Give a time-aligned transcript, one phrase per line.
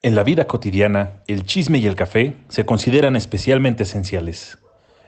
[0.00, 4.56] En la vida cotidiana, el chisme y el café se consideran especialmente esenciales.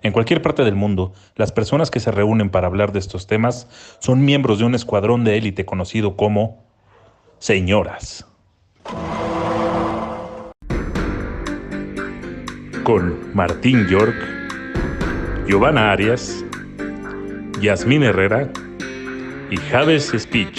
[0.02, 3.68] En cualquier parte del mundo, las personas que se reúnen para hablar de estos temas
[4.00, 6.64] son miembros de un escuadrón de élite conocido como
[7.38, 8.26] señoras.
[12.82, 14.16] Con Martín York,
[15.46, 16.44] Giovanna Arias,
[17.60, 18.50] Yasmín Herrera
[19.52, 20.58] y Javes Speech.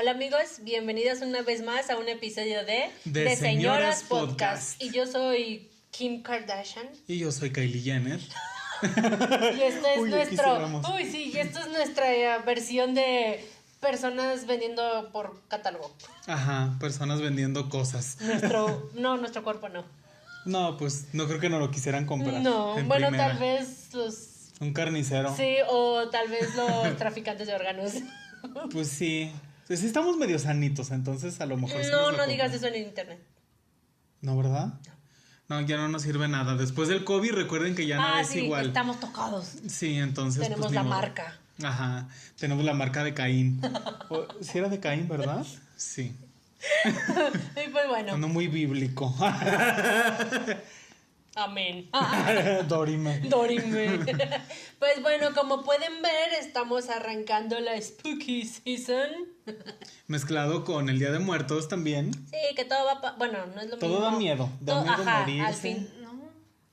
[0.00, 4.82] Hola amigos, bienvenidos una vez más a un episodio de De Señoras Podcast.
[4.82, 6.86] Y yo soy Kim Kardashian.
[7.06, 8.18] Y yo soy Kylie Jenner.
[8.82, 10.80] Y esto es Uy, nuestro.
[10.94, 13.46] Uy, sí, y esto es nuestra eh, versión de
[13.78, 15.94] personas vendiendo por catálogo.
[16.26, 18.16] Ajá, personas vendiendo cosas.
[18.22, 18.90] Nuestro.
[18.94, 19.84] no, nuestro cuerpo no.
[20.46, 22.40] No, pues no creo que no lo quisieran comprar.
[22.40, 23.32] No, en bueno, primera.
[23.32, 24.54] tal vez los.
[24.60, 25.36] Un carnicero.
[25.36, 27.92] Sí, o tal vez los traficantes de órganos.
[28.72, 29.30] Pues sí.
[29.70, 32.74] Pues sí estamos medio sanitos, entonces a lo mejor No, lo no digas eso en
[32.74, 33.20] internet.
[34.20, 34.74] ¿No, verdad?
[35.46, 36.56] No, ya no nos sirve nada.
[36.56, 38.66] Después del COVID, recuerden que ya no ah, es sí, igual.
[38.66, 39.46] estamos tocados.
[39.68, 40.42] Sí, entonces.
[40.42, 40.96] Tenemos pues, la modo.
[40.96, 41.38] marca.
[41.62, 43.60] Ajá, tenemos la marca de Caín.
[44.08, 45.46] O- ¿Sí era de Caín, verdad?
[45.76, 46.16] Sí.
[47.64, 49.14] Y pues bueno, Ando muy bíblico.
[51.34, 51.90] amén.
[52.68, 53.20] Dorime.
[53.20, 54.00] Dorime.
[54.80, 59.10] Pues bueno, como pueden ver, estamos arrancando la Spooky Season.
[60.06, 62.14] Mezclado con el Día de Muertos también.
[62.14, 64.04] Sí, que todo va pa- Bueno, no es lo Todo mismo.
[64.06, 65.44] da miedo, da Todo- miedo ajá, morirse.
[65.46, 65.90] al fin.
[66.00, 66.12] No,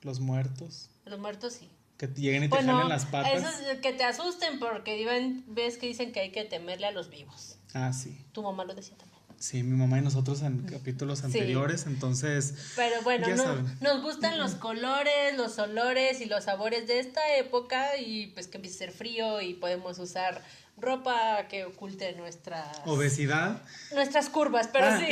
[0.00, 0.88] Los muertos.
[1.04, 1.68] los muertos sí.
[1.98, 3.34] Que lleguen y te jalen las patas.
[3.34, 7.10] eso es que te asusten porque ves que dicen que hay que temerle a los
[7.10, 7.58] vivos.
[7.74, 8.24] Ah, sí.
[8.32, 9.07] Tu mamá lo decía también.
[9.38, 12.54] Sí, mi mamá y nosotros en capítulos anteriores, entonces.
[12.74, 13.66] Pero bueno, Ya no- saben.
[13.80, 18.56] nos gustan los colores, los olores y los sabores de esta época y pues que
[18.58, 20.42] empiece a ser frío y podemos usar
[20.80, 23.62] ropa que oculte nuestras Obesidad.
[23.94, 25.06] nuestras curvas, pero ah, sí.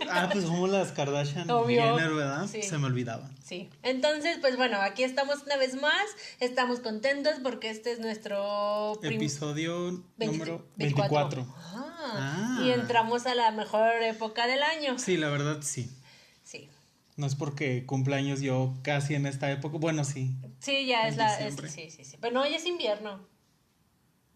[0.10, 1.82] ah, pues somos las Kardashian Obvio.
[1.82, 2.46] Jenner, ¿verdad?
[2.46, 2.62] Sí.
[2.62, 3.30] Se me olvidaba.
[3.44, 6.04] Sí, entonces, pues bueno, aquí estamos una vez más,
[6.40, 11.46] estamos contentos porque este es nuestro Episodio 20 número 24.
[11.58, 12.60] Ah, Ah.
[12.64, 14.98] Y entramos a la mejor época del año.
[14.98, 15.90] Sí, la verdad sí.
[16.44, 16.68] Sí,
[17.16, 19.78] No es porque cumpleaños yo casi en esta época.
[19.78, 20.30] Bueno, sí.
[20.60, 21.36] sí, ya es la...
[21.40, 22.16] es- sí, sí, sí.
[22.20, 23.26] Pero no, ya es invierno.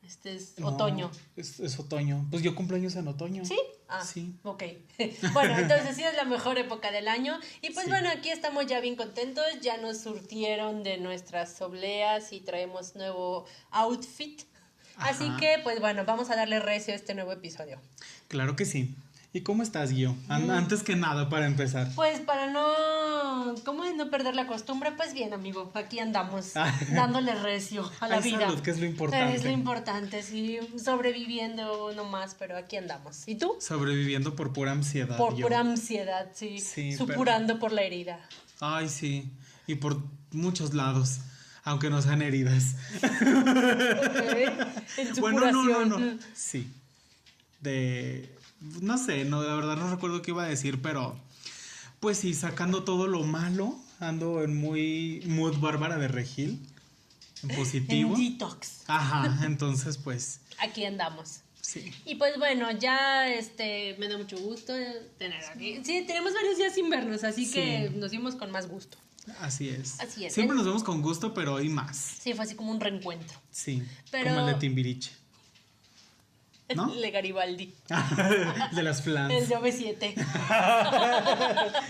[0.03, 1.11] Este es No, otoño.
[1.37, 2.27] Es, es otoño.
[2.31, 3.45] Pues yo cumpleaños en otoño.
[3.45, 3.59] ¿Sí?
[3.89, 4.35] Ah, Sí.
[4.43, 4.63] ok.
[5.33, 7.39] bueno, entonces sí es la mejor época del año.
[7.61, 7.91] Y pues Sí.
[7.91, 9.45] bueno, aquí estamos ya bien contentos.
[9.63, 14.43] Ya nos surtieron de nuestras obleas y traemos nuevo outfit.
[14.97, 17.81] Así que, pues bueno, vamos a darle recio a este nuevo episodio.
[18.29, 18.95] Claro que sí.
[19.35, 19.91] ¿Y cómo estás?
[20.29, 21.91] An- Antes que nada, para empezar.
[21.95, 24.93] Pues para no, ¿cómo es no perder la costumbre?
[24.95, 26.71] Pues bien, amigo, aquí andamos, Ah.
[26.93, 28.41] dándole recio a la Ay, vida.
[28.41, 29.35] salud, que es lo importante.
[29.35, 33.27] Es lo importante, sí, sobreviviendo nomás, pero aquí andamos.
[33.27, 33.57] ¿Y tú?
[33.59, 35.17] Sobreviviendo por pura ansiedad.
[35.17, 35.47] Por yo.
[35.47, 38.21] pura ansiedad, sí, Sí, supurando por la herida.
[38.61, 39.31] Ay, sí.
[39.67, 41.21] Y por muchos lados.
[41.65, 42.75] Aunque no sean heridas.
[44.99, 46.19] En bueno, no, no, no.
[46.35, 46.71] Sí.
[47.61, 48.37] De.
[48.81, 51.17] No sé, no, la verdad no recuerdo qué iba a decir, pero.
[52.01, 53.77] Pues sí, sacando todo lo malo.
[54.01, 56.59] Ando en muy mood bárbara de regil.
[57.45, 58.17] En En positivo.
[58.17, 60.41] detox, Ajá, entonces pues.
[60.59, 61.41] aquí andamos.
[61.61, 61.93] Sí.
[62.05, 64.73] Y pues bueno, ya este me da mucho gusto
[65.19, 65.81] tener aquí.
[65.85, 67.53] Sí, tenemos varios días sin vernos, así Sí.
[67.55, 68.99] que nos vimos con más gusto.
[69.41, 70.01] Así es.
[70.01, 70.35] Así es.
[70.35, 71.97] Siempre nos vemos con gusto, pero hoy más.
[72.21, 73.39] Sí, fue así como un reencuentro.
[73.53, 73.81] Sí.
[74.11, 75.13] Pero- Como el de Timbiriche.
[76.77, 76.93] ¿No?
[76.93, 77.75] El de Garibaldi.
[78.71, 79.49] el de las El flans.
[79.49, 80.15] de OV7.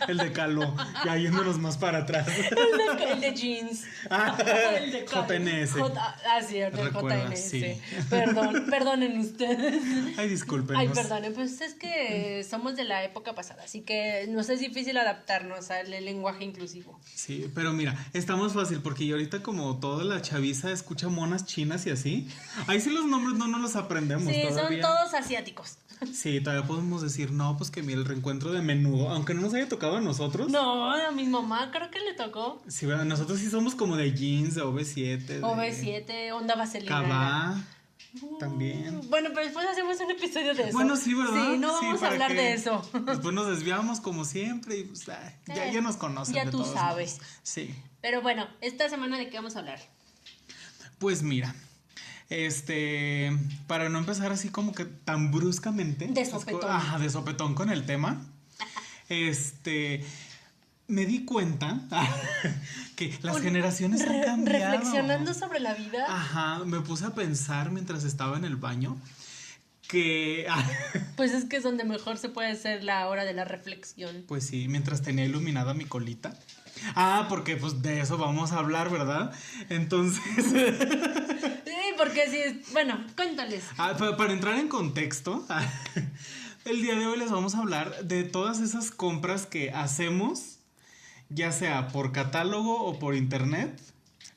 [0.09, 0.75] El de Caló.
[1.05, 2.27] Ya yéndonos más para atrás.
[2.29, 3.85] El de, el de jeans.
[4.77, 5.73] El de JNS.
[5.73, 7.41] J- ah, sí, el de Recuerda, JNS.
[7.41, 7.81] sí.
[8.11, 9.83] Perdón, perdonen ustedes.
[10.19, 10.81] Ay, discúlpenos.
[10.81, 14.97] Ay, perdonen, pues es que somos de la época pasada, así que nos es difícil
[14.97, 16.99] adaptarnos al lenguaje inclusivo.
[17.15, 21.47] Sí, pero mira, está más fácil porque yo ahorita como toda la chaviza escucha monas
[21.47, 22.29] chinas y así,
[22.67, 25.01] ahí sí los nombres no nos los aprendemos Sí, son todavía.
[25.11, 25.79] todos asiáticos.
[26.13, 29.55] Sí, todavía podemos decir, no, pues que mira el reencuentro de menudo, aunque no nos
[29.55, 30.51] haya tocado a nosotros.
[30.51, 32.61] No, a mi mamá creo que le tocó.
[32.67, 33.05] Sí, ¿verdad?
[33.05, 35.27] nosotros sí somos como de jeans, de OV7.
[35.27, 37.03] de OV7, Onda Vaselina.
[37.03, 37.65] Cabá,
[38.41, 39.01] también.
[39.09, 40.73] Bueno, pero después hacemos un episodio de eso.
[40.73, 41.53] Bueno, sí, ¿verdad?
[41.53, 42.83] Sí, no Sí, vamos a hablar de eso.
[43.07, 46.35] Después nos desviamos como siempre y pues, ay, ya, Eh, ya nos conocen.
[46.35, 47.15] ya de tú todos sabes.
[47.19, 47.27] modos.
[47.45, 47.75] Sí.
[48.01, 49.79] Pero bueno, esta semana de qué vamos a hablar.
[50.99, 51.55] Pues mira,
[52.33, 53.37] este,
[53.67, 56.07] para no empezar así como que tan bruscamente.
[56.07, 56.71] De sopetón.
[56.71, 58.21] Ajá, de sopetón con el tema.
[59.09, 60.03] Este,
[60.89, 61.83] me di cuenta
[62.97, 64.73] que las Un- generaciones han Re- cambiado.
[64.73, 66.07] reflexionando sobre la vida.
[66.09, 68.97] Ajá, me puse a pensar mientras estaba en el baño
[69.87, 70.47] que...
[71.17, 74.25] Pues es que es donde mejor se puede hacer la hora de la reflexión.
[74.27, 76.33] Pues sí, mientras tenía iluminada mi colita.
[76.95, 79.31] Ah, porque pues de eso vamos a hablar, ¿verdad?
[79.69, 80.23] Entonces...
[82.03, 83.63] Porque sí, bueno, cuéntales.
[83.79, 85.47] Ah, pa- para entrar en contexto,
[86.65, 90.59] el día de hoy les vamos a hablar de todas esas compras que hacemos,
[91.29, 93.81] ya sea por catálogo o por internet.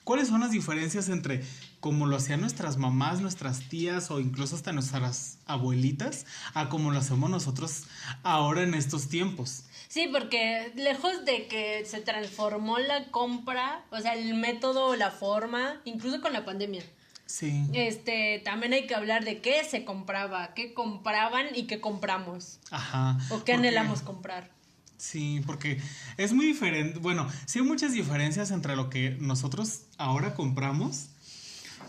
[0.04, 1.44] ¿Cuáles son las diferencias entre
[1.80, 7.00] como lo hacían nuestras mamás, nuestras tías o incluso hasta nuestras abuelitas a como lo
[7.00, 7.86] hacemos nosotros
[8.22, 9.64] ahora en estos tiempos?
[9.88, 15.10] Sí, porque lejos de que se transformó la compra, o sea, el método o la
[15.10, 16.84] forma, incluso con la pandemia.
[17.26, 17.66] Sí.
[17.74, 22.60] Este, también hay que hablar de qué se compraba, qué compraban y qué compramos.
[22.72, 23.18] Ajá.
[23.18, 24.50] O qué porque- anhelamos comprar.
[24.98, 25.82] Sí, porque
[26.18, 27.00] es muy diferente.
[27.00, 31.08] Bueno, sí hay muchas diferencias entre lo que nosotros ahora compramos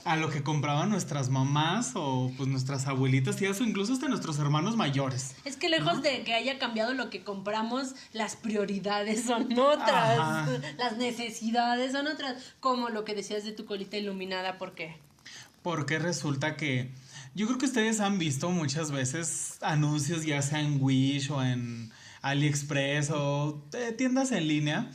[0.05, 4.38] a lo que compraban nuestras mamás o pues nuestras abuelitas, tías o incluso hasta nuestros
[4.38, 5.35] hermanos mayores.
[5.44, 10.49] Es que lejos de que haya cambiado lo que compramos, las prioridades son otras, Ajá.
[10.79, 14.97] las necesidades son otras, como lo que decías de tu colita iluminada, ¿por qué?
[15.67, 16.93] Porque resulta que
[17.35, 21.91] yo creo que ustedes han visto muchas veces anuncios, ya sea en Wish o en
[22.23, 24.89] AliExpress o eh, tiendas en línea.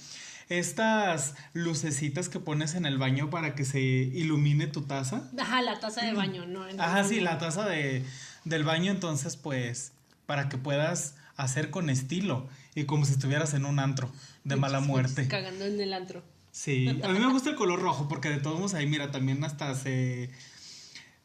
[0.47, 5.29] Estas lucecitas que pones en el baño para que se ilumine tu taza.
[5.37, 6.63] Ajá, la taza de baño, ¿no?
[6.77, 8.05] Ajá, sí, la taza de,
[8.45, 9.91] del baño, entonces, pues,
[10.25, 14.09] para que puedas hacer con estilo y como si estuvieras en un antro
[14.45, 15.27] de mala muerte.
[15.27, 16.23] Cagando en el antro.
[16.51, 19.41] Sí, a mí me gusta el color rojo porque de todos modos ahí, mira, también
[19.43, 20.29] hasta se,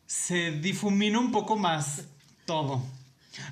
[0.07, 2.05] se difumina un poco más
[2.45, 2.83] todo.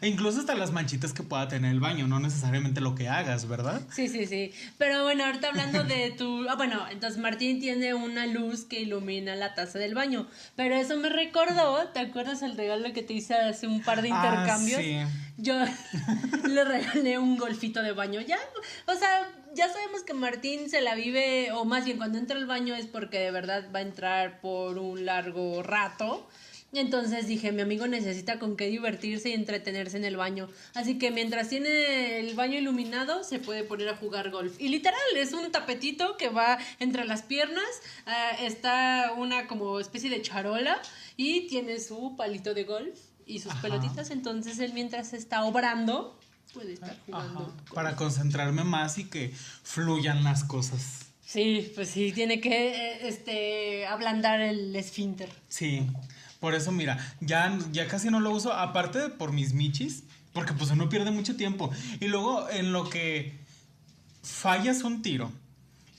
[0.00, 3.46] E incluso hasta las manchitas que pueda tener el baño, no necesariamente lo que hagas,
[3.46, 3.82] ¿verdad?
[3.92, 4.50] Sí, sí, sí.
[4.78, 6.48] Pero bueno, ahorita hablando de tu...
[6.48, 10.26] Ah, bueno, entonces Martín tiene una luz que ilumina la taza del baño.
[10.56, 14.10] Pero eso me recordó, ¿te acuerdas el regalo que te hice hace un par de
[14.10, 14.80] Ah, intercambios?
[14.80, 14.96] sí.
[15.36, 15.54] Yo
[16.48, 18.22] le regalé un golfito de baño.
[18.22, 18.38] Ya,
[18.86, 22.46] o sea, ya sabemos que Martín se la vive, o más bien cuando entra al
[22.46, 26.26] baño es porque de verdad va a entrar por un largo rato.
[26.80, 30.48] Entonces dije, mi amigo necesita con qué divertirse y entretenerse en el baño.
[30.74, 34.54] Así que mientras tiene el baño iluminado, se puede poner a jugar golf.
[34.58, 37.64] Y literal, es un tapetito que va entre las piernas.
[38.06, 40.80] ah, está una como especie de charola
[41.16, 43.62] y tiene su palito de golf y sus Ajá.
[43.62, 44.10] pelotitas.
[44.10, 46.18] Entonces él mientras está obrando,
[46.52, 47.54] puede estar jugando.
[47.74, 49.32] para concentrarme más y que
[49.62, 51.06] fluyan las cosas.
[51.26, 55.30] Sí, pues sí, tiene que eh, este, ablandar el esfínter.
[55.48, 55.86] Sí,
[56.44, 60.02] por eso mira, ya, ya casi no lo uso, aparte de por mis michis,
[60.34, 61.70] porque pues uno pierde mucho tiempo.
[62.00, 63.38] Y luego en lo que
[64.22, 65.32] fallas un tiro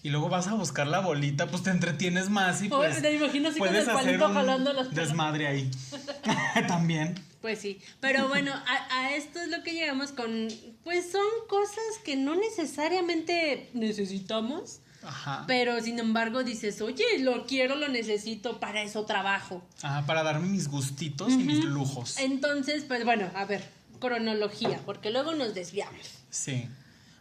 [0.03, 3.49] y luego vas a buscar la bolita, pues te entretienes más y pues me imagino
[3.49, 5.71] así con puedes el hacer palito jalando las desmadre ahí.
[6.67, 7.15] También.
[7.41, 10.47] Pues sí, pero bueno, a, a esto es lo que llegamos con,
[10.83, 15.43] pues son cosas que no necesariamente necesitamos, Ajá.
[15.47, 19.63] pero sin embargo dices, oye, lo quiero, lo necesito, para eso trabajo.
[19.81, 22.17] Ajá, para darme mis gustitos y mis lujos.
[22.17, 23.69] Entonces, pues bueno, a ver,
[23.99, 26.07] cronología, porque luego nos desviamos.
[26.29, 26.67] Sí,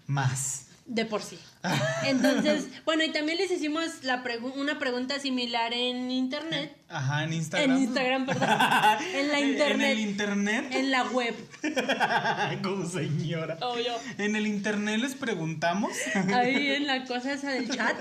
[0.07, 0.67] más.
[0.87, 1.39] De por sí.
[2.05, 6.77] Entonces, bueno, y también les hicimos la pregu- una pregunta similar en internet.
[6.89, 7.71] Ajá, en Instagram.
[7.77, 8.49] En Instagram, perdón.
[9.15, 9.91] En la En internet.
[9.93, 10.65] el internet.
[10.73, 11.35] En la web.
[12.63, 13.57] Como señora.
[13.63, 13.93] Obvio.
[14.19, 15.93] En el internet les preguntamos.
[16.33, 17.97] Ahí en la cosa esa del chat.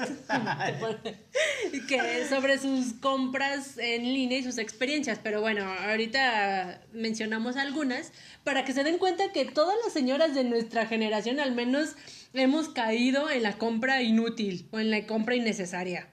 [1.88, 5.20] que sobre sus compras en línea y sus experiencias.
[5.24, 8.12] Pero bueno, ahorita mencionamos algunas
[8.44, 11.96] para que se den cuenta que todas las señoras de nuestra generación al menos
[12.34, 16.08] hemos caído en la compra inútil o en la compra innecesaria.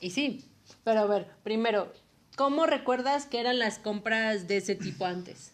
[0.00, 0.44] Y sí,
[0.82, 1.92] pero a ver, primero,
[2.36, 5.52] ¿cómo recuerdas que eran las compras de ese tipo antes?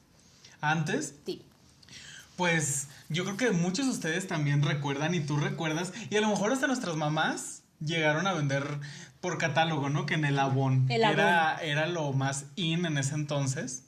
[0.61, 1.43] Antes, Sí.
[2.37, 5.93] pues yo creo que muchos de ustedes también recuerdan y tú recuerdas.
[6.11, 8.65] Y a lo mejor hasta nuestras mamás llegaron a vender
[9.21, 10.07] por catálogo, ¿no?
[10.07, 10.87] Que en el Avon.
[10.91, 11.19] El Avon.
[11.21, 13.85] Era, era lo más in en ese entonces.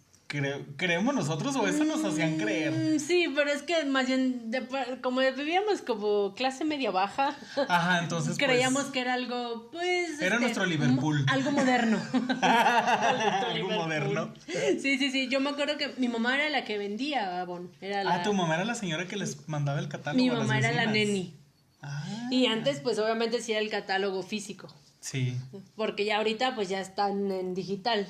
[0.77, 2.73] ¿Creemos nosotros o eso nos hacían creer?
[2.73, 4.67] Mm, Sí, pero es que más bien, de-
[5.03, 7.37] como vivíamos como clase media baja,
[7.69, 8.37] Ajá, entonces.
[8.37, 10.21] pues, creíamos que era algo, pues...
[10.21, 11.25] Era nuestro Liverpool.
[11.29, 12.01] Algo moderno.
[12.43, 13.75] Algo Liverpool.
[13.77, 14.35] moderno.
[14.81, 15.29] Sí, sí, sí.
[15.29, 17.71] Yo me acuerdo que mi mamá era la que vendía Avon.
[17.81, 20.23] Era la, Ah, tu mamá era la señora que les mandaba el catálogo.
[20.23, 21.35] mi a las mamá era la neni.
[21.83, 24.73] Ah, Y antes, pues obviamente sí era el catálogo físico.
[25.01, 25.37] sí.
[25.77, 28.07] Porque ya ahorita, pues ya están en digital.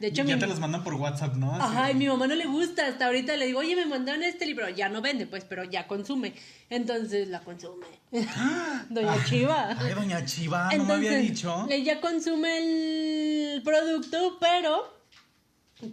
[0.00, 1.54] De hecho, ya mi, te los mandan por WhatsApp, ¿no?
[1.54, 1.62] Así.
[1.62, 2.86] Ajá, y mi mamá no le gusta.
[2.86, 4.66] Hasta ahorita le digo, oye, me mandaron este libro.
[4.70, 6.32] Ya no vende, pues, pero ya consume.
[6.70, 7.86] Entonces la consume.
[8.88, 9.76] Doña Chiva.
[9.78, 11.66] Ay, doña Chiva, no me había dicho.
[11.68, 12.58] Ella consume
[13.54, 15.00] el producto, pero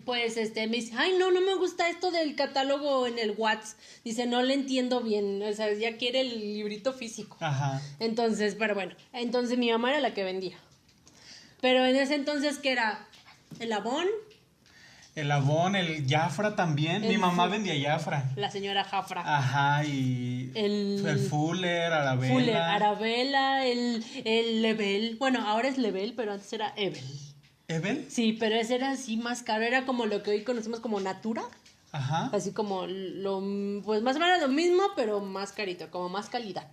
[0.05, 3.77] pues este me dice, ay no, no me gusta esto del catálogo en el WhatsApp.
[4.03, 7.37] Dice, no le entiendo bien, o sea, ya quiere el librito físico.
[7.39, 7.81] Ajá.
[7.99, 10.57] Entonces, pero bueno, entonces mi mamá era la que vendía.
[11.61, 13.07] Pero en ese entonces, ¿qué era?
[13.60, 14.06] El Avon,
[15.16, 17.01] El Avon, el Jafra también.
[17.08, 18.30] Mi mamá vendía Jafra.
[18.36, 19.22] la señora Jafra.
[19.25, 22.34] Ajá, y El- el Fuller, Arabella.
[22.34, 25.16] Fuller, Arabella, el, el Level.
[25.18, 27.04] Bueno, ahora es Level, pero antes era Evel.
[27.68, 28.06] ¿Evel?
[28.10, 29.63] Sí, pero ese era así más caro.
[29.63, 31.42] Era como lo que hoy conocemos como Natura.
[31.92, 32.30] Ajá.
[32.34, 33.42] Así como lo,
[33.84, 36.68] pues más o menos lo mismo, pero más carito, como más calidad.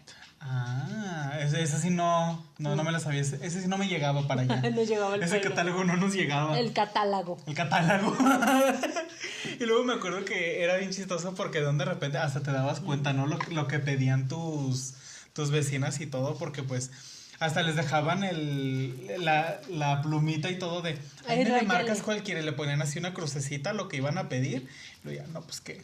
[0.46, 3.22] Ah, ese, ese sí no, no, no me lo sabía.
[3.22, 4.60] Ese, ese sí no me llegaba para allá.
[4.70, 6.58] No llegaba el Ese catálogo no nos llegaba.
[6.58, 7.38] El catálogo.
[7.46, 8.14] El catálogo.
[9.60, 13.14] y luego me acuerdo que era bien chistoso porque de repente hasta te dabas cuenta,
[13.14, 13.26] ¿no?
[13.26, 14.94] Lo, lo que pedían tus,
[15.32, 16.90] tus vecinas y todo, porque pues
[17.40, 22.44] hasta les dejaban el, la, la plumita y todo de, ahí me marcas cualquiera y
[22.44, 24.68] le ponían así una crucecita lo que iban a pedir.
[25.04, 25.82] Y ya, no, pues que,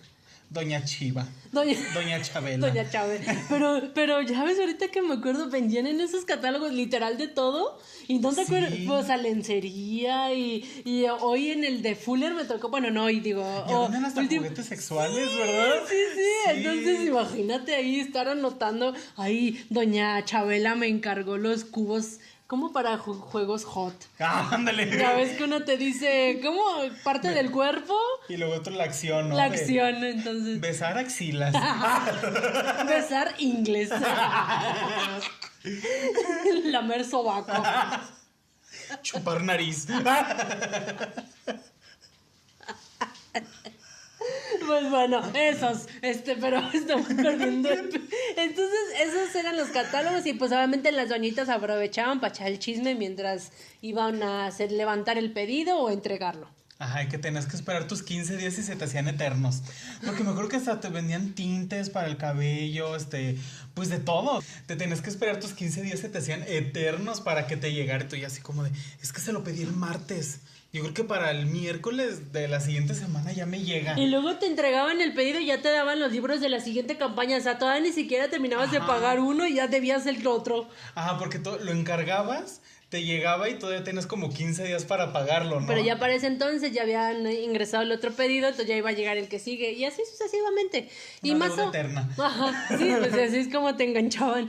[0.50, 2.66] Doña Chiva, Doña, Doña Chabela.
[2.68, 3.20] Doña Chávez.
[3.48, 7.78] Pero, pero ya ves, ahorita que me acuerdo, vendían en esos catálogos literal de todo.
[8.08, 8.40] Y no te Sí.
[8.42, 13.08] acuerdas, pues a lencería y, y hoy en el de Fuller me tocó, bueno, no,
[13.10, 13.42] y digo...
[13.68, 15.74] Ya o venden hasta juguetes sexuales, ¿verdad?
[15.88, 22.18] Sí, sí, entonces imagínate ahí estar anotando, ahí doña Chabela me encargó los cubos
[22.50, 23.94] como para ju- juegos hot.
[24.18, 24.90] Ah, ándale.
[24.98, 26.60] Ya ves que uno te dice, ¿cómo?
[27.04, 27.96] Parte del cuerpo,
[28.28, 29.36] Y luego otro la acción, ¿no?
[29.36, 30.60] la De acción, entonces.
[30.60, 31.54] Besar axilas.
[32.88, 33.90] Besar inglés.
[36.64, 37.52] Lamer sobaco.
[39.02, 39.86] Chupar nariz.
[44.70, 47.70] Pues bueno, esos, este, pero estamos perdiendo.
[47.70, 52.94] Entonces, esos eran los catálogos y pues obviamente las doñitas aprovechaban para echar el chisme
[52.94, 53.50] mientras
[53.82, 56.48] iban a hacer levantar el pedido o entregarlo.
[56.78, 59.60] Ajá, que tenías que esperar tus 15 días y se te hacían eternos.
[60.06, 63.36] Porque me acuerdo que hasta te vendían tintes para el cabello, este,
[63.74, 64.40] pues de todo.
[64.66, 68.04] Te tenías que esperar tus 15 días, se te hacían eternos para que te llegara.
[68.04, 68.70] Y tú ya así como de,
[69.02, 70.38] es que se lo pedí el martes.
[70.72, 73.98] Yo creo que para el miércoles de la siguiente semana ya me llega.
[73.98, 76.96] Y luego te entregaban el pedido y ya te daban los libros de la siguiente
[76.96, 77.38] campaña.
[77.38, 80.68] O sea, todavía ni siquiera terminabas de pagar uno y ya debías el otro.
[80.94, 85.66] Ajá, porque lo encargabas, te llegaba y todavía tenías como 15 días para pagarlo, ¿no?
[85.66, 88.92] Pero ya para ese entonces ya habían ingresado el otro pedido, entonces ya iba a
[88.92, 90.88] llegar el que sigue y así sucesivamente.
[91.22, 92.08] y más o- eterna.
[92.16, 94.48] Ajá, sí, pues así es como te enganchaban.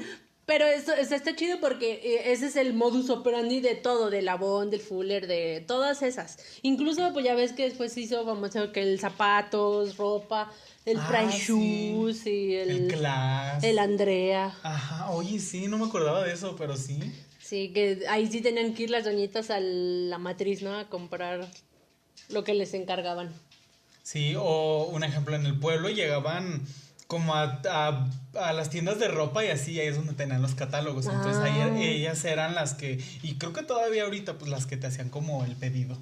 [0.51, 4.27] Pero eso, eso está chido porque eh, ese es el modus operandi de todo, del
[4.27, 6.39] Avon, del Fuller, de todas esas.
[6.61, 10.51] Incluso, pues ya ves que después se hizo famoso que el zapatos, ropa,
[10.85, 11.93] el Ah, Price sí.
[11.93, 13.63] Shoes y el, El Class.
[13.63, 14.53] el Andrea.
[14.61, 16.99] Ajá, oye, sí, no me acordaba de eso, pero sí.
[17.39, 20.77] Sí, que ahí sí tenían que ir las doñitas a la matriz, ¿no?
[20.77, 21.49] A comprar
[22.27, 23.31] lo que les encargaban.
[24.03, 26.61] Sí, o un ejemplo, en el pueblo llegaban
[27.11, 28.09] como a, a-
[28.41, 31.07] a las tiendas de ropa y así, ahí es donde tenían los catálogos.
[31.07, 31.77] Entonces ahí Ah.
[31.77, 35.43] ellas eran las que, y creo que todavía ahorita, pues las que te hacían como
[35.43, 35.97] el pedido.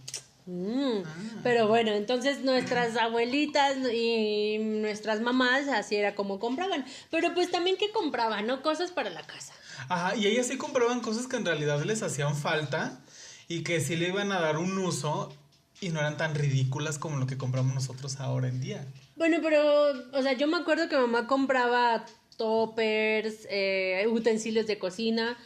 [0.45, 1.01] Mm,
[1.41, 6.85] Pero bueno, entonces nuestras abuelitas y nuestras mamás así era como compraban.
[7.09, 8.61] Pero pues también que compraban, ¿no?
[8.61, 9.53] Cosas para la casa.
[9.89, 12.99] Ajá, y ellas sí compraban cosas que en realidad les hacían falta
[13.47, 15.33] y que sí le iban a dar un uso
[15.81, 18.85] y no eran tan ridículas como lo que compramos nosotros ahora en día.
[19.19, 22.05] Bueno, pero, o sea, yo me acuerdo que mamá compraba
[22.38, 25.38] toppers, eh, utensilios de cocina,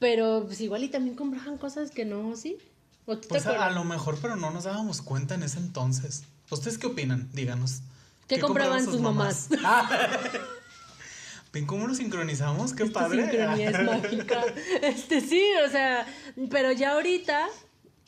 [0.00, 2.58] pero pues igual y también compraban cosas que no, ¿sí?
[3.06, 5.60] ¿O tú te Pues a, a lo mejor, pero no nos dábamos cuenta en ese
[5.60, 6.24] entonces.
[6.50, 7.30] ¿Ustedes qué opinan?
[7.32, 7.82] Díganos.
[8.26, 9.48] ¿Qué compraban sus mamás?
[11.52, 12.74] ¿Ven cómo nos sincronizamos?
[12.74, 13.30] ¡Qué Esta padre!
[13.30, 14.44] sincronía es mágica.
[14.82, 16.04] Este sí, o sea,
[16.50, 17.46] pero ya ahorita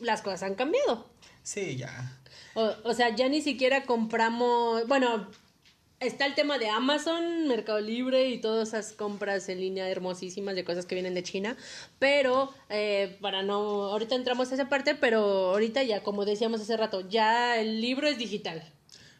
[0.00, 1.08] las cosas han cambiado.
[1.44, 2.16] Sí, ya.
[2.54, 5.28] O, o sea, ya ni siquiera compramos, bueno,
[6.00, 10.64] está el tema de Amazon, Mercado Libre y todas esas compras en línea hermosísimas de
[10.64, 11.56] cosas que vienen de China,
[11.98, 13.56] pero eh, para no,
[13.90, 18.08] ahorita entramos a esa parte, pero ahorita ya, como decíamos hace rato, ya el libro
[18.08, 18.62] es digital.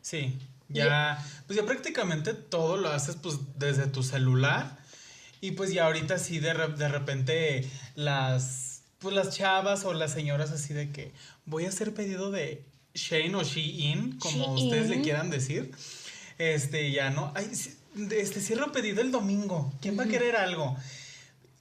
[0.01, 4.79] Sí, ya, pues ya prácticamente todo lo haces pues desde tu celular
[5.43, 10.13] y pues ya ahorita sí de, re- de repente las, pues las chavas o las
[10.13, 11.13] señoras así de que
[11.45, 14.67] voy a hacer pedido de Shane o Shein, como Shein.
[14.67, 15.71] ustedes le quieran decir,
[16.39, 17.51] este ya no, ay,
[18.11, 20.77] este cierro pedido el domingo, ¿quién va a querer algo?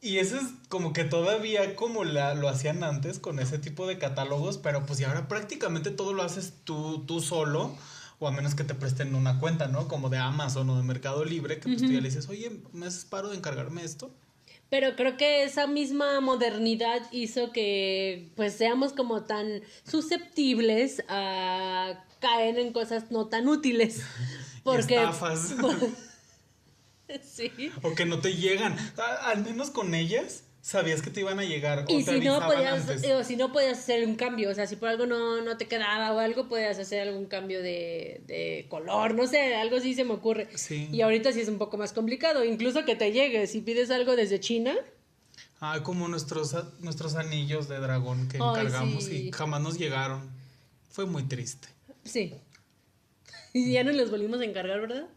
[0.01, 3.97] Y eso es como que todavía como la, lo hacían antes con ese tipo de
[3.97, 7.75] catálogos, pero pues y ahora prácticamente todo lo haces tú, tú solo,
[8.19, 9.87] o a menos que te presten una cuenta, ¿no?
[9.87, 12.85] Como de Amazon o de Mercado Libre, que pues tú ya le dices, oye, ¿me
[12.85, 14.09] haces paro de encargarme esto?
[14.69, 22.59] Pero creo que esa misma modernidad hizo que pues seamos como tan susceptibles a caer
[22.59, 24.03] en cosas no tan útiles.
[24.63, 25.55] Porque estafas.
[27.23, 27.71] sí.
[27.81, 28.77] O que no te llegan.
[29.23, 31.79] Al menos con ellas sabías que te iban a llegar.
[31.79, 34.67] O Y te si no podías, digo, si no podías hacer un cambio, o sea,
[34.67, 38.65] si por algo no, no te quedaba o algo, podías hacer algún cambio de, de
[38.69, 40.47] color, no sé, algo así se me ocurre.
[40.55, 40.87] Sí.
[40.91, 44.15] Y ahorita sí es un poco más complicado, incluso que te llegue, si pides algo
[44.15, 44.75] desde China,
[45.61, 49.27] Ah, como nuestros, nuestros anillos de dragón que Ay, encargamos sí.
[49.27, 50.29] y jamás nos llegaron.
[50.89, 51.67] Fue muy triste.
[52.03, 52.33] sí.
[53.51, 55.07] Y ya no los volvimos a encargar, ¿verdad?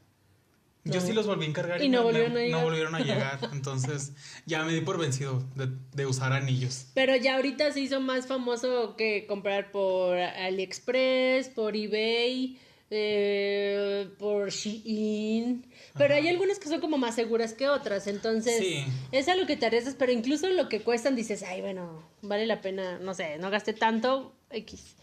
[0.85, 1.07] Yo No.
[1.07, 2.65] sí los volví a encargar Y no me- volvieron a no llegar.
[2.65, 2.99] volvieron a
[3.39, 3.39] llegar.
[3.53, 4.13] Entonces
[4.47, 6.87] ya me di por vencido de, de usar anillos.
[6.95, 12.59] Pero ya ahorita se hizo más famoso que comprar por AliExpress, por eBay,
[12.91, 15.67] eh, por Shein.
[15.97, 18.07] Pero hay algunas que son como más seguras que otras.
[18.07, 18.85] Entonces, Sí.
[19.13, 19.95] es a lo que te arriesgas.
[19.99, 23.73] Pero incluso lo que cuestan dices, ay, bueno, vale la pena, no sé, no gasté
[23.73, 24.97] tanto, X.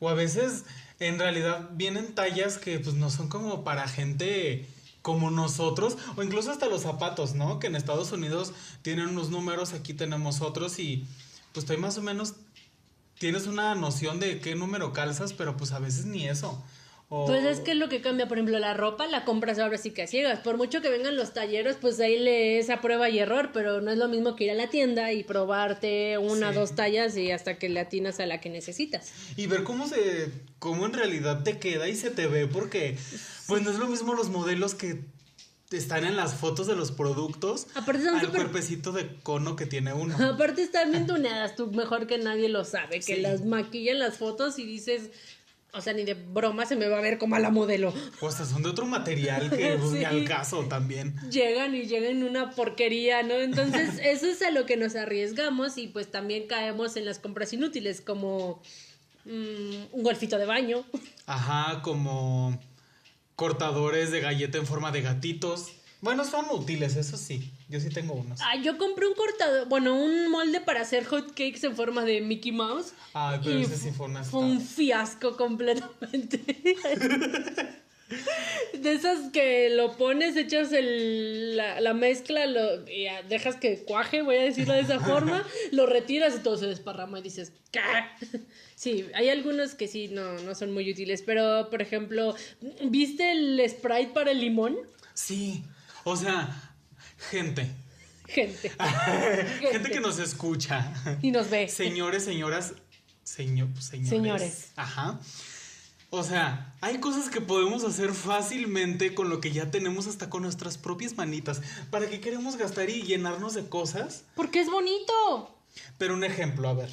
[0.00, 0.64] O a veces
[1.00, 4.66] en realidad vienen tallas que pues no son como para gente
[5.04, 7.58] como nosotros, o incluso hasta los zapatos, ¿no?
[7.58, 11.06] Que en Estados Unidos tienen unos números, aquí tenemos otros y
[11.52, 12.36] pues ahí más o menos
[13.18, 16.58] tienes una noción de qué número calzas, pero pues a veces ni eso.
[17.16, 19.78] O- Pues es que es lo que cambia, por ejemplo, la ropa la compras ahora
[19.78, 20.40] sí que a ciegas.
[20.40, 23.92] Por mucho que vengan los talleros, pues ahí lees a prueba y error, pero no
[23.92, 26.54] es lo mismo que ir a la tienda y probarte una, Sí.
[26.58, 29.12] dos tallas y hasta que le atinas a la que necesitas.
[29.36, 30.28] Y ver cómo se,
[30.58, 32.96] cómo en realidad te queda y se te ve, porque
[33.46, 34.98] pues no es lo mismo los modelos que
[35.70, 40.16] están en las fotos de los productos Aparte al cuerpecito de cono que tiene uno.
[40.24, 43.20] Aparte están bien tuneadas, tú mejor que nadie lo sabe, que Sí.
[43.20, 45.10] las maquillan las fotos y dices,
[45.74, 47.92] o sea, ni de broma se me va a ver como a la modelo.
[48.20, 50.04] O hasta son de otro material que Sí.
[50.04, 51.14] al caso también.
[51.30, 53.34] Llegan y llegan una porquería, ¿no?
[53.34, 57.52] Entonces, eso es a lo que nos arriesgamos y pues también caemos en las compras
[57.52, 58.62] inútiles, como
[59.24, 60.84] mm, un golfito de baño.
[61.26, 62.58] Ajá, como
[63.36, 65.72] cortadores de galleta en forma de gatitos.
[66.04, 67.50] Bueno, son útiles, eso sí.
[67.70, 68.38] Yo sí tengo unos.
[68.42, 72.20] Ah, yo compré un cortador, bueno, un molde para hacer hot cakes en forma de
[72.20, 72.92] Mickey Mouse.
[73.14, 76.44] Ay, pero ese sí fue una Fue un fiasco completamente.
[78.74, 84.20] De esas que lo pones, echas el, la, la mezcla, lo, y dejas que cuaje,
[84.20, 87.80] voy a decirlo de esa forma, lo retiras y todo se desparrama y dices, ¿qué?
[88.74, 92.36] Sí, hay algunos que sí, no, no son muy útiles, pero por ejemplo,
[92.82, 94.76] ¿viste el Sprite para el limón?
[95.14, 95.64] Sí,
[96.04, 96.74] o sea,
[97.30, 97.70] gente.
[98.26, 98.72] Gente.
[99.60, 100.90] Gente que nos escucha.
[101.20, 101.68] Y nos ve.
[101.68, 102.72] Señores, señoras,
[103.22, 104.08] señor, señores.
[104.08, 104.72] Señores.
[104.76, 105.20] Ajá.
[106.08, 110.42] O sea, hay cosas que podemos hacer fácilmente con lo que ya tenemos hasta con
[110.42, 111.60] nuestras propias manitas.
[111.90, 114.24] ¿Para qué queremos gastar y llenarnos de cosas?
[114.36, 115.58] Porque es bonito.
[115.98, 116.90] Pero un ejemplo, a ver.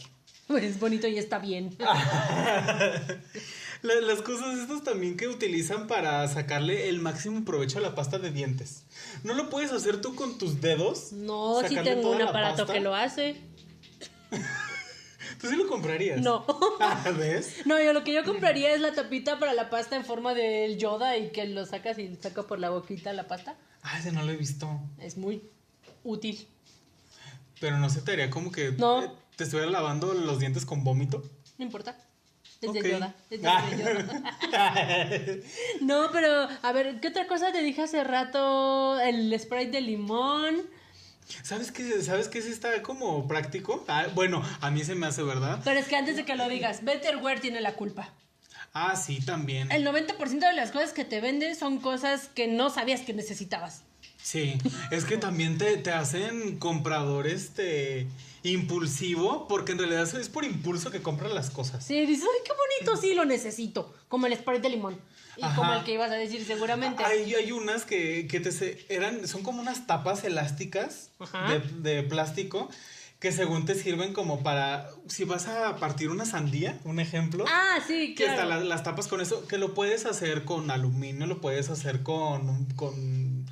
[0.48, 1.78] Pues es bonito y está bien.
[3.82, 8.20] La- las cosas estas también que utilizan para sacarle el máximo provecho a la pasta
[8.20, 8.84] de dientes.
[9.24, 11.12] ¿No lo puedes hacer tú con tus dedos?
[11.14, 13.42] No, sí Sacarle tengo un aparato que lo hace.
[15.40, 16.22] ¿Tú sí lo comprarías?
[16.22, 16.46] No.
[16.80, 17.66] Ah, ¿Ves?
[17.66, 20.78] No, yo lo que yo compraría es la tapita para la pasta en forma del
[20.78, 23.56] Yoda y que lo sacas y saca por la boquita la pasta.
[23.84, 24.68] Ah, ese no lo he visto.
[25.00, 25.42] Es muy
[26.04, 26.48] útil.
[27.60, 29.16] Pero no se te haría como que No.
[29.36, 31.24] te estuviera lavando los dientes con vómito.
[31.58, 31.98] No importa.
[32.62, 33.16] Es de Yoda.
[33.30, 33.70] Es de Ah.
[33.76, 35.38] Yoda.
[35.82, 39.00] No, pero a ver, ¿qué otra cosa te dije hace rato?
[39.00, 40.62] El spray de limón.
[41.44, 42.02] ¿Sabes qué?
[42.02, 43.84] ¿Sabes qué sí está como práctico?
[43.88, 45.60] Ah, bueno, a mí se me hace, ¿verdad?
[45.64, 48.10] Pero es que antes de que lo digas, Betterware tiene la culpa.
[48.74, 49.72] Ah, sí, también.
[49.72, 53.84] El 90% de las cosas que te venden son cosas que no sabías que necesitabas.
[54.24, 54.58] Sí,
[54.92, 58.08] es que también te, te hacen comprador este
[58.44, 61.86] impulsivo, porque en realidad es por impulso que compran las cosas.
[61.86, 63.94] Sí, dices, ay, qué bonito, sí, lo necesito.
[64.08, 65.00] Como el spray de limón.
[65.38, 65.56] Y Ajá.
[65.56, 67.04] como el que ibas a decir seguramente.
[67.04, 71.10] Hay, hay unas que, que te se- eran, son como unas tapas elásticas
[71.48, 72.70] de, de plástico
[73.20, 77.78] que según te sirven como para, si vas a partir una sandía, un ejemplo, Ah,
[77.86, 78.62] sí, que hasta claro.
[78.62, 82.66] la- las tapas con eso, que lo puedes hacer con aluminio, lo puedes hacer con,
[82.76, 83.46] con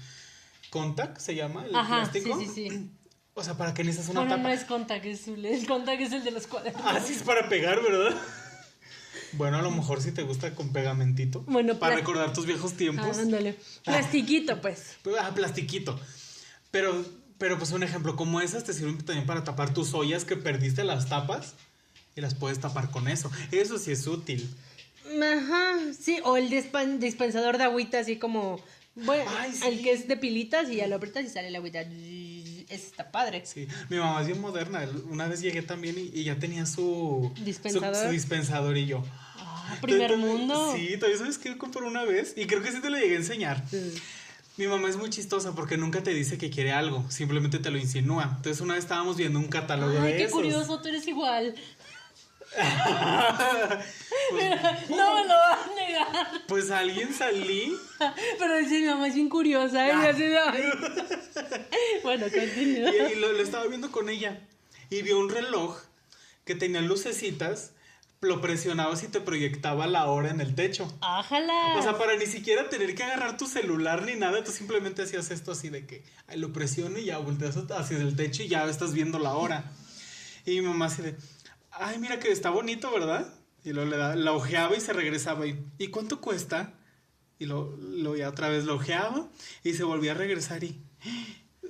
[0.70, 2.38] contact, se llama el Ajá, plástico.
[2.40, 2.90] sí, sí, sí.
[3.34, 4.50] O sea, ¿para qué necesitas una Bueno, tapa?
[4.50, 6.84] no es contact, es el, el contact es el de los cuadernos.
[6.86, 8.16] Así es para pegar, ¿verdad?
[9.34, 11.44] Bueno, a lo mejor si te gusta con pegamentito.
[11.48, 13.18] Bueno, para recordar tus viejos tiempos.
[13.18, 13.58] Ah, ándale.
[13.86, 14.98] Plastiquito, pues.
[15.22, 16.00] Ah, plastiquito.
[16.72, 17.06] Pero,
[17.38, 20.84] pero pues un ejemplo, como esas te sirven también para tapar tus ollas que perdiste
[20.84, 21.54] las tapas
[22.16, 23.32] y las puedes tapar con eso.
[23.52, 24.50] Eso sí es útil.
[25.24, 28.60] Ajá, sí, o el dispensador de agüita, así como.
[28.96, 29.68] Bueno, Ay, sí.
[29.68, 31.82] el que es de pilitas y ya lo aprietas y sale el agüita.
[32.70, 33.44] está padre.
[33.46, 34.88] Sí, mi mamá es bien moderna.
[35.10, 37.96] Una vez llegué también y, y ya tenía su ¿Dispensador?
[37.96, 39.04] Su, su dispensador y yo.
[39.38, 40.74] Ah, primer mundo.
[40.76, 43.20] Sí, todavía sabes que compré una vez y creo que sí te lo llegué a
[43.20, 43.64] enseñar.
[43.70, 43.94] Sí.
[44.58, 47.78] Mi mamá es muy chistosa porque nunca te dice que quiere algo, simplemente te lo
[47.78, 48.34] insinúa.
[48.38, 50.34] Entonces una vez estábamos viendo un catálogo Ay, de qué esos.
[50.34, 51.56] curioso, tú eres igual.
[54.32, 55.60] Pues, No me lo vas
[56.48, 57.76] pues alguien salí
[58.38, 59.88] Pero dice mi mamá es bien curiosa.
[59.88, 59.92] ¿eh?
[59.94, 60.64] Ay.
[62.04, 62.92] Bueno, continúa.
[63.10, 64.40] y, y lo, lo estaba viendo con ella
[64.90, 65.78] y vio un reloj
[66.46, 67.74] que tenía lucecitas,
[68.22, 70.92] lo presionabas y te proyectaba la hora en el techo.
[71.02, 71.76] Ájala.
[71.78, 75.30] O sea, para ni siquiera tener que agarrar tu celular ni nada, tú simplemente hacías
[75.32, 76.04] esto así de que
[76.36, 79.72] lo presiono y ya volteas hacia el techo y ya estás viendo la hora.
[80.46, 81.16] Y mi mamá así de,
[81.72, 83.32] ay, mira que está bonito, ¿verdad?
[83.64, 86.74] Y luego le da, la ojeaba y se regresaba y, ¿y cuánto cuesta?
[87.40, 89.28] Y lo, lo ya otra vez lo ojeaba
[89.64, 90.82] y se volvía a regresar y,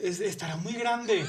[0.02, 1.26] "Es- estará muy grande.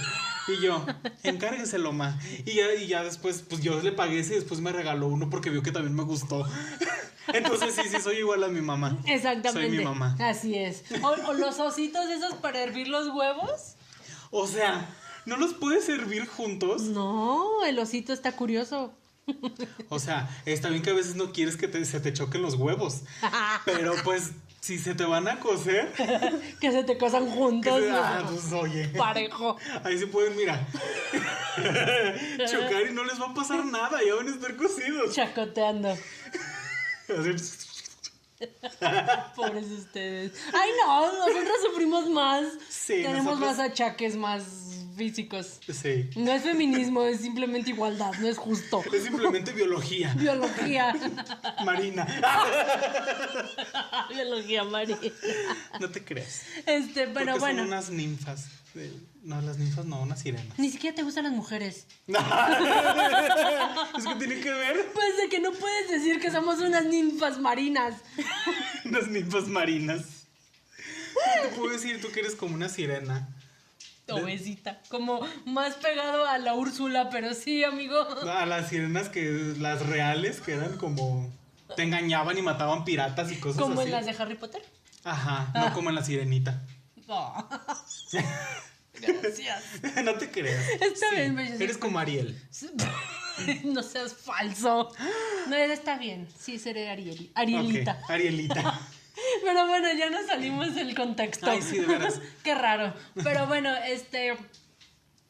[0.49, 0.85] Y yo,
[1.23, 2.19] encárgueselo, ma.
[2.47, 5.29] Y ya, y ya después, pues yo le pagué ese y después me regaló uno
[5.31, 6.47] porque vio que también me gustó.
[7.33, 8.99] Entonces sí, sí, soy igual a mi mamá.
[9.07, 9.69] Exactamente.
[9.69, 10.17] Soy mi mamá.
[10.21, 10.85] Así es.
[11.03, 13.75] O, o los ositos esos para hervir los huevos.
[14.31, 14.89] O sea,
[15.27, 16.83] ¿no los puedes servir juntos?
[16.83, 18.93] No, el osito está curioso.
[19.89, 22.55] O sea, está bien que a veces no quieres que te- se te choquen los
[22.55, 23.01] huevos.
[23.65, 25.93] Pero pues, si se te van a cocer,
[26.61, 27.81] que se te casan que juntos.
[27.81, 27.97] se- ¿no?
[27.99, 28.89] ah, pues oye.
[28.89, 29.57] Parejo.
[29.85, 30.67] Ahí se pueden, mira,
[32.51, 35.15] chocar y no les va a pasar nada, ya van a estar cocidos.
[35.15, 35.97] Chacoteando.
[39.37, 40.33] Pobres ustedes.
[40.55, 42.45] Ay, no, nosotros sufrimos más.
[42.69, 44.43] Sí, Tenemos nosotros- más achaques, más
[45.01, 45.61] físicos.
[45.73, 46.11] Sí.
[46.15, 48.85] No es feminismo, es simplemente igualdad, no es justo.
[48.93, 50.95] Es simplemente biología Biología.
[51.65, 52.07] marina.
[54.11, 54.99] Biología, María.
[55.81, 56.43] No te creas.
[56.67, 57.63] Este, Porque pero son bueno.
[57.63, 58.49] unas ninfas.
[59.23, 60.59] No, las ninfas no, unas sirenas.
[60.59, 61.87] Ni siquiera te gustan las mujeres.
[62.07, 62.15] es
[64.07, 67.95] que tiene que ver Pues de que no puedes decir que somos unas ninfas marinas.
[68.85, 70.27] unas ninfas marinas.
[70.77, 72.03] ¿Qué te puedo decir?
[72.03, 73.35] Tú que eres como una sirena.
[74.15, 74.81] Obesita.
[74.89, 78.01] Como más pegado a la Úrsula, pero sí, amigo.
[78.29, 81.33] A las sirenas que las reales que eran como
[81.77, 83.89] te engañaban y mataban piratas y cosas Como así.
[83.91, 84.63] en las de Harry Potter.
[85.05, 86.63] Ajá, no como en la sirenita.
[87.09, 87.49] Oh.
[89.01, 89.63] Gracias.
[90.05, 90.69] no te creas.
[90.81, 91.65] Está Sí, bien, belleza.
[91.65, 92.39] Eres como Ariel.
[93.65, 94.93] No seas falso.
[95.49, 96.29] No, él está bien.
[96.39, 97.99] Sí, seré Ariel, Arielita.
[98.09, 98.79] Arielita.
[99.43, 101.51] Pero bueno, ya nos salimos del contexto.
[101.51, 102.21] Ay, sí, de veras.
[102.45, 102.95] Qué raro.
[103.23, 104.37] Pero bueno, este.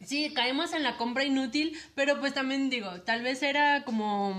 [0.03, 4.35] Sí, caemos en la compra inútil, pero pues también digo, tal vez era como,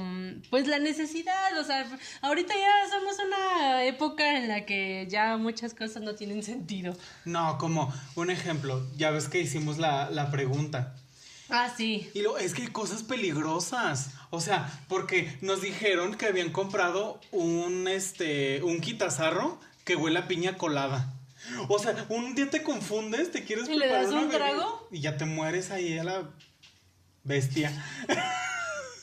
[0.50, 1.86] pues la necesidad, o sea,
[2.22, 6.98] ahorita ya somos una época en la que ya muchas cosas no tienen sentido.
[7.26, 10.96] No, como un ejemplo, ya ves que hicimos la, la pregunta.
[11.52, 12.10] Ah, sí.
[12.14, 14.12] Y lo, es que hay cosas peligrosas.
[14.30, 20.28] O sea, porque nos dijeron que habían comprado un este un quitazarro que huele a
[20.28, 21.14] piña colada.
[21.68, 24.48] O sea, un día te confundes, te quieres ¿Y le preparar das una un bebida
[24.48, 24.88] trago?
[24.92, 26.30] Y ya te mueres ahí a la
[27.24, 27.72] bestia.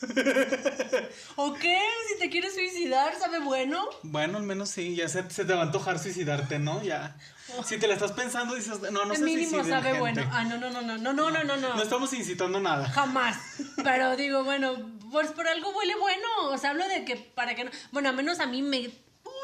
[1.37, 1.79] ¿O qué?
[2.09, 3.85] Si te quieres suicidar, ¿sabe bueno?
[4.03, 6.83] Bueno, al menos sí, ya se, se te va a antojar suicidarte, ¿no?
[6.83, 7.17] Ya.
[7.65, 9.99] Si te la estás pensando, dices, no, no El se mínimo sabe gente.
[10.01, 10.31] bueno.
[10.33, 11.75] Ah, no, no, no, no, no, no, no, no, no.
[11.75, 12.89] No estamos incitando nada.
[12.91, 13.37] Jamás.
[13.83, 14.75] Pero digo, bueno,
[15.11, 16.27] pues por algo huele bueno.
[16.51, 17.71] O sea, hablo de que para que no.
[17.93, 18.91] Bueno, a menos a mí me.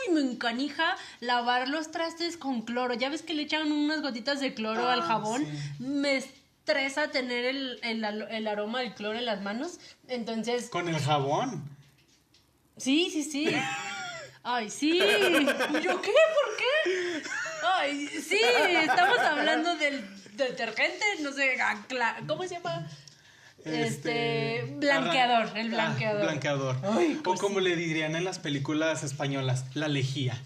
[0.07, 2.95] Uy, me encanija lavar los trastes con cloro.
[2.95, 5.45] Ya ves que le echan unas gotitas de cloro al Ah, jabón.
[5.45, 5.83] sí.
[5.83, 6.23] Me
[6.69, 9.79] estresa tener el, el, el aroma del cloro en las manos.
[10.09, 11.63] Entonces, Con el jabón.
[12.79, 13.55] sí, sí, sí.
[14.43, 14.99] Ay, sí.
[14.99, 16.13] ¿Y ¿Yo qué?
[16.13, 17.23] ¿Por qué?
[17.79, 18.39] Ay, sí,
[18.83, 20.05] estamos hablando del
[20.37, 21.57] detergente, no sé,
[22.27, 22.87] ¿cómo se llama?
[23.65, 26.23] Este, blanqueador, arran- el ah, blanqueador.
[26.23, 26.77] blanqueador.
[26.83, 30.37] Ay, o como le dirían en las películas españolas, la lejía.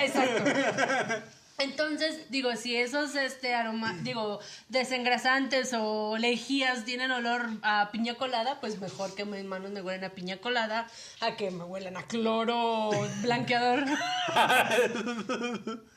[0.00, 0.44] Exacto.
[1.62, 8.60] Entonces, digo, si esos este aroma, digo, desengrasantes o lejías tienen olor a piña colada,
[8.60, 10.88] pues mejor que mis manos me huelen a piña colada
[11.20, 12.90] a que me huelan a cloro
[13.22, 13.84] blanqueador.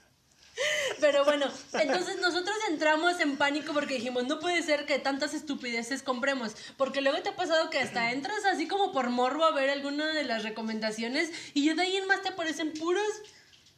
[1.01, 6.01] Pero bueno, entonces nosotros entramos en pánico porque dijimos, no puede ser que tantas estupideces
[6.01, 6.55] compremos.
[6.77, 10.13] Porque luego te ha pasado que hasta entras así como por morbo a ver alguna
[10.13, 13.03] de las recomendaciones y ya de ahí en más te aparecen puras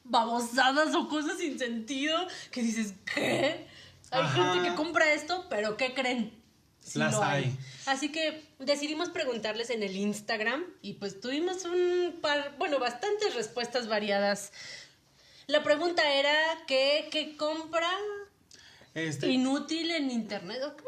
[0.09, 2.17] babosadas o cosas sin sentido
[2.51, 3.67] que dices, ¿qué?
[4.11, 4.53] Hay Ajá.
[4.53, 6.31] gente que compra esto, pero ¿qué creen?
[6.79, 7.43] Sí Las hay.
[7.43, 7.57] hay.
[7.85, 13.87] Así que decidimos preguntarles en el Instagram y pues tuvimos un par, bueno, bastantes respuestas
[13.87, 14.51] variadas.
[15.47, 16.35] La pregunta era
[16.67, 17.89] que, ¿qué compra?
[18.93, 20.87] Este, Inútil en internet, ¿o cómo?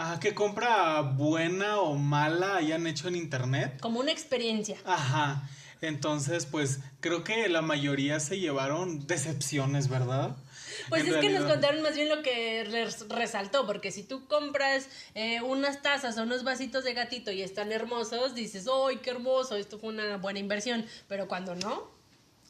[0.00, 3.78] Ajá, que compra buena o mala hayan hecho en internet.
[3.80, 4.76] Como una experiencia.
[4.84, 5.48] Ajá.
[5.82, 10.36] Entonces, pues creo que la mayoría se llevaron decepciones, ¿verdad?
[10.88, 14.26] Pues En es que nos contaron más bien lo que res- resaltó, porque si tú
[14.26, 19.10] compras eh, unas tazas o unos vasitos de gatito y están hermosos, dices, ¡ay, qué
[19.10, 19.56] hermoso!
[19.56, 20.84] Esto fue una buena inversión.
[21.08, 21.90] Pero cuando no,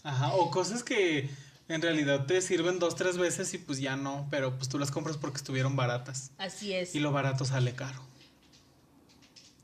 [0.03, 1.29] Ajá, o cosas que
[1.71, 4.91] en realidad te sirven dos, tres veces y pues ya no, pero pues tú las
[4.91, 6.33] compras porque estuvieron baratas.
[6.37, 6.95] así es.
[6.95, 8.05] Y lo barato sale caro.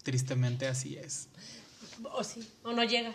[0.04, 1.28] Tristemente así es.
[2.12, 3.12] O sí, o no llega.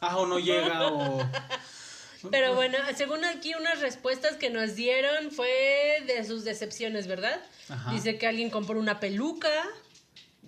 [0.00, 1.24] Ah, o no llega o...
[2.30, 7.38] Pero bueno, según aquí unas respuestas que nos dieron fue de sus decepciones, ¿verdad?
[7.68, 7.92] Ajá.
[7.92, 9.50] Dice que alguien compró una peluca.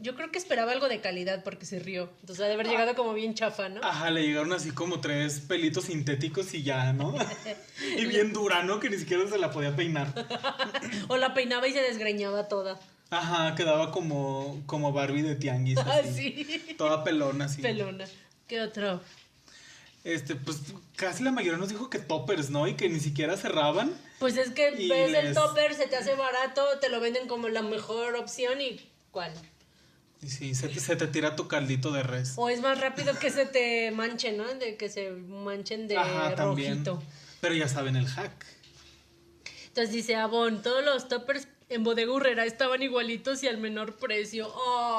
[0.00, 2.10] Yo creo que esperaba algo de calidad porque se rió.
[2.20, 3.80] Entonces ha de haber llegado como bien chafa, ¿no?
[3.82, 7.14] Ajá, le llegaron así como tres pelitos sintéticos y ya, ¿no?
[7.96, 8.78] y bien dura, ¿no?
[8.78, 10.12] Que ni siquiera se la podía peinar.
[11.08, 12.78] O la peinaba y se desgreñaba toda.
[13.10, 15.78] Ajá, quedaba como, como Barbie de tianguis.
[15.78, 16.74] Ah, Así, sí.
[16.76, 17.62] Toda pelona, así.
[17.62, 18.04] Pelona.
[18.48, 19.00] ¿Qué otro?
[20.04, 20.58] Este, pues
[20.94, 22.68] casi la mayoría nos dijo que toppers, ¿no?
[22.68, 23.92] Y que ni siquiera cerraban.
[24.20, 27.62] Pues es que ves el topper, se te hace barato, te lo venden como la
[27.62, 28.80] mejor opción y
[29.10, 29.32] ¿cuál?
[30.22, 32.34] Y sí, se te, se te tira tu caldito de res.
[32.36, 34.44] O es más rápido que se te manchen, ¿no?
[34.54, 36.84] De que se manchen de Ajá, también.
[36.84, 37.02] rojito.
[37.40, 38.46] Pero ya saben el hack.
[39.68, 44.52] Entonces dice Avon, todos los toppers en Bodega Urrera estaban igualitos y al menor precio.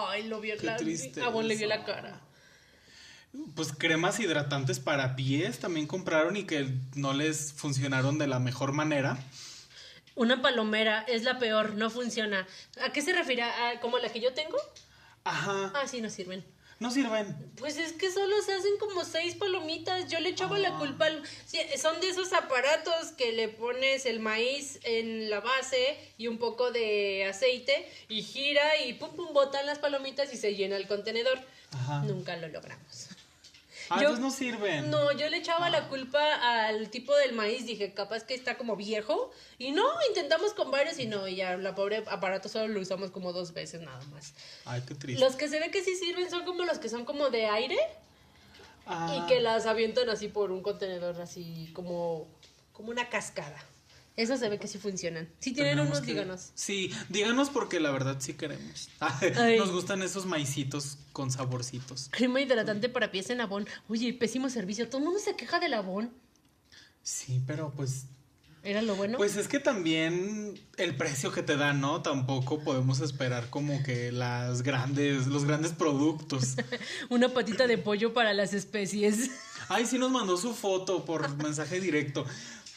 [0.10, 1.26] Ay, lo vio Qué la tristeza.
[1.26, 2.22] Avon le vio la cara.
[3.56, 8.72] Pues cremas hidratantes para pies también compraron y que no les funcionaron de la mejor
[8.72, 9.18] manera.
[10.16, 12.48] Una palomera es la peor, no funciona.
[12.84, 13.44] ¿A qué se refiere?
[13.44, 14.58] ¿A como la que yo tengo?
[15.28, 15.72] Ajá.
[15.76, 16.44] Ah, sí, no sirven.
[16.80, 17.36] No sirven.
[17.58, 20.08] Pues es que solo se hacen como seis palomitas.
[20.10, 21.24] Yo le echaba la culpa al...
[21.46, 26.38] sí, son de esos aparatos que le pones el maíz en la base y un
[26.38, 30.88] poco de aceite y gira y pum pum botan las palomitas y se llena el
[30.88, 31.40] contenedor.
[31.72, 32.04] Ajá.
[32.04, 33.07] Nunca lo logramos.
[33.89, 34.89] Ah, Yo- no sirven.
[34.91, 38.76] No, yo le echaba la culpa al tipo del maíz, dije, capaz que está como
[38.76, 39.32] viejo.
[39.58, 43.12] Y no, intentamos con varios y no, y ya la pobre aparato solo lo usamos
[43.12, 44.34] como dos veces nada más.
[44.65, 45.23] Ay, qué triste.
[45.23, 47.78] Los que se ve que sí sirven son como los que son como de aire
[48.86, 52.28] Ah, y que las avientan así por un contenedor, así como,
[52.73, 53.62] como una cascada.
[54.18, 55.30] Esos se ve que sí funcionan.
[55.40, 56.50] Si tienen tenemos unos, que- díganos.
[56.56, 58.90] Sí, díganos porque la verdad sí queremos.
[59.00, 59.58] Ay.
[59.60, 62.10] Nos gustan esos maicitos con saborcitos.
[62.12, 63.68] Crema hidratante para pies en Avon.
[63.88, 64.90] Oye, pésimo servicio.
[64.90, 66.12] Todo el mundo se queja del Avon.
[67.04, 68.06] Sí, pero pues
[68.64, 69.18] Era lo bueno.
[69.18, 72.02] Pues es que también el precio que te dan, ¿no?
[72.02, 76.56] Tampoco podemos esperar como que las grandes, los grandes productos.
[77.10, 79.30] Una patita de pollo para las especies.
[79.70, 82.26] Ay, sí nos mandó su foto por mensaje directo.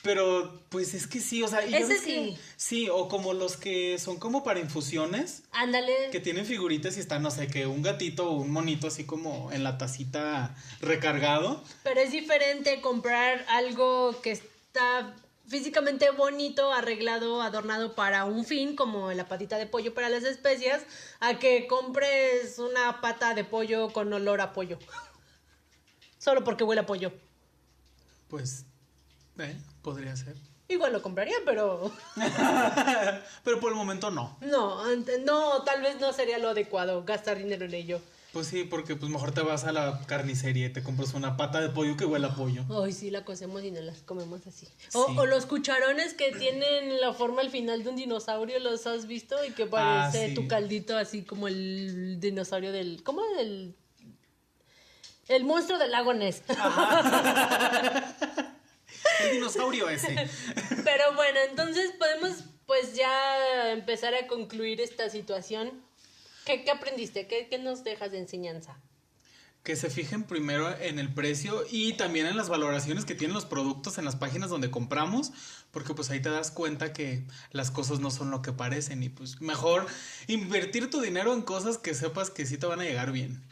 [0.02, 2.38] Pero, pues es que sí, o sea, y Ese que- sí.
[2.56, 6.08] sí, o como los que son como para infusiones, Ándale.
[6.10, 9.52] que tienen figuritas y están, no sé, que un gatito o un monito así como
[9.52, 11.62] en la tacita recargado.
[11.82, 15.14] Pero es diferente comprar algo que está
[15.48, 20.82] físicamente bonito, arreglado, adornado para un fin, como la patita de pollo para las especias,
[21.18, 24.78] a que compres una pata de pollo con olor a pollo.
[26.18, 27.12] Solo porque huele a pollo.
[28.28, 28.64] Pues,
[29.38, 30.36] eh, podría ser.
[30.68, 31.90] Igual lo compraría, pero
[33.44, 34.36] Pero por el momento no.
[34.40, 34.82] no,
[35.24, 38.00] no, tal vez no sería lo adecuado gastar dinero en ello.
[38.32, 41.60] Pues sí, porque pues mejor te vas a la carnicería y te compras una pata
[41.60, 42.62] de pollo que huele a pollo.
[42.84, 44.68] Ay, sí, la cocemos y nos las comemos así.
[44.94, 45.18] O, Sí.
[45.18, 49.34] o los cucharones que tienen la forma al final de un dinosaurio, ¿los has visto?
[49.44, 49.68] Y que Ah,
[50.12, 50.34] parece sí.
[50.34, 53.02] tu caldito así como el dinosaurio del...
[53.02, 53.22] ¿Cómo?
[53.40, 53.74] El,
[55.26, 56.44] el monstruo del lago Ness.
[59.24, 60.08] El dinosaurio ese.
[60.84, 65.82] Pero bueno, entonces podemos pues ya empezar a concluir esta situación.
[66.44, 67.26] ¿Qué, qué aprendiste?
[67.26, 68.80] ¿Qué, ¿Qué nos dejas de enseñanza?
[69.62, 73.44] Que se fijen primero en el precio y también en las valoraciones que tienen los
[73.44, 75.32] productos en las páginas donde compramos,
[75.70, 79.10] porque pues ahí te das cuenta que las cosas no son lo que parecen y
[79.10, 79.86] pues mejor
[80.28, 83.42] invertir tu dinero en cosas que sepas que sí te van a llegar bien.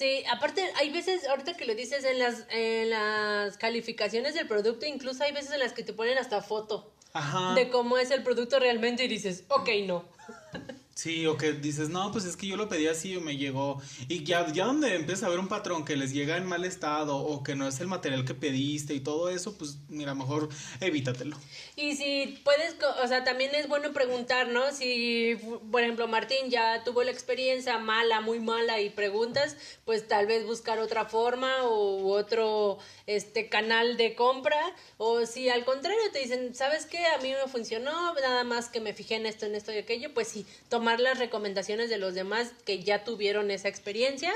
[0.00, 4.86] Sí, aparte hay veces, ahorita que lo dices, en las, en las calificaciones del producto,
[4.86, 7.52] incluso hay veces en las que te ponen hasta foto Ajá.
[7.52, 10.06] de cómo es el producto realmente y dices, ok, no.
[11.00, 13.80] Sí, o que dices, no, pues es que yo lo pedí así o me llegó.
[14.06, 17.16] Y ya, ya donde empieza a ver un patrón que les llega en mal estado
[17.16, 21.38] o que no es el material que pediste y todo eso, pues mira, mejor evítatelo.
[21.74, 24.72] Y si puedes, o sea, también es bueno preguntar, ¿no?
[24.72, 25.38] Si,
[25.72, 30.44] por ejemplo, Martín ya tuvo la experiencia mala, muy mala y preguntas, pues tal vez
[30.44, 34.60] buscar otra forma o otro este canal de compra
[34.98, 37.06] o si al contrario te dicen, ¿sabes qué?
[37.06, 40.12] A mí me funcionó, nada más que me fijé en esto, en esto y aquello,
[40.12, 40.44] pues sí,
[40.90, 44.32] tomar las recomendaciones de los demás que ya tuvieron esa experiencia.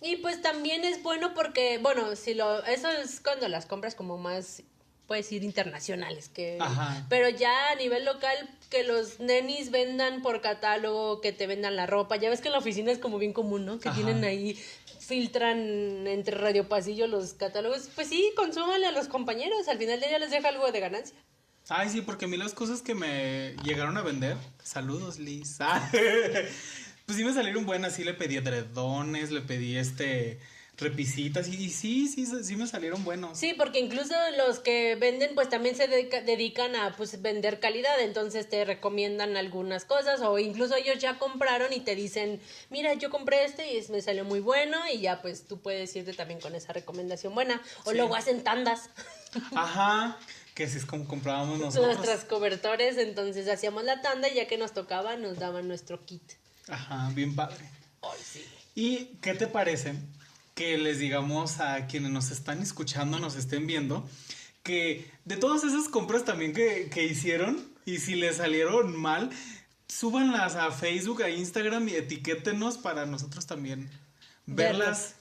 [0.00, 4.16] Y pues también es bueno porque, bueno, si lo, eso es cuando las compras como
[4.16, 4.62] más
[5.06, 6.58] puedes ir internacionales, que
[7.08, 8.36] pero ya a nivel local
[8.70, 12.52] que los nenis vendan por catálogo, que te vendan la ropa, ya ves que en
[12.52, 13.80] la oficina es como bien común, ¿no?
[13.80, 14.54] Que tienen ahí
[15.00, 20.06] filtran entre radio pasillo los catálogos, pues sí, consúmale a los compañeros, al final de
[20.06, 21.16] ella les deja algo de ganancia.
[21.72, 25.58] Ay, sí, porque a mí las cosas que me llegaron a vender, saludos Liz,
[27.06, 30.40] pues sí me salieron buenas, sí le pedí edredones, le pedí este
[30.78, 33.38] repisitas y, sí, sí, sí me salieron buenos.
[33.38, 38.48] Sí, porque incluso los que venden pues también se dedican a pues vender calidad, entonces
[38.48, 43.44] te recomiendan algunas cosas o incluso ellos ya compraron y te dicen, mira, yo compré
[43.44, 46.72] este y me salió muy bueno y ya pues tú puedes irte también con esa
[46.72, 48.90] recomendación buena o luego hacen tandas.
[49.54, 50.18] Ajá.
[50.60, 51.96] Que así es como comprábamos nosotros.
[51.96, 56.34] Nuestras cobertores, entonces hacíamos la tanda y ya que nos tocaba nos daban nuestro kit.
[56.68, 57.64] Ajá, bien padre.
[58.02, 58.44] Ay, sí.
[58.74, 59.94] ¿Y qué te parece
[60.54, 64.06] que les digamos a quienes nos están escuchando, nos estén viendo,
[64.62, 69.30] que de todas esas compras también que, hicieron y si les salieron mal,
[69.88, 73.88] súbanlas a Facebook, a Instagram y etiquétenos para nosotros también
[74.44, 75.14] verlas.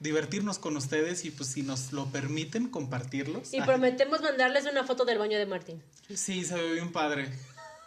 [0.00, 3.54] Divertirnos con ustedes y pues si nos lo permiten compartirlos.
[3.54, 5.82] Y prometemos mandarles una foto del baño de Martín.
[6.12, 7.28] Sí, se ve bien padre.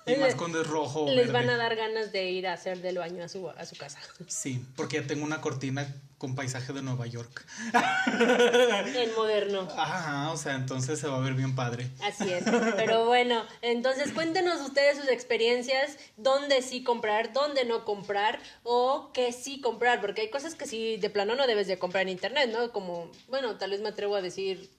[0.05, 1.09] Y más cuando es rojo.
[1.09, 3.75] Les van a dar ganas de ir a hacer del baño a su, a su
[3.75, 3.99] casa.
[4.27, 5.87] Sí, porque ya tengo una cortina
[6.23, 7.45] con paisaje de Nueva York.
[8.95, 9.67] En moderno.
[9.75, 11.89] Ajá, o sea, entonces se va a ver bien padre.
[12.01, 12.43] Así es.
[12.77, 19.33] Pero bueno, entonces cuéntenos ustedes sus experiencias, dónde sí comprar, dónde no comprar o qué
[19.33, 22.49] sí comprar, porque hay cosas que sí de plano no debes de comprar en internet,
[22.53, 22.71] ¿no?
[22.71, 24.69] Como, bueno, tal vez me atrevo a decir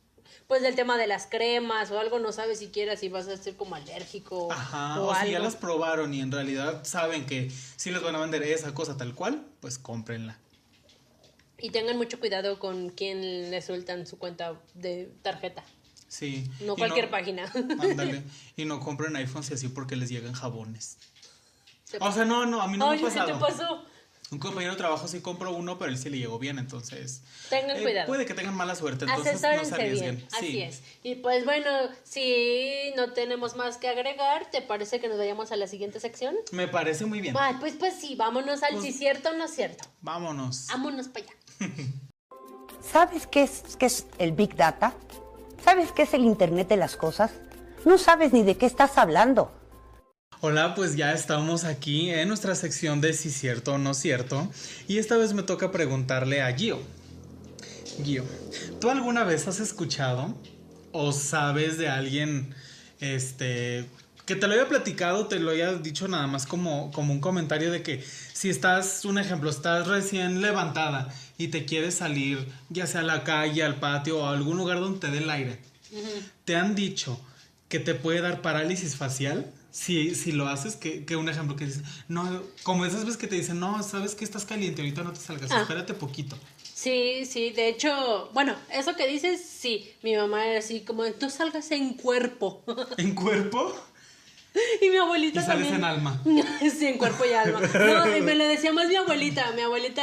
[0.47, 3.57] pues del tema de las cremas o algo, no sabes siquiera si vas a ser
[3.57, 8.03] como alérgico Ajá, o, si ya las probaron y en realidad saben que si les
[8.03, 10.39] van a vender esa cosa tal cual, pues cómprenla.
[11.59, 15.65] Y tengan mucho cuidado con quién le sueltan su cuenta de tarjeta.
[16.09, 16.49] Sí.
[16.61, 17.51] No cualquier página.
[17.55, 18.23] Ándale.
[18.57, 20.99] Y no compren iPhones así porque les llegan jabones.
[22.01, 23.33] O sea, no, no, a mí no me ha pasado.
[23.33, 23.85] te pasó?
[24.35, 27.23] Un compañero de trabajo sí compró uno, pero él sí le llegó bien, entonces.
[27.51, 28.09] Tengan eh, cuidado.
[28.09, 30.27] Puede que tengan mala suerte, entonces no se arriesguen.
[30.37, 30.83] Así es.
[31.05, 31.71] Y pues bueno,
[32.03, 36.35] si no tenemos más que agregar, ¿te parece que nos vayamos a la siguiente sección?
[36.51, 37.37] Me parece muy bien.
[37.39, 39.85] Ay, pues pues sí, vámonos al pues, si cierto o no cierto.
[40.01, 40.67] Vámonos.
[40.69, 41.37] Vámonos para allá.
[42.93, 44.95] ¿Sabes qué es, qué es el Big Data?
[45.65, 47.31] ¿Sabes qué es el Internet de las Cosas?
[47.85, 49.53] No sabes ni de qué estás hablando.
[50.41, 54.51] Hola, pues ya estamos aquí en nuestra sección de si cierto o no cierto.
[54.89, 56.81] Y esta vez me toca preguntarle a Gio.
[58.03, 58.25] Gio,
[58.81, 60.35] ¿tú alguna vez has escuchado
[60.93, 62.55] o sabes de alguien
[63.01, 63.87] este
[64.27, 67.71] que te lo haya platicado, te lo haya dicho nada más como, como un comentario
[67.71, 73.03] de que si estás, un ejemplo, estás recién levantada y te quieres salir, ya sea
[73.03, 75.59] a la calle, al patio o a algún lugar donde te dé el aire,
[76.47, 77.21] te han dicho
[77.69, 81.67] que te puede dar parálisis facial si, si lo haces, que, que un ejemplo que
[81.67, 85.13] dices, no, como esas veces que te dicen, no, sabes que estás caliente, ahorita no
[85.13, 85.63] te salgas, ah.
[85.63, 86.39] espérate poquito.
[86.63, 91.29] Sí, sí, de hecho, bueno, eso que dices, sí, mi mamá era así como, tú
[91.29, 92.63] salgas en cuerpo.
[92.99, 93.75] ¿En cuerpo?
[94.81, 96.21] Y mi abuelita y sales en alma.
[96.61, 97.61] sí, en cuerpo y alma.
[97.75, 99.53] No, y me lo decía más mi abuelita.
[99.53, 100.03] Mi abuelita,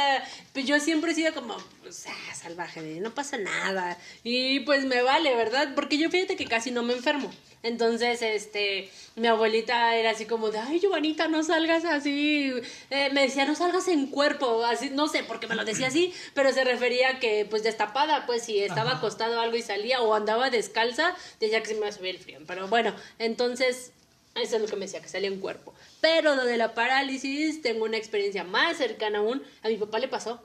[0.52, 3.98] pues yo siempre he sido como, pues, ah, salvaje, no pasa nada.
[4.22, 5.74] Y pues me vale, ¿verdad?
[5.74, 7.30] Porque yo fíjate que casi no me enfermo.
[7.64, 12.52] Entonces, este, mi abuelita era así como de, ay, Giovanita, no salgas así.
[12.90, 15.86] Eh, me decía, no salgas en cuerpo, así, no sé por qué me lo decía
[15.86, 20.00] así, pero se refería a que, pues, destapada, pues, si estaba acostado algo y salía
[20.02, 22.40] o andaba descalza, decía que se me iba a subir el frío.
[22.48, 23.92] Pero bueno, entonces,
[24.34, 25.74] eso es lo que me decía, que salía en cuerpo.
[26.00, 29.42] Pero lo de la parálisis, tengo una experiencia más cercana aún.
[29.62, 30.42] A mi papá le pasó.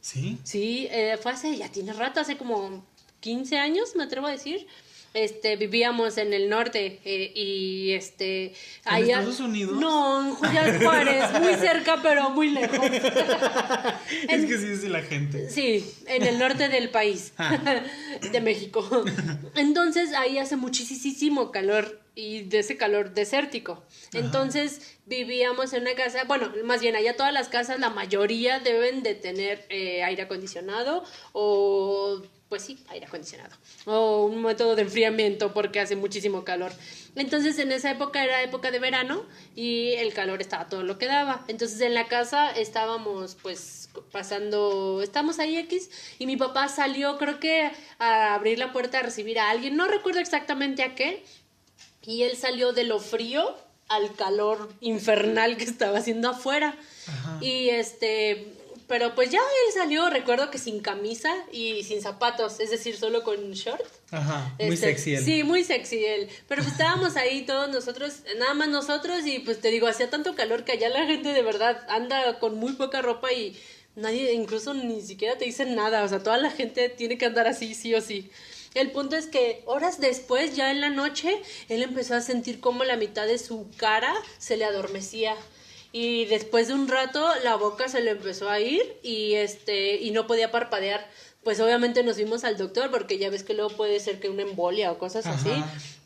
[0.00, 0.38] ¿Sí?
[0.42, 2.84] Sí, eh, fue hace, ya tiene rato, hace como
[3.20, 4.66] 15 años, me atrevo a decir.
[5.14, 8.54] Este, vivíamos en el norte eh, y este...
[8.86, 9.78] ¿En Estados Unidos?
[9.78, 12.78] No, en Julián Juárez, muy cerca pero muy lejos.
[14.28, 15.50] es que sí es la gente.
[15.50, 17.58] Sí, en el norte del país, ah.
[18.32, 19.04] de México.
[19.54, 23.82] Entonces ahí hace muchísimo calor y de ese calor desértico.
[24.12, 29.02] Entonces vivíamos en una casa, bueno, más bien allá todas las casas, la mayoría deben
[29.02, 32.22] de tener eh, aire acondicionado o
[32.52, 33.56] pues sí, aire acondicionado.
[33.86, 36.70] O un método de enfriamiento porque hace muchísimo calor.
[37.16, 39.24] Entonces en esa época era época de verano
[39.56, 41.46] y el calor estaba todo lo que daba.
[41.48, 45.88] Entonces en la casa estábamos pues pasando, estamos ahí X
[46.18, 49.88] y mi papá salió creo que a abrir la puerta a recibir a alguien, no
[49.88, 51.24] recuerdo exactamente a qué.
[52.02, 53.56] Y él salió de lo frío
[53.88, 56.76] al calor infernal que estaba haciendo afuera.
[57.40, 58.52] Y este,
[58.86, 63.22] pero pues ya él salió, recuerdo que sin camisa y sin zapatos, es decir, solo
[63.22, 63.84] con short.
[64.10, 65.24] Ajá, muy este, sexy él.
[65.24, 66.28] Sí, muy sexy él.
[66.48, 70.34] Pero pues estábamos ahí todos nosotros, nada más nosotros, y pues te digo, hacía tanto
[70.34, 73.58] calor que allá la gente de verdad anda con muy poca ropa y
[73.94, 76.02] nadie, incluso ni siquiera te dicen nada.
[76.04, 78.30] O sea, toda la gente tiene que andar así, sí o sí.
[78.74, 82.84] El punto es que horas después, ya en la noche, él empezó a sentir como
[82.84, 85.36] la mitad de su cara se le adormecía
[85.92, 90.10] y después de un rato la boca se le empezó a ir y este y
[90.10, 91.06] no podía parpadear.
[91.44, 94.42] Pues obviamente nos fuimos al doctor porque ya ves que luego puede ser que una
[94.42, 95.50] embolia o cosas así.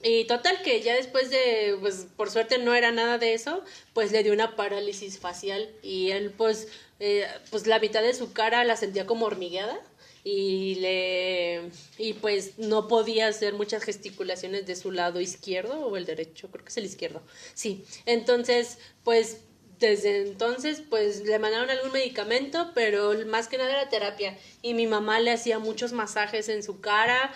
[0.02, 3.62] Y total que ya después de pues por suerte no era nada de eso
[3.92, 5.70] pues le dio una parálisis facial.
[5.82, 6.68] Y él pues
[6.98, 9.78] eh, pues la mitad de su cara la sentía como hormigueada
[10.24, 16.06] y le y pues no podía hacer muchas gesticulaciones de su lado izquierdo o el
[16.06, 17.22] derecho creo que es el izquierdo.
[17.54, 17.84] Sí.
[18.06, 19.36] Entonces pues
[19.78, 24.36] desde entonces pues le mandaron algún medicamento, pero más que nada era terapia.
[24.62, 27.32] Y mi mamá le hacía muchos masajes en su cara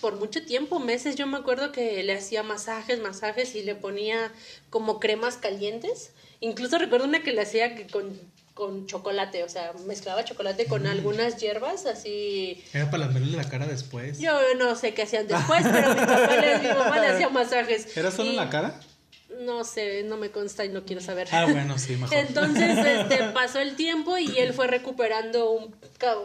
[0.00, 1.16] por mucho tiempo, meses.
[1.16, 4.32] Yo me acuerdo que le hacía masajes, masajes y le ponía
[4.70, 6.12] como cremas calientes.
[6.40, 8.18] Incluso recuerdo una que le hacía que con,
[8.54, 10.86] con chocolate, o sea, mezclaba chocolate con mm.
[10.86, 12.62] algunas hierbas así.
[12.72, 14.18] Era para lamerle la cara después.
[14.18, 17.96] Yo no sé qué hacían después, pero mi, papá le, mi mamá le hacía masajes.
[17.96, 18.80] ¿Era solo en la cara?
[19.28, 21.28] No sé, no me consta y no quiero saber.
[21.32, 22.16] Ah, bueno, sí, mejor.
[22.28, 25.76] Entonces, este, pasó el tiempo y él fue recuperando un,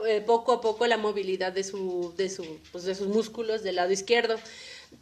[0.07, 3.75] eh, poco a poco la movilidad de su, de su, pues, de sus músculos del
[3.75, 4.39] lado izquierdo.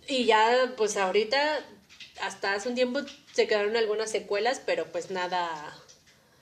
[0.08, 1.60] Y ya, pues ahorita,
[2.22, 3.02] hasta hace un tiempo
[3.34, 5.50] se quedaron algunas secuelas, pero pues nada,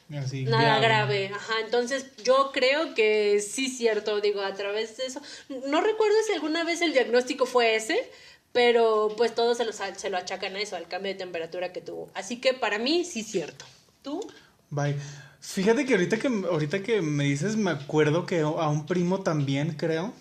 [0.08, 1.32] nada grave.
[1.34, 5.22] Ajá, entonces yo creo que sí cierto, digo, a través de eso.
[5.68, 8.10] No recuerdo si alguna vez el diagnóstico fue ese,
[8.52, 11.82] pero pues todos se lo, se lo achacan a eso, al cambio de temperatura que
[11.82, 12.10] tuvo.
[12.14, 13.66] Así que para mí sí es cierto.
[14.02, 14.22] ¿Tú?
[14.70, 14.98] Bye.
[15.42, 19.76] Fíjate que ahorita que ahorita que me dices, me acuerdo que a un primo también,
[19.76, 20.14] creo.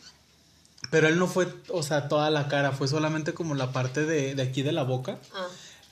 [0.90, 4.34] Pero él no fue, o sea, toda la cara, fue solamente como la parte de,
[4.34, 5.18] de aquí de la boca.
[5.34, 5.48] Ah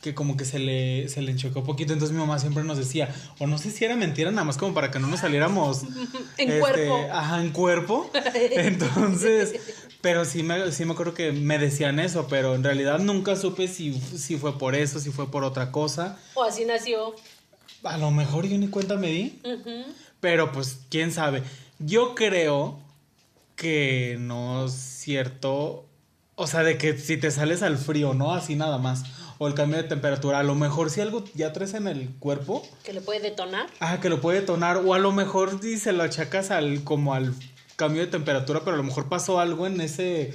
[0.06, 1.92] que como que se le, se le enchocó un poquito.
[1.92, 4.72] Entonces mi mamá siempre nos decía, o no sé si era mentira, nada más como
[4.72, 5.82] para que no nos saliéramos.
[6.38, 7.06] en este, cuerpo.
[7.10, 8.10] Ajá, en cuerpo.
[8.52, 9.56] Entonces,
[10.00, 13.66] pero sí me, sí me acuerdo que me decían eso, pero en realidad nunca supe
[13.66, 16.20] si, si fue por eso, si fue por otra cosa.
[16.34, 17.16] O así nació.
[17.82, 19.40] A lo mejor yo ni cuenta me di.
[20.20, 21.42] Pero pues, quién sabe.
[21.80, 22.78] Yo creo
[23.56, 25.84] que no es cierto.
[26.36, 28.34] O sea, de que si te sales al frío, ¿no?
[28.34, 29.02] Así nada más
[29.38, 30.38] o el cambio de temperatura.
[30.38, 32.66] A lo mejor si algo ya traes en el cuerpo.
[32.84, 33.68] Que lo puede detonar.
[33.80, 34.78] Ah, que lo puede detonar.
[34.78, 37.34] O a lo mejor si se lo achacas al, como al
[37.76, 40.34] cambio de temperatura, pero a lo mejor pasó algo en ese,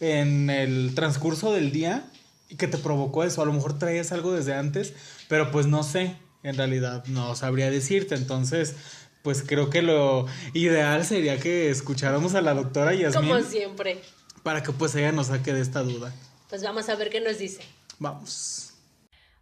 [0.00, 2.04] en el transcurso del día
[2.48, 3.42] y que te provocó eso.
[3.42, 4.94] A lo mejor traías algo desde antes,
[5.28, 6.16] pero pues no sé.
[6.42, 8.14] En realidad no sabría decirte.
[8.14, 8.76] Entonces,
[9.22, 13.28] pues creo que lo ideal sería que escucháramos a la doctora Yasmin.
[13.28, 14.00] Como siempre.
[14.44, 16.14] Para que pues ella nos saque de esta duda.
[16.48, 17.62] Pues vamos a ver qué nos dice.
[17.98, 18.74] Vamos.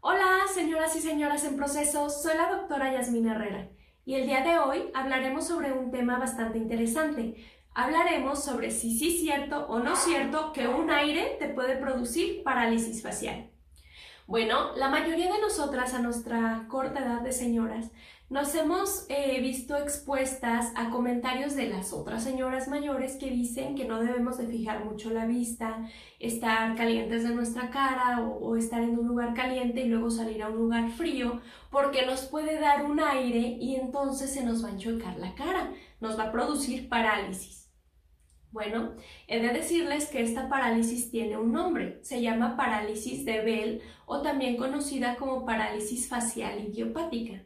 [0.00, 3.68] Hola, señoras y señoras en proceso, soy la doctora Yasmina Herrera
[4.04, 7.34] y el día de hoy hablaremos sobre un tema bastante interesante.
[7.74, 12.44] Hablaremos sobre si sí es cierto o no cierto que un aire te puede producir
[12.44, 13.50] parálisis facial.
[14.26, 17.90] Bueno, la mayoría de nosotras a nuestra corta edad de señoras
[18.34, 23.84] nos hemos eh, visto expuestas a comentarios de las otras señoras mayores que dicen que
[23.84, 28.82] no debemos de fijar mucho la vista, estar calientes de nuestra cara o, o estar
[28.82, 32.84] en un lugar caliente y luego salir a un lugar frío porque nos puede dar
[32.84, 36.88] un aire y entonces se nos va a enchocar la cara, nos va a producir
[36.88, 37.70] parálisis.
[38.50, 38.96] Bueno,
[39.28, 44.22] he de decirles que esta parálisis tiene un nombre, se llama parálisis de Bell o
[44.22, 47.44] también conocida como parálisis facial idiopática.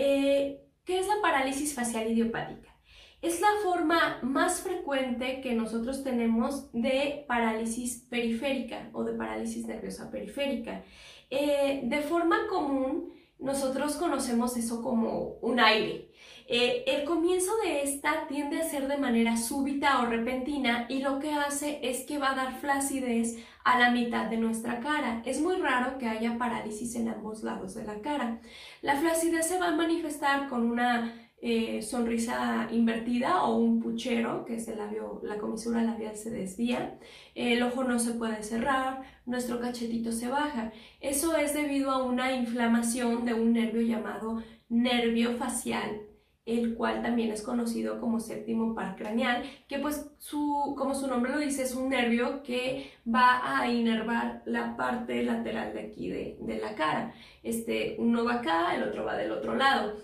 [0.00, 2.72] Eh, ¿Qué es la parálisis facial idiopática?
[3.20, 10.08] Es la forma más frecuente que nosotros tenemos de parálisis periférica o de parálisis nerviosa
[10.08, 10.84] periférica.
[11.30, 16.12] Eh, de forma común, nosotros conocemos eso como un aire.
[16.46, 21.18] Eh, el comienzo de esta tiende a ser de manera súbita o repentina y lo
[21.18, 23.36] que hace es que va a dar flacidez
[23.68, 25.22] a la mitad de nuestra cara.
[25.26, 28.40] Es muy raro que haya parálisis en ambos lados de la cara.
[28.80, 31.12] La flacidez se va a manifestar con una
[31.42, 36.98] eh, sonrisa invertida o un puchero, que es el labio, la comisura labial se desvía,
[37.34, 40.72] el ojo no se puede cerrar, nuestro cachetito se baja.
[41.00, 46.07] Eso es debido a una inflamación de un nervio llamado nervio facial
[46.48, 51.32] el cual también es conocido como séptimo par craneal, que pues su, como su nombre
[51.32, 56.38] lo dice, es un nervio que va a inervar la parte lateral de aquí de,
[56.40, 57.12] de la cara.
[57.42, 59.94] Este, uno va acá, el otro va del otro lado.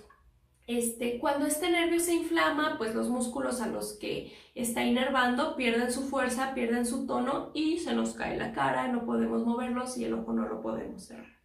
[0.66, 5.90] Este, cuando este nervio se inflama, pues los músculos a los que está inervando pierden
[5.90, 10.04] su fuerza, pierden su tono y se nos cae la cara, no podemos moverlos y
[10.04, 11.38] el ojo no lo podemos cerrar.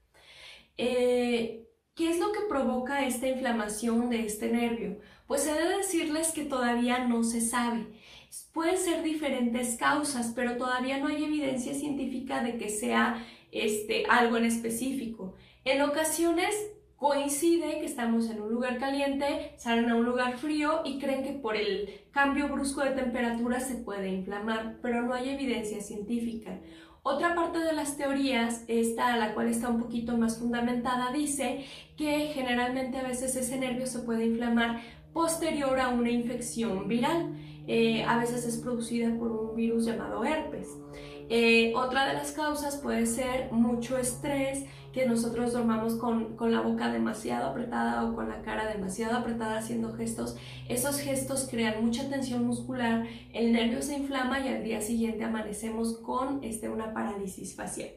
[0.77, 1.68] Eh,
[1.99, 4.99] ¿Qué es lo que provoca esta inflamación de este nervio?
[5.27, 7.87] Pues he de decirles que todavía no se sabe.
[8.53, 14.37] Pueden ser diferentes causas, pero todavía no hay evidencia científica de que sea este, algo
[14.37, 15.35] en específico.
[15.65, 16.55] En ocasiones
[16.95, 21.33] coincide que estamos en un lugar caliente, salen a un lugar frío y creen que
[21.33, 26.61] por el cambio brusco de temperatura se puede inflamar, pero no hay evidencia científica.
[27.03, 32.31] Otra parte de las teorías, esta la cual está un poquito más fundamentada, dice que
[32.33, 34.81] generalmente a veces ese nervio se puede inflamar
[35.13, 37.33] posterior a una infección viral.
[37.67, 40.69] Eh, a veces es producida por un virus llamado herpes.
[41.29, 46.91] Eh, otra de las causas puede ser mucho estrés, que nosotros dormamos con, la boca
[46.91, 50.37] demasiado apretada o con la cara demasiado apretada haciendo gestos.
[50.67, 55.99] Esos gestos crean mucha tensión muscular, el nervio se inflama y al día siguiente amanecemos
[55.99, 57.89] con este, una parálisis facial.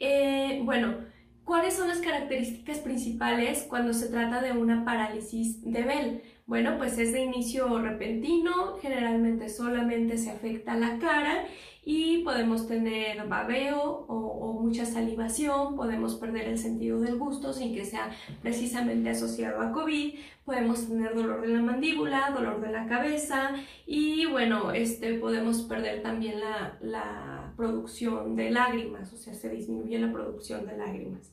[0.00, 0.96] Eh, bueno,
[1.44, 6.22] ¿cuáles son las características principales cuando se trata de una parálisis de Bell?
[6.46, 11.46] Bueno, pues es de inicio repentino, generalmente solamente se afecta la cara
[11.84, 17.84] y podemos tener babeo o, mucha salivación, podemos perder el sentido del gusto sin que
[17.84, 18.10] sea
[18.42, 20.14] precisamente asociado a COVID,
[20.44, 23.50] podemos tener dolor de la mandíbula, dolor de la cabeza
[23.86, 29.98] y bueno, este, podemos perder también la, la producción de lágrimas, o sea, se disminuye
[29.98, 31.32] la producción de lágrimas.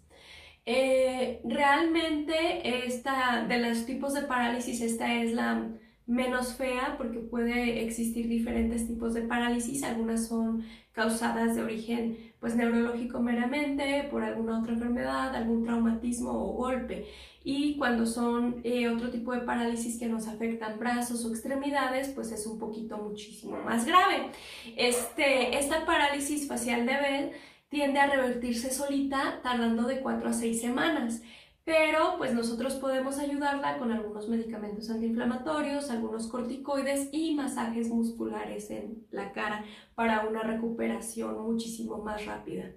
[0.71, 5.67] Eh, realmente esta, de los tipos de parálisis, esta es la
[6.05, 12.55] menos fea porque puede existir diferentes tipos de parálisis, algunas son causadas de origen pues
[12.55, 17.07] neurológico meramente, por alguna otra enfermedad, algún traumatismo o golpe.
[17.43, 22.31] Y cuando son eh, otro tipo de parálisis que nos afectan brazos o extremidades, pues
[22.31, 24.29] es un poquito muchísimo más grave.
[24.77, 27.31] Este, esta parálisis facial de Bell
[27.69, 31.21] tiende a revertirse solita tardando de 4 a 6 semanas
[31.69, 39.05] pero pues nosotros podemos ayudarla con algunos medicamentos antiinflamatorios, algunos corticoides y masajes musculares en
[39.11, 39.63] la cara
[39.93, 42.71] para una recuperación muchísimo más rápida.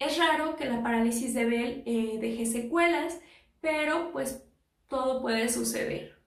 [0.00, 3.20] Es raro que la parálisis de Bell eh, deje secuelas,
[3.60, 4.42] pero pues
[4.88, 6.18] todo puede suceder.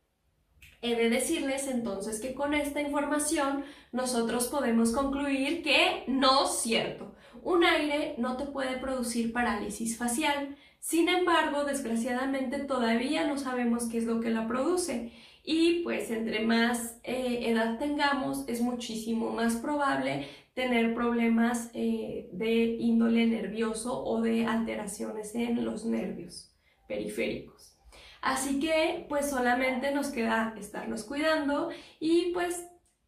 [0.82, 7.17] He de decirles entonces que con esta información nosotros podemos concluir que no es cierto.
[7.44, 10.56] Un aire no te puede producir parálisis facial.
[10.80, 15.12] Sin embargo, desgraciadamente todavía no sabemos qué es lo que la produce
[15.44, 22.76] y pues entre más eh, edad tengamos es muchísimo más probable tener problemas eh, de
[22.80, 26.52] índole nervioso o de alteraciones en los nervios
[26.88, 27.78] periféricos.
[28.22, 31.70] Así que pues solamente nos queda estarnos cuidando
[32.00, 32.68] y pues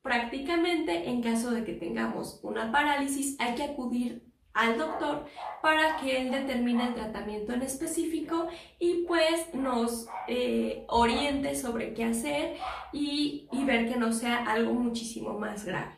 [0.10, 5.28] prácticamente en caso de que tengamos una parálisis hay que acudir al doctor
[5.62, 8.47] para que él determine el tratamiento en específico
[8.80, 12.55] y pues nos eh, oriente sobre qué hacer
[12.91, 15.91] y, ver que no sea algo muchísimo más grave.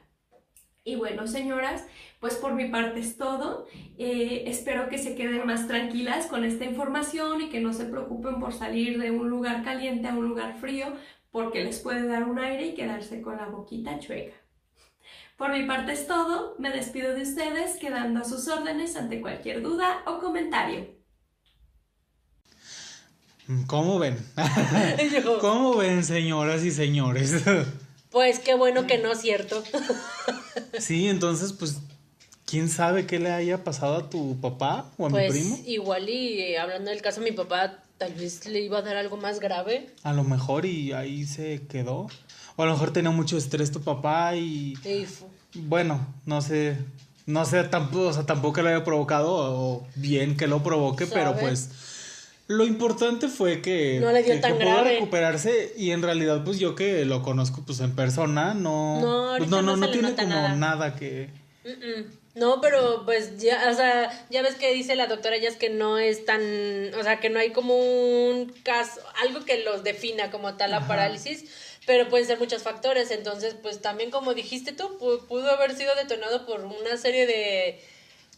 [0.84, 1.88] Y bueno, señoras,
[2.20, 3.66] pues por mi parte es todo.
[3.97, 8.41] Eh, espero que se queden más tranquilas con esta información y que no se preocupen
[8.41, 10.88] por salir de un lugar caliente a un lugar frío
[11.32, 14.36] porque les puede dar un aire y quedarse con la boquita chueca.
[15.38, 19.64] Por mi parte es todo, me despido de ustedes quedando a sus órdenes ante cualquier
[19.64, 20.88] duda o comentario.
[23.66, 24.18] ¿Cómo ven?
[25.42, 27.44] ¿Cómo ven, señoras y señores?
[28.12, 29.64] Pues qué bueno que no es cierto.
[30.80, 31.78] Sí, entonces, pues,
[32.46, 35.60] ¿quién sabe qué le haya pasado a tu papá o a mi pues, primo?
[35.66, 39.16] Igual y hablando del caso de mi papá, tal vez le iba a dar algo
[39.18, 39.88] más grave.
[40.02, 42.08] A lo mejor y ahí se quedó.
[42.56, 44.74] O a lo mejor tenía mucho estrés tu papá y...
[44.84, 45.06] Y
[45.60, 46.78] Bueno, no sé.
[47.28, 51.36] No sé tampoco, o sea, tampoco lo haya provocado o bien que lo provoque, pero
[51.38, 51.70] pues...
[52.47, 54.93] Lo importante fue que, No le dio que- tan que pudo grave.
[54.95, 59.49] recuperarse y en realidad pues yo que lo conozco pues en persona no No, pues,
[59.49, 60.56] no, no, no tiene como nada.
[60.56, 61.30] nada, que.
[62.34, 65.98] No, pero pues ya, o sea, ya ves que dice la doctora Jazz que no
[66.00, 66.42] es tan,
[66.98, 70.88] o sea, que no hay como un caso, algo que los defina como tal la
[70.88, 71.46] parálisis,
[71.86, 75.94] pero pueden ser muchos factores, entonces pues también como dijiste tú, pu- pudo haber sido
[75.96, 77.82] detonado por una serie de...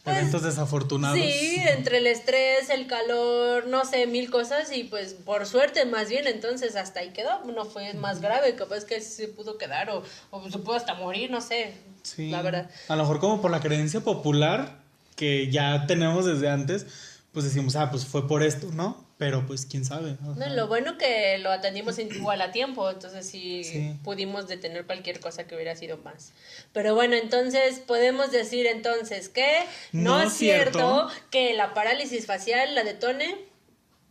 [0.04, 1.18] pues, eventos desafortunados.
[1.18, 6.08] Sí, entre el estrés, el calor, no sé, mil cosas y pues por suerte más
[6.10, 10.02] bien entonces hasta ahí quedó, no fue más grave, capaz que se pudo quedar o,
[10.30, 12.30] o se pudo hasta morir, no sé, Sí.
[12.30, 12.70] la verdad.
[12.88, 14.76] A lo mejor como por la creencia popular
[15.16, 16.86] que ya tenemos desde antes,
[17.32, 19.02] pues decimos, ah, pues fue por esto, ¿no?
[19.24, 20.18] Pero pues quién sabe.
[20.26, 23.96] o No, lo bueno que lo atendimos igual a tiempo, entonces sí, Sí.
[24.04, 26.32] pudimos detener cualquier cosa que hubiera sido más.
[26.74, 29.46] Pero bueno, entonces podemos decir entonces que
[29.92, 31.30] no, No es cierto, cierto.
[31.30, 33.34] que la parálisis facial la detone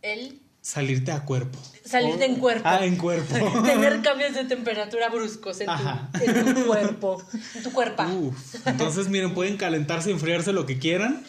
[0.02, 1.58] el Salirte a cuerpo.
[1.84, 2.62] Salirte en cuerpo.
[2.66, 3.34] Ah, en cuerpo.
[3.64, 7.22] tener cambios de temperatura bruscos en tu, en tu cuerpo,
[7.54, 8.02] en tu cuerpo.
[8.04, 8.66] Uf.
[8.66, 11.22] Entonces, miren, pueden calentarse, enfriarse lo que quieran.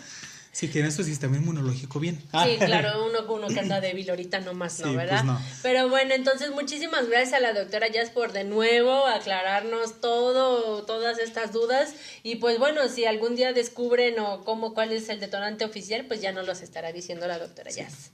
[0.56, 2.18] Si tienen su sistema inmunológico bien.
[2.18, 4.88] Sí, claro, uno, uno que anda débil ahorita nomás, ¿no?
[4.88, 5.24] Sí, pues ¿Verdad?
[5.26, 5.42] no.
[5.62, 11.20] Pero bueno, entonces muchísimas gracias a la doctora Jazz por de nuevo aclararnos todo, todas
[11.20, 11.94] estas dudas.
[12.24, 16.22] Y pues bueno, si algún día descubren o cómo, cuál es el detonante oficial, pues
[16.22, 18.12] ya nos los estará diciendo la doctora Jazz.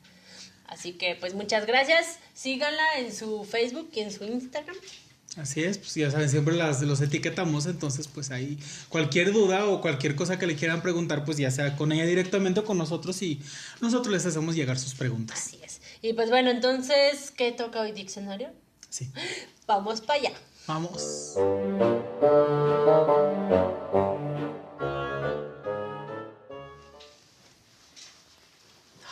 [0.66, 2.18] Así que pues muchas gracias.
[2.34, 4.78] Síganla en su Facebook y en su Instagram.
[5.38, 8.60] Así es, pues ya saben, siempre las, los etiquetamos, entonces pues ahí
[8.90, 12.60] cualquier duda o cualquier cosa que le quieran preguntar, pues ya sea con ella directamente
[12.60, 13.42] o con nosotros y
[13.80, 15.38] nosotros les hacemos llegar sus preguntas.
[15.38, 15.80] Así es.
[16.02, 18.50] Y pues bueno, entonces, ¿qué toca hoy diccionario?
[18.90, 19.10] Sí.
[19.68, 20.34] Vamos para allá.
[20.68, 21.36] Vamos.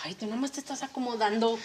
[0.04, 1.58] Ay, tú nomás te estás acomodando.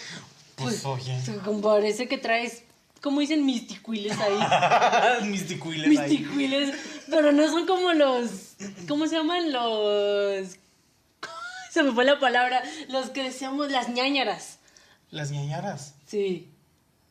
[0.55, 1.19] Pues, oye.
[1.61, 2.63] Parece que traes,
[3.05, 5.21] como dicen, misticuiles ahí.
[5.29, 6.75] Misticuiles misticuiles.
[7.09, 8.55] Pero no son como los.
[8.87, 9.51] ¿Cómo se llaman?
[9.53, 10.57] Los.
[11.71, 12.63] Se me fue la palabra.
[12.89, 14.57] Los que decíamos las ñañaras.
[15.11, 15.93] Las ñañaras.
[16.07, 16.49] Sí.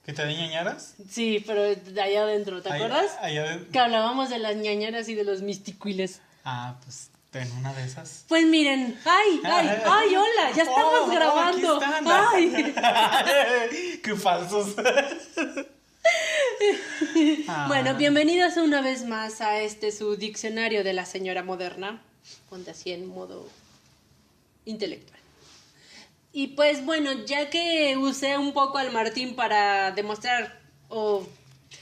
[0.04, 0.96] ¿Que te den ñañaras?
[1.08, 3.12] Sí, pero de allá adentro, ¿te acuerdas?
[3.20, 6.20] allá de- Que hablábamos de las ñañaras y de los misticuiles.
[6.44, 8.24] Ah, pues ten una de esas.
[8.28, 11.74] Pues miren, ay, ay, ay, hola, ya estamos Oh, aquí grabando.
[11.80, 12.04] están.
[12.06, 14.00] Ay.
[14.02, 14.74] Qué falsos.
[17.48, 17.66] Ah.
[17.68, 22.02] Bueno, bienvenidos una vez más a este su diccionario de la señora moderna.
[22.48, 23.48] Ponte así en modo
[24.64, 25.20] intelectual.
[26.32, 31.26] Y pues bueno, ya que usé un poco al Martín para demostrar o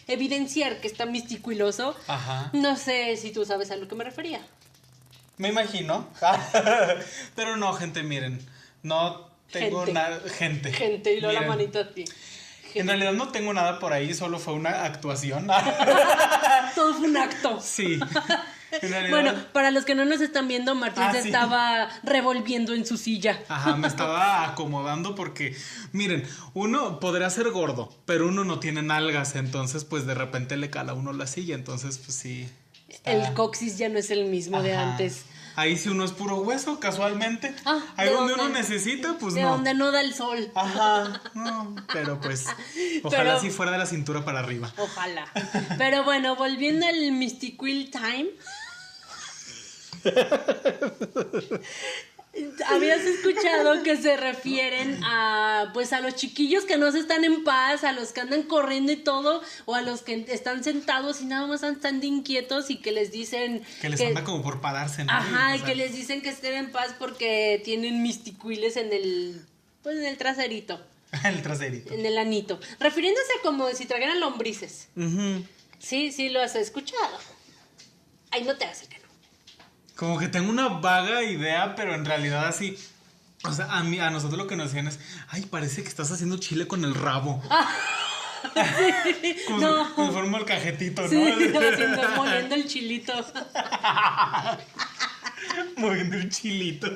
[0.09, 2.51] evidenciar que está misticuloso, Ajá.
[2.53, 4.45] no sé si tú sabes a lo que me refería.
[5.39, 6.09] Me imagino.
[7.35, 8.41] Pero no, gente, miren.
[8.83, 9.93] No tengo Gente.
[9.93, 10.21] nada.
[10.29, 10.73] Gente.
[10.73, 12.05] Gente, y luego la manito a ti.
[12.75, 15.47] En realidad no tengo nada por ahí, solo fue una actuación.
[16.75, 17.61] Todo fue un acto.
[17.61, 17.99] sí.
[19.11, 21.29] Bueno, para los que no nos están viendo, Martín Ah, se sí.
[21.29, 23.39] estaba revolviendo en su silla.
[23.49, 25.55] Ajá, me estaba acomodando porque,
[25.93, 30.71] miren, uno podrá ser gordo, pero uno no tiene nalgas, entonces pues de repente le
[30.71, 32.49] cala a uno la silla, entonces pues sí.
[32.89, 35.27] está- El coxis ya no es el mismo de antes.
[35.57, 37.55] Ahí sí uno es puro hueso, casualmente.
[37.65, 39.51] Ah, Ahí ¿de donde uno necesita, pues de no.
[39.51, 40.51] donde no da el sol.
[40.55, 42.47] Ajá, no, pero pues
[43.03, 44.73] ojalá si fuera de la cintura para arriba.
[44.79, 45.27] Ojalá.
[45.79, 48.31] Pero bueno, volviendo al Mystiquil Time.
[52.67, 57.45] Habías escuchado que se refieren a pues a los chiquillos que no se están en
[57.45, 61.27] paz, a los que andan corriendo y todo, o a los que están sentados y
[61.27, 65.13] nada más están inquietos y que les dicen Que les anda como por pararse, ¿no?
[65.13, 69.45] Ajá, y que les dicen que estén en paz porque tienen misticuiles en el
[69.83, 70.81] pues en el traserito,
[71.25, 71.93] El traserito.
[71.93, 74.89] en el anito, refiriéndose como si trajeran lombrices.
[75.79, 77.19] Sí, sí lo has escuchado.
[78.31, 79.02] Ay, no te hace que no.
[80.03, 82.77] Como que tengo una vaga idea, pero en realidad así.
[83.45, 84.99] O sea, a mí, a nosotros lo que nos decían es,
[85.29, 87.41] ay, parece que estás haciendo chile con el rabo.
[88.53, 91.09] si fuera un molcajetito, ¿no?
[91.09, 91.17] Sí,
[91.73, 93.13] haciendo, moliendo el chilito.
[95.77, 96.89] Moviendo el chilito.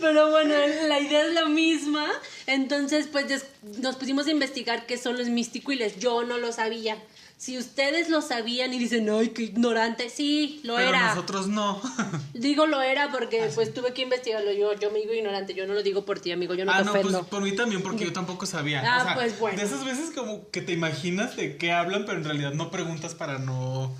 [0.00, 0.54] Pero bueno,
[0.88, 2.06] la idea es la misma.
[2.46, 3.44] Entonces, pues
[3.78, 5.98] nos pusimos a investigar qué son los misticuiles.
[5.98, 6.96] Yo no lo sabía.
[7.38, 11.08] Si ustedes lo sabían y dicen, ay, qué ignorante, sí, lo Pero era.
[11.08, 11.82] nosotros no.
[12.32, 14.52] Digo lo era porque pues tuve que investigarlo.
[14.52, 16.78] Yo, yo me digo ignorante, yo no lo digo por ti, amigo, yo no ah,
[16.78, 17.24] te no, pues ofendo.
[17.24, 18.82] por mí también, porque yo tampoco sabía.
[18.86, 19.58] Ah, o sea, pues, bueno.
[19.58, 23.14] De esas veces como que te imaginas de qué hablan, pero en realidad no preguntas
[23.14, 23.94] para no,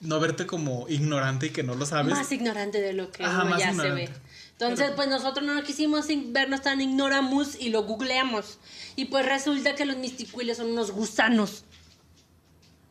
[0.00, 2.12] no verte como ignorante y que no lo sabes.
[2.12, 4.10] Más ignorante de lo que Ajá, uno más ya se ve.
[4.52, 8.58] Entonces, pues nosotros no quisimos vernos tan ignoramos y lo googleamos.
[8.96, 11.64] Y pues resulta que los misticuiles son unos gusanos.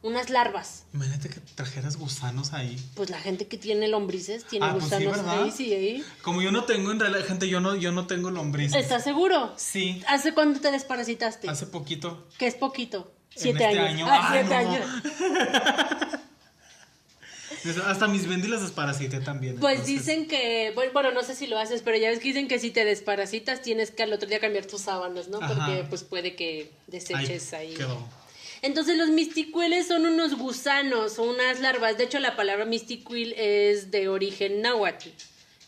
[0.01, 0.83] Unas larvas.
[0.93, 2.77] Imagínate que trajeras gusanos ahí.
[2.95, 6.03] Pues la gente que tiene lombrices tiene Ah, pues sí, gusanos ahí, sí, ahí.
[6.21, 8.81] Como yo no tengo, en realidad, gente, yo no, yo no tengo lombrices.
[8.81, 9.53] ¿Estás seguro?
[9.57, 11.49] Sí, ¿Hace cuándo te desparasitaste?
[11.49, 12.25] hace poquito.
[12.37, 13.11] Que es poquito.
[13.35, 13.89] En Siete este años.
[13.89, 14.05] año.
[14.09, 14.55] Ah, Ah, siete no.
[14.71, 14.85] años.
[17.85, 19.57] Hasta mis bendilas desparasité también.
[19.57, 22.47] Pues entonces- dicen que, bueno, no sé si lo haces, pero ya ves que dicen
[22.47, 25.39] que si te desparasitas tienes que al otro día cambiar tus sábanas, ¿no?
[25.41, 25.53] Ajá.
[25.53, 27.73] Porque pues puede que Ay, deseches ahí.
[27.73, 28.07] Quedó.
[28.61, 31.97] Entonces los misticuiles son unos gusanos o unas larvas.
[31.97, 35.09] De hecho la palabra misticuil es de origen náhuatl,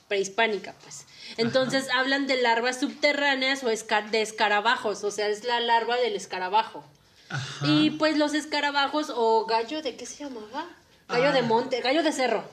[0.08, 1.06] prehispánica pues.
[1.38, 6.16] Entonces hablan de larvas subterráneas o esca- de escarabajos, o sea, es la larva del
[6.16, 6.84] escarabajo.
[7.30, 7.66] Ajá.
[7.66, 10.68] Y pues los escarabajos o gallo de qué se llamaba?
[11.08, 11.32] Gallo Ah.
[11.32, 12.44] de monte, gallo de cerro.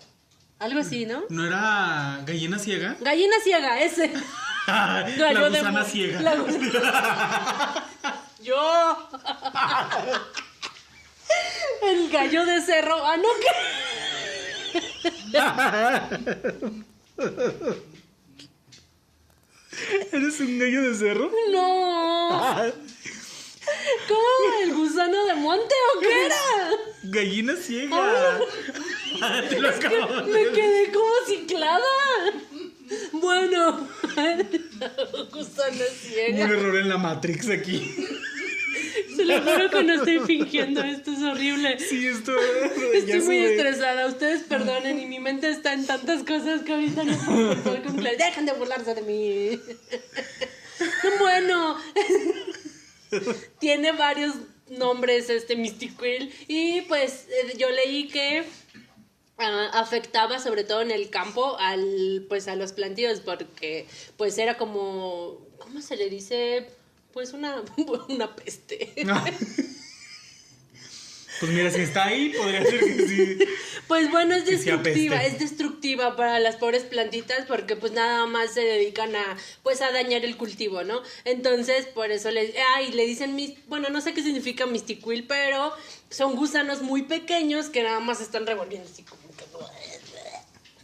[0.60, 1.22] Algo así, ¿no?
[1.28, 2.96] ¿No era gallina ciega?
[3.00, 4.12] Gallina ciega, ese.
[4.68, 6.20] la de gusana mo- ciega.
[6.20, 6.36] la
[8.40, 9.08] Yo.
[11.82, 13.04] El gallo de cerro.
[13.04, 13.50] Ah, no, ¿qué?
[20.12, 21.30] ¿Eres un gallo de cerro?
[21.50, 22.72] No.
[24.08, 24.62] ¿Cómo?
[24.62, 26.70] ¿El gusano de monte o qué era?
[27.04, 28.40] Gallina ciega.
[29.48, 31.84] Te lo acabo de Me quedé como ciclada.
[33.12, 33.88] Bueno,
[35.32, 36.44] gusano Un ciega.
[36.44, 37.94] error en la Matrix aquí.
[39.16, 41.78] Se lo juro que no estoy fingiendo, esto es horrible.
[41.80, 42.36] Sí, esto.
[42.94, 47.04] Estoy ya muy estresada, ustedes perdonen y mi mente está en tantas cosas que ahorita
[47.04, 48.26] no puedo con claridad.
[48.26, 49.60] Dejen de burlarse de mí.
[51.18, 51.76] Bueno,
[53.58, 54.34] tiene varios
[54.70, 58.44] nombres este Mystiquil y pues eh, yo leí que
[59.38, 63.86] ah, afectaba sobre todo en el campo al pues a los plantíos porque
[64.16, 66.68] pues era como ¿cómo se le dice?
[67.12, 67.62] Pues una,
[68.08, 68.92] una peste.
[71.40, 73.38] Pues mira, si está ahí, podría ser que sí.
[73.86, 78.62] Pues bueno, es destructiva, es destructiva para las pobres plantitas porque pues nada más se
[78.62, 81.00] dedican a pues a dañar el cultivo, ¿no?
[81.24, 85.72] Entonces, por eso le ay, le dicen mis, bueno, no sé qué significa mistiquil, pero
[86.10, 89.22] son gusanos muy pequeños que nada más están revolviendo así como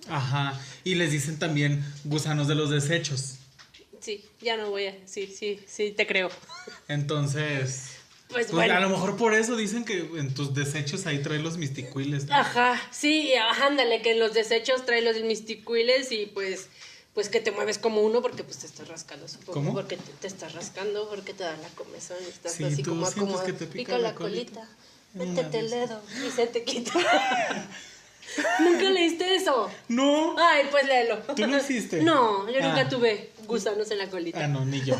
[0.09, 0.61] Ajá.
[0.85, 3.37] Y les dicen también gusanos de los desechos.
[4.01, 6.29] Sí, ya no voy a, sí, sí, sí, te creo.
[6.89, 7.91] Entonces.
[8.29, 8.75] Pues, Pues bueno.
[8.75, 12.27] a lo mejor por eso dicen que en tus desechos ahí trae los misticuiles.
[12.27, 12.35] ¿no?
[12.35, 13.33] Ajá, sí,
[13.63, 16.69] ándale, que en los desechos trae los misticuiles y pues
[17.15, 19.73] pues que te mueves como uno porque pues te estás rascando, supongo, ¿Cómo?
[19.73, 22.91] porque te, te estás rascando, porque te da la comezón y estás Sí, así tú
[22.91, 24.67] como como que te pica pica la la colita.
[25.15, 25.35] colita.
[25.37, 26.93] Métete el dedo y se te quita.
[28.61, 29.70] ¿Nunca leíste eso?
[29.89, 30.35] No.
[30.39, 31.18] Ay, pues léelo.
[31.37, 32.03] ¿Tú lo hiciste?
[32.03, 32.89] No, yo nunca Ah.
[32.89, 34.45] tuve gusanos en la colita.
[34.45, 34.97] Ah, no, ni yo.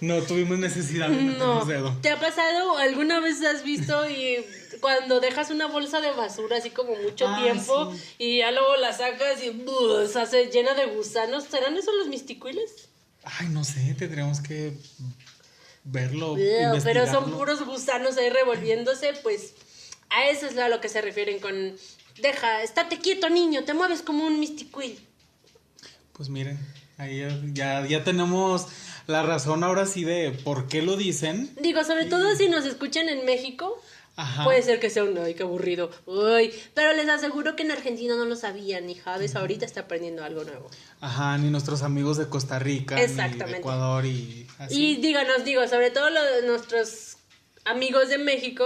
[0.00, 1.64] No tuvimos necesidad de No.
[1.64, 1.94] dedo.
[2.00, 4.44] ¿Te ha pasado alguna vez has visto y
[4.80, 8.00] cuando dejas una bolsa de basura así como mucho Ah, tiempo sí.
[8.18, 10.06] y ya luego la sacas y ¡buh!
[10.06, 11.44] se hace llena de gusanos?
[11.44, 12.88] ¿Serán esos los misticuiles?
[13.24, 14.72] Ay, no sé, tendríamos que
[15.84, 16.36] verlo.
[16.82, 19.52] Pero son puros gusanos ahí revolviéndose, pues
[20.10, 21.74] a eso es a lo que se refieren con
[22.20, 24.98] deja, estate quieto niño, te mueves como un misticuil.
[26.12, 26.58] Pues miren,
[26.98, 28.66] ahí ya, ya, ya tenemos
[29.06, 31.50] la razón ahora sí de por qué lo dicen.
[31.60, 33.80] Digo, sobre todo si nos escuchan en México,
[34.16, 34.44] Ajá.
[34.44, 35.90] Puede ser que sea un ay, qué aburrido.
[36.06, 40.22] Uy, pero les aseguro que en Argentina no lo sabían, y Javes ahorita está aprendiendo
[40.22, 40.70] algo nuevo.
[41.00, 43.56] Ajá, ni nuestros amigos de Costa Rica, ni de.
[43.56, 44.92] Ecuador y así.
[44.92, 47.16] Y díganos, digo, sobre todo los, nuestros
[47.64, 48.64] amigos de México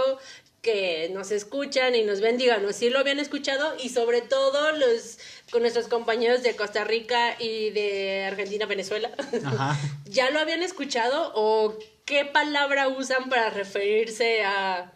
[0.62, 5.18] que nos escuchan y nos ven, díganos si lo habían escuchado y sobre todo los
[5.50, 9.10] con nuestros compañeros de Costa Rica y de Argentina, Venezuela.
[9.44, 9.78] Ajá.
[10.06, 14.92] ¿Ya lo habían escuchado o qué palabra usan para referirse a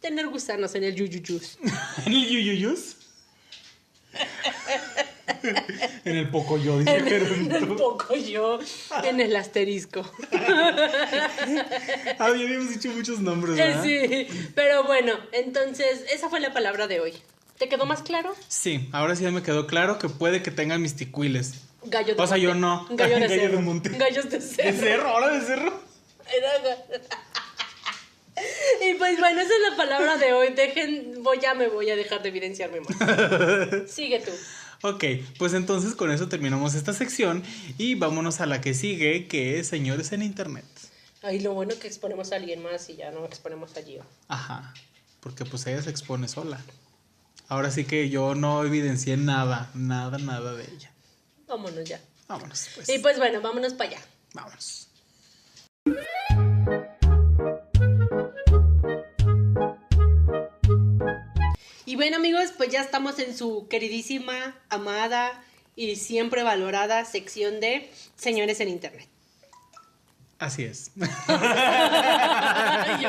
[0.00, 1.58] tener gusanos en el yuyuyus?
[2.06, 2.96] ¿En el yuyuyus?
[6.04, 7.76] en el pocoyo, dice En el Gerardo.
[7.76, 8.58] poco yo,
[9.04, 10.02] en el asterisco.
[12.18, 13.82] Ah, ya habíamos dicho muchos nombres, ¿verdad?
[13.82, 17.14] sí, pero bueno, entonces esa fue la palabra de hoy.
[17.58, 18.34] ¿Te quedó más claro?
[18.48, 21.54] Sí, ahora sí ya me quedó claro que puede que tengan misticuiles.
[21.84, 22.60] Gallo de O sea, yo monte.
[22.60, 22.96] no.
[22.96, 23.60] Gallo de Gallo de cerro.
[23.60, 23.88] monte.
[23.90, 24.78] Gallos de ¿De cerro.
[24.78, 25.08] cerro?
[25.08, 25.80] ¿Ahora de cerro?
[28.84, 30.52] Y pues bueno, esa es la palabra de hoy.
[30.54, 33.90] Dejen, voy, ya me voy a dejar de evidenciarme más.
[33.90, 34.30] Sigue tú.
[34.82, 35.04] Ok,
[35.38, 37.42] pues entonces con eso terminamos esta sección
[37.78, 40.64] y vámonos a la que sigue, que es Señores en Internet.
[41.22, 44.04] Ay, lo bueno que exponemos a alguien más y ya no exponemos a Gio.
[44.26, 44.74] Ajá,
[45.20, 46.60] porque pues ella se expone sola.
[47.46, 50.90] Ahora sí que yo no evidencié nada, nada, nada de ella.
[51.46, 52.00] Vámonos ya.
[52.26, 52.88] Vámonos, pues.
[52.88, 54.00] Y pues bueno, vámonos para allá.
[54.34, 54.88] Vámonos.
[61.92, 65.44] Y bueno amigos, pues ya estamos en su queridísima, amada
[65.76, 69.06] y siempre valorada sección de Señores en Internet.
[70.38, 70.90] Así es.
[70.96, 71.04] Yo,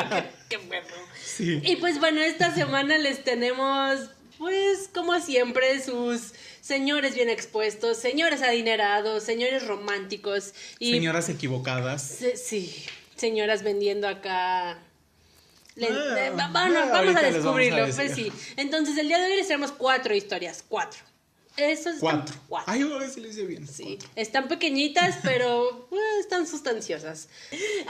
[0.10, 0.86] qué, qué bueno.
[1.24, 1.62] sí.
[1.64, 8.42] Y pues bueno, esta semana les tenemos, pues como siempre, sus señores bien expuestos, señores
[8.42, 10.92] adinerados, señores románticos y...
[10.92, 12.02] Señoras equivocadas.
[12.06, 12.84] Se- Sí,
[13.16, 14.78] señoras vendiendo acá.
[15.82, 17.86] Ah, eh, va- ah, vamos a vamos descubrirlo.
[17.96, 18.32] Pues sí.
[18.58, 20.64] Entonces, el día de hoy les traemos cuatro historias.
[20.68, 21.00] Cuatro.
[21.56, 22.34] Esas Cuatro.
[22.50, 22.74] cuatro.
[22.74, 23.68] Ay, a ver si lo hice bien.
[23.68, 27.30] Sí, están pequeñitas, pero pues, están sustanciosas.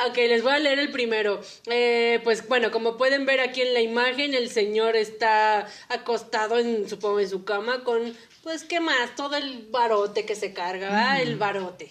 [0.10, 1.42] Ok, les voy a leer el primero.
[1.68, 6.90] Eh, pues bueno, como pueden ver aquí en la imagen, el señor está acostado en,
[6.90, 8.14] supongo, en su cama con,
[8.44, 9.16] pues, ¿qué más?
[9.16, 11.22] Todo el barote que se carga, ¿verdad?
[11.22, 11.90] El barote.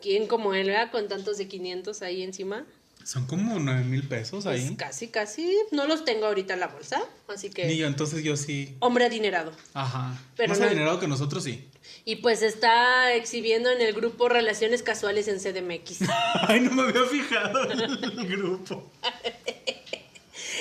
[0.00, 0.92] ¿Quién como él, ¿verdad?
[0.92, 2.64] Con tantos de 500 ahí encima.
[3.04, 4.76] Son como nueve mil pesos Pues ahí.
[4.76, 5.56] casi, casi.
[5.70, 7.76] No los tengo ahorita en la bolsa, así Ni que...
[7.76, 8.76] yo, entonces yo sí.
[8.80, 9.52] Hombre adinerado.
[9.74, 10.18] Ajá.
[10.36, 11.68] Pero Más no- adinerado que nosotros sí.
[12.04, 16.08] Y pues está exhibiendo en el grupo Relaciones Casuales en CDMX.
[16.48, 18.90] Ay, no me había fijado en el grupo.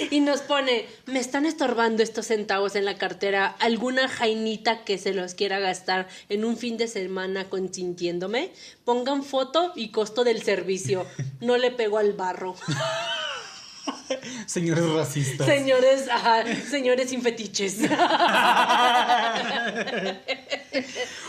[0.09, 5.13] Y nos pone, me están estorbando estos centavos en la cartera, alguna jainita que se
[5.13, 8.51] los quiera gastar en un fin de semana consintiéndome,
[8.83, 11.05] pongan foto y costo del servicio,
[11.39, 12.55] no le pego al barro.
[14.45, 15.47] Señores racistas.
[15.47, 17.77] señores, ajá, señores sin fetiches.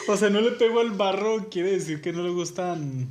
[0.08, 3.08] O sea, no le pego al barro, quiere decir que no le gustan.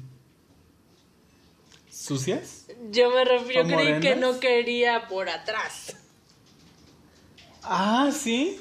[1.89, 2.61] ¿Sucias?
[2.89, 5.95] Yo me refiero, ¿O yo creí que no quería por atrás.
[7.63, 8.59] Ah, sí.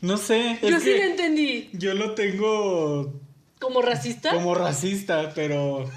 [0.00, 0.58] No sé.
[0.62, 1.70] Yo sí lo entendí.
[1.72, 3.12] Yo lo tengo
[3.60, 4.32] ¿Como racista?
[4.32, 5.90] como racista, pero.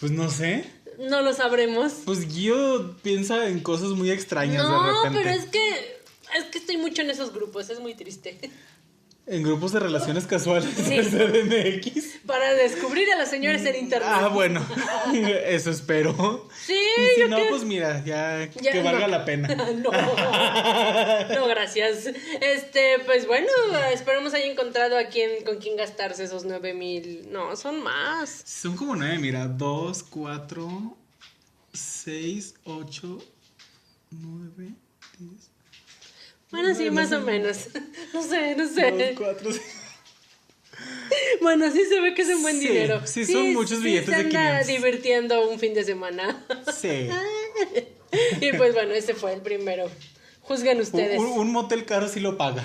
[0.00, 0.64] Pues no sé.
[0.98, 1.92] No lo sabremos.
[2.04, 5.20] Pues Guido piensa en cosas muy extrañas de No, repente.
[5.22, 5.98] pero es que
[6.36, 8.38] es que estoy mucho en esos grupos, es muy triste.
[9.30, 10.96] En grupos de relaciones casuales Sí.
[10.96, 12.18] de CDMX.
[12.26, 14.08] Para descubrir a las señoras en internet.
[14.10, 14.64] Ah, bueno.
[15.46, 16.48] Eso espero.
[16.64, 19.08] Sí, Y si no, que- pues mira, ya, Ya, que valga no.
[19.08, 19.48] la pena.
[19.54, 19.90] no,
[21.34, 22.06] no, gracias.
[22.40, 23.48] Este, pues bueno,
[23.92, 27.28] esperemos haya encontrado a quien con quien gastarse esos nueve mil.
[27.30, 28.42] No, son más.
[28.46, 29.46] Son como nueve, mira.
[29.46, 30.96] Dos, cuatro,
[31.72, 33.18] seis, ocho,
[34.10, 34.70] nueve,
[35.18, 35.47] diez.
[36.50, 37.68] Bueno, sí, más o menos.
[38.14, 39.14] No sé, no Dos, sé.
[39.16, 39.50] cuatro.
[41.42, 43.00] Bueno, sí se ve que es un buen Sí, dinero.
[43.04, 44.66] sí, son muchos billetes se de anda 500.
[44.66, 46.44] divirtiendo un fin de semana.
[46.76, 47.08] Sí.
[48.40, 49.90] y pues bueno, ese fue el primero.
[50.42, 51.18] Juzguen ustedes.
[51.18, 52.64] Un, un motel caro sí lo paga.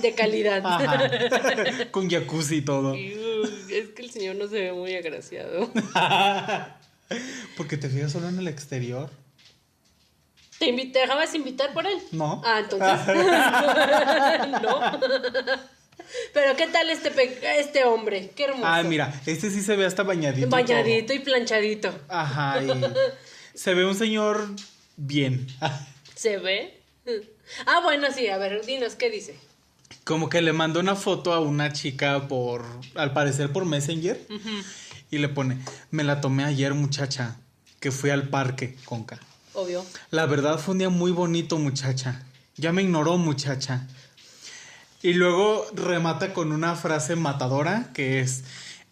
[0.00, 0.62] De calidad.
[0.64, 1.90] Ajá.
[1.90, 2.94] Con jacuzzi y todo.
[2.96, 5.70] Iu, Es que el señor no se ve muy agraciado.
[7.56, 9.10] Porque te fijas solo en el exterior.
[10.60, 11.98] ¿Te, dejabas invitar por él?
[12.12, 12.42] No.
[12.44, 12.90] Ah, entonces.
[14.62, 15.00] no.
[16.34, 17.10] Pero ¿qué tal este,
[17.58, 18.30] este hombre?
[18.36, 18.66] Qué hermoso.
[18.66, 20.50] Ah, mira, este sí se ve hasta bañadito.
[20.50, 21.98] Bañadito y planchadito.
[22.08, 22.68] Ajá, y
[23.54, 24.48] se ve un señor
[24.98, 25.46] bien.
[26.14, 26.78] ¿Se ve?
[27.64, 29.34] Ah, bueno, sí, a ver, dinos, ¿qué dice?
[30.04, 34.20] Como que le manda una foto a una chica por, al parecer por Messenger.
[35.10, 35.56] Y le pone,
[35.90, 37.38] me la tomé ayer muchacha,
[37.80, 39.18] que fui al parque, Conca.
[39.54, 39.84] Obvio.
[40.10, 42.24] La verdad fue un día muy bonito muchacha.
[42.56, 43.86] Ya me ignoró muchacha.
[45.02, 48.44] Y luego remata con una frase matadora que es,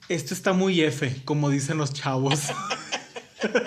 [0.08, 2.40] esto está muy F, como dicen los chavos.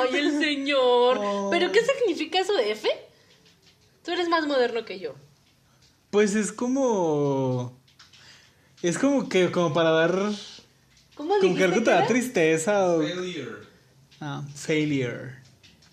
[0.00, 1.18] Ay, el señor.
[1.20, 1.48] Oh.
[1.50, 2.88] ¿Pero qué significa eso de F?
[4.04, 5.14] Tú eres más moderno que yo.
[6.10, 7.78] Pues es como...
[8.82, 10.32] Es como que, como para dar...
[11.18, 13.02] ¿Cómo Como que algo te que da tristeza o...
[13.02, 13.56] Failure.
[14.20, 15.34] Ah, failure.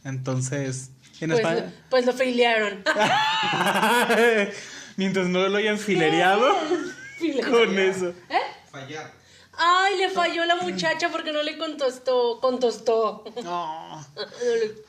[0.05, 1.61] Entonces, en Pues, España...
[1.65, 2.84] lo- pues lo filiaron.
[4.97, 6.55] Mientras no lo hayan filereado
[7.49, 8.13] con eso.
[8.71, 9.11] Fallar.
[9.57, 12.39] Ay, le falló la muchacha porque no le contestó.
[12.39, 13.23] Contestó.
[13.43, 13.99] No.
[13.99, 14.01] No
[14.61, 14.86] le-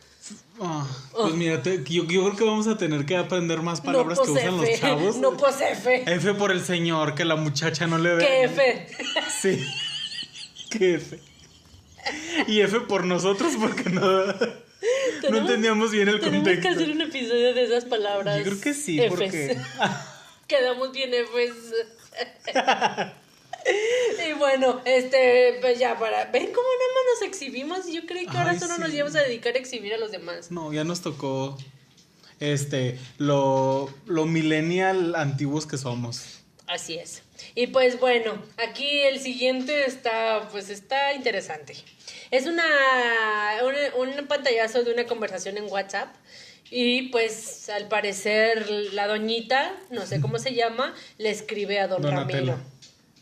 [0.61, 4.19] Ah, pues mira, te- yo, yo creo que vamos a tener que aprender más palabras
[4.19, 4.71] no, que usan F.
[4.73, 5.17] los chavos.
[5.19, 6.03] No, pues F.
[6.07, 8.27] F por el señor, que la muchacha no le ve.
[8.27, 8.89] ¿Qué F?
[9.41, 9.65] Sí.
[10.79, 11.19] ¿Qué F?
[12.47, 14.35] Y F por nosotros porque no, no
[15.21, 16.63] Tenemos- entendíamos bien el Tenemos contexto.
[16.63, 18.39] que hacer un episodio de esas palabras.
[18.39, 19.09] Yo creo que sí, Fs.
[19.11, 19.57] porque...
[20.47, 21.75] Quedamos bien Fs.
[24.29, 26.27] y bueno, este, pues ya para.
[26.27, 27.93] ¿Ven cómo nada más nos exhibimos?
[27.93, 30.51] Yo creí que ahora Ay, solo nos íbamos a dedicar a exhibir a los demás.
[30.53, 31.59] No, ya nos tocó
[32.39, 36.41] este lo, lo millennial antiguos que somos.
[36.69, 37.23] Así es.
[37.57, 41.75] Y pues bueno, aquí el siguiente está, pues está interesante.
[42.31, 42.63] Es una,
[43.97, 46.15] un pantallazo de una conversación en WhatsApp.
[46.71, 52.03] Y pues al parecer la doñita, no sé cómo se llama, le escribe a don
[52.03, 52.53] Donatella.
[52.53, 52.59] Ramiro.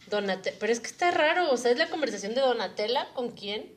[0.09, 3.73] Donate Pero es que está raro, o sea, es la conversación de Donatella con quién.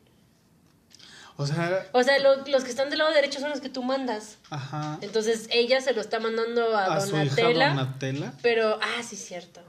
[1.36, 3.82] O sea, O sea, lo- los que están del lado derecho son los que tú
[3.84, 4.38] mandas.
[4.50, 4.98] ajá.
[5.02, 7.68] Entonces ella se lo está mandando a, A su hija Donatella.
[7.68, 8.32] Donatella.
[8.42, 9.60] Pero, ah, sí, cierto.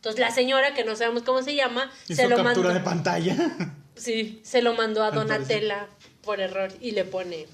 [0.00, 2.74] Entonces la señora, que no sabemos cómo se llama, se lo captura mandó.
[2.74, 3.36] de pantalla.
[3.96, 5.86] Sí, se lo mandó a Donatella
[6.22, 7.46] por error y le pone.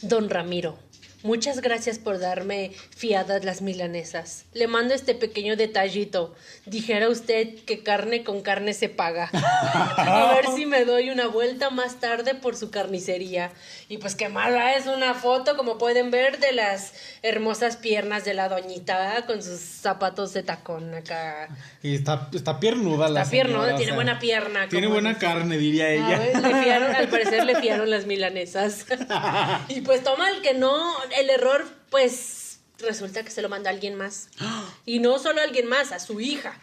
[0.00, 0.78] Don Ramiro,
[1.24, 4.44] muchas gracias por darme fiadas las milanesas.
[4.52, 6.34] Le mando este pequeño detallito.
[6.66, 9.30] Dijera usted que carne con carne se paga.
[9.32, 13.50] A ver si me doy una vuelta más tarde por su carnicería.
[13.88, 18.34] Y pues qué mala es una foto, como pueden ver, de las hermosas piernas de
[18.34, 19.24] la doñita ¿eh?
[19.26, 21.48] con sus zapatos de tacón acá.
[21.82, 24.68] Y está, está piernuda la Está piernuda, o tiene sea, buena pierna.
[24.68, 25.20] Tiene buena dice.
[25.20, 26.18] carne, diría ella.
[26.18, 28.84] ver, le fiaron, al parecer le fiaron las milanesas.
[29.68, 33.72] y pues toma el que no, el error, pues resulta que se lo manda a
[33.72, 34.28] alguien más.
[34.86, 36.60] Y no solo a alguien más, a su hija.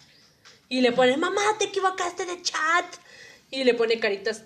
[0.69, 2.85] Y le pone, mamá, te equivocaste de chat.
[3.49, 4.43] Y le pone caritas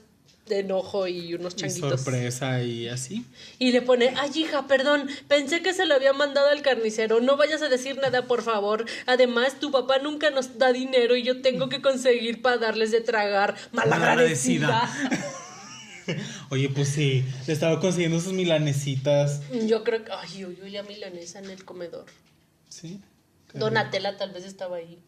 [0.47, 2.01] de enojo y unos Y changuitos.
[2.01, 3.25] sorpresa y así.
[3.59, 7.35] Y le pone, ay hija, perdón, pensé que se lo había mandado al carnicero, no
[7.35, 8.85] vayas a decir nada, por favor.
[9.07, 13.01] Además, tu papá nunca nos da dinero y yo tengo que conseguir para darles de
[13.01, 13.55] tragar.
[13.71, 14.89] Malagradecida.
[16.49, 19.41] Oye, pues sí, le estaba consiguiendo sus milanesitas.
[19.67, 22.05] Yo creo que, ay, uy, la milanesa en el comedor.
[22.69, 23.01] Sí.
[23.53, 24.99] Donatella tal vez estaba ahí.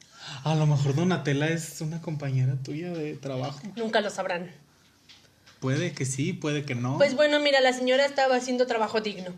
[0.43, 3.59] A lo mejor Donatella es una compañera tuya de trabajo.
[3.75, 4.51] Nunca lo sabrán.
[5.59, 6.97] Puede que sí, puede que no.
[6.97, 9.33] Pues bueno, mira, la señora estaba haciendo trabajo digno.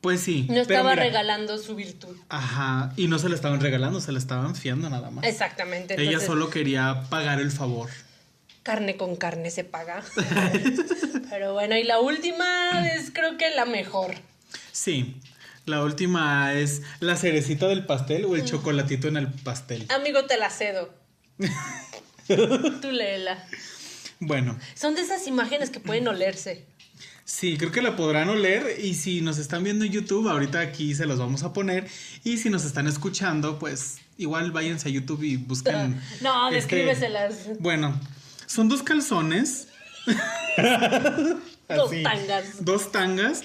[0.00, 0.46] Pues sí.
[0.48, 2.16] No estaba mira, regalando su virtud.
[2.28, 5.24] Ajá, y no se la estaban regalando, se la estaban fiando nada más.
[5.24, 5.94] Exactamente.
[5.94, 7.88] Ella entonces, solo quería pagar el favor.
[8.68, 10.02] Carne con carne se paga.
[11.30, 14.14] Pero bueno, y la última es creo que la mejor.
[14.72, 15.16] Sí.
[15.64, 19.86] La última es la cerecita del pastel o el chocolatito en el pastel.
[19.88, 20.92] Amigo, te la cedo.
[22.26, 23.42] Tú léela.
[24.20, 26.66] Bueno, Son de esas imágenes que pueden olerse.
[27.24, 30.94] sí, creo que la podrán oler y si nos están viendo en YouTube, ahorita aquí
[30.94, 31.86] se los vamos a poner
[32.22, 35.98] y si nos están escuchando, pues igual váyanse a YouTube y busquen.
[36.20, 37.58] No, este- descríbeselas.
[37.60, 37.98] Bueno,
[38.48, 39.68] son dos calzones.
[41.68, 42.64] Dos tangas.
[42.64, 43.42] Dos tangas.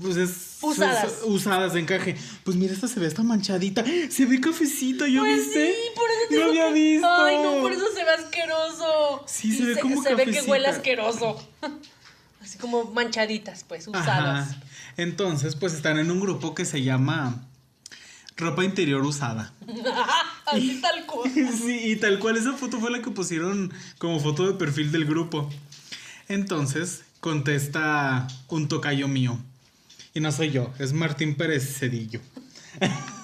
[0.00, 0.30] Pues es,
[0.62, 1.04] Usadas.
[1.04, 2.16] es- usadas de encaje.
[2.42, 3.84] Pues mira, esta se ve esta manchadita.
[4.08, 5.72] Se ve cafecita, ¿ya Pues viste?
[5.74, 7.06] sí, por eso te No había que- visto.
[7.06, 9.24] Ay, no, por eso se ve asqueroso.
[9.26, 11.36] Sí, se ve como Se ve que huele asqueroso.
[12.42, 14.48] Así como manchaditas, pues, usadas.
[14.52, 14.60] Ajá.
[14.96, 17.44] Entonces, pues están en un grupo que se llama
[18.36, 19.52] Ropa Interior Usada.
[20.46, 21.30] Así tal cual.
[21.34, 25.06] Sí, y tal cual esa foto fue la que pusieron como foto de perfil del
[25.06, 25.50] grupo.
[26.28, 29.38] Entonces, contesta un tocayo mío.
[30.14, 32.20] Y no soy yo, es Martín Pérez Cedillo.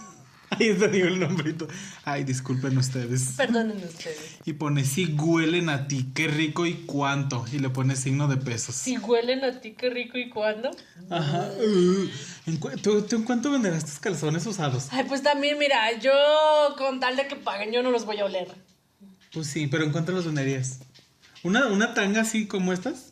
[0.59, 1.67] Ahí te digo el nombrito.
[2.05, 3.33] Ay, disculpen ustedes.
[3.37, 4.37] Perdonen ustedes.
[4.45, 7.45] Y pone, sí huelen a ti, qué rico y cuánto.
[7.53, 8.75] Y le pone signo de pesos.
[8.75, 10.71] Si huelen a ti, qué rico y cuándo.
[11.11, 11.49] Ajá.
[11.59, 12.09] Uh,
[12.51, 14.89] ¿en cu- ¿tú, tú en cuánto venderás tus calzones usados?
[14.91, 16.13] Ay, pues también, mira, yo
[16.77, 18.49] con tal de que paguen, yo no los voy a oler.
[19.33, 20.81] Pues sí, pero ¿en cuánto los venderías?
[21.43, 23.12] ¿Una, una tanga así como estas?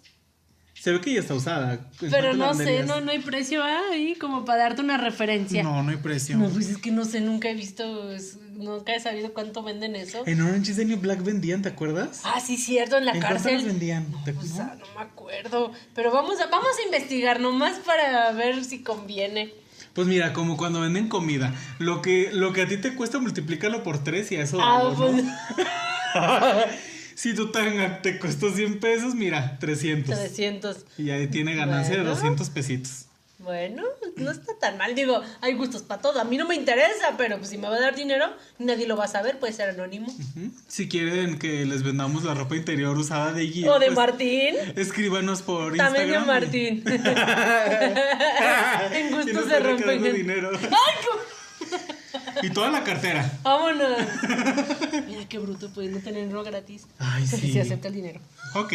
[0.80, 1.74] Se ve que ya está usada.
[2.00, 5.62] ¿En Pero no sé, no, no hay precio ahí como para darte una referencia.
[5.62, 6.38] No, no hay precio.
[6.38, 9.94] No, pues es que no sé, nunca he visto, es- nunca he sabido cuánto venden
[9.94, 10.22] eso.
[10.26, 12.22] En Orange is the New Black vendían, ¿te acuerdas?
[12.24, 13.66] Ah, sí, cierto, en la ¿En cuánto los cárcel.
[13.66, 14.06] vendían?
[14.24, 14.40] ¿Te- no?
[14.58, 15.70] ah, no me acuerdo.
[15.94, 19.52] Pero vamos a, vamos a investigar nomás para ver si conviene.
[19.92, 21.52] Pues mira, como cuando venden comida.
[21.78, 24.82] Lo que, lo que a ti te cuesta, multiplícalo por tres y a eso Ah,
[24.84, 25.32] vamos, pues ¿no?
[27.20, 30.18] Si tu tanga te costó 100 pesos, mira, 300.
[30.18, 30.76] 300.
[30.96, 32.08] Y ahí tiene ganancia Bueno.
[32.08, 33.04] de 200 pesitos.
[33.40, 33.82] Bueno,
[34.16, 34.94] no está tan mal.
[34.94, 36.18] Digo, hay gustos para todo.
[36.18, 38.24] A mí no me interesa, pero pues si me va a dar dinero,
[38.58, 40.06] nadie lo va a saber, puede ser anónimo.
[40.66, 43.74] Si quieren que les vendamos la ropa interior usada de Gio.
[43.74, 44.54] O de pues, Martín.
[44.76, 46.26] Escríbanos por También de Instagram.
[46.26, 46.82] Martín.
[48.92, 49.84] en Y gusto nos se van rompe.
[49.84, 50.50] quedando dinero.
[52.42, 53.38] Y toda la cartera.
[53.42, 53.98] Vámonos.
[55.06, 56.86] Mira qué bruto, no tenerlo gratis.
[56.98, 57.52] Ay, sí.
[57.52, 58.20] Si acepta el dinero.
[58.54, 58.72] Ok.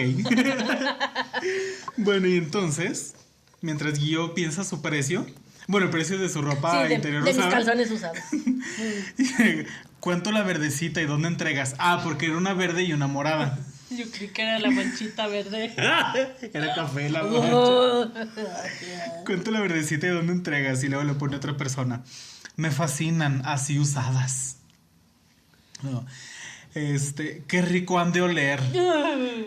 [1.97, 3.15] bueno, y entonces,
[3.61, 5.25] mientras Guío piensa su precio,
[5.67, 7.51] bueno, el precio de su ropa sí, de, interior de mis usada.
[7.51, 8.19] calzones usados.
[9.99, 11.73] ¿Cuánto la verdecita y dónde entregas?
[11.79, 13.57] Ah, porque era una verde y una morada.
[13.89, 15.73] Yo creí que era la manchita verde.
[15.75, 17.55] Era café la mancha.
[17.55, 18.11] Oh.
[19.25, 20.83] ¿Cuánto la verdecita y dónde entregas?
[20.83, 22.03] Y luego le pone otra persona.
[22.55, 24.57] Me fascinan así usadas.
[25.83, 26.05] No.
[26.73, 28.59] Este, qué rico han de oler.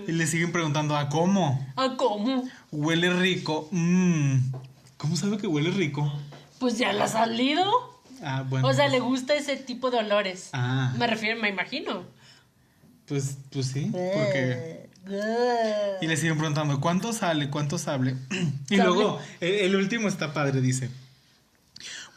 [0.07, 1.67] Y le siguen preguntando, ¿a cómo?
[1.77, 2.49] ¿A cómo?
[2.73, 3.69] Huele rico.
[3.71, 4.53] Mm.
[4.97, 6.11] ¿Cómo sabe que huele rico?
[6.59, 7.65] Pues ya la ha salido.
[8.23, 8.67] Ah, bueno.
[8.67, 10.51] O sea, le gusta ese tipo de olores.
[10.53, 10.93] Ah.
[10.99, 12.03] Me refiero, me imagino.
[13.07, 14.89] Pues, pues sí, porque...
[16.03, 17.49] Y le siguen preguntando, ¿cuánto sale?
[17.49, 18.17] ¿Cuánto sale?
[18.71, 18.85] y Sable.
[18.93, 20.91] luego, el, el último está padre, dice.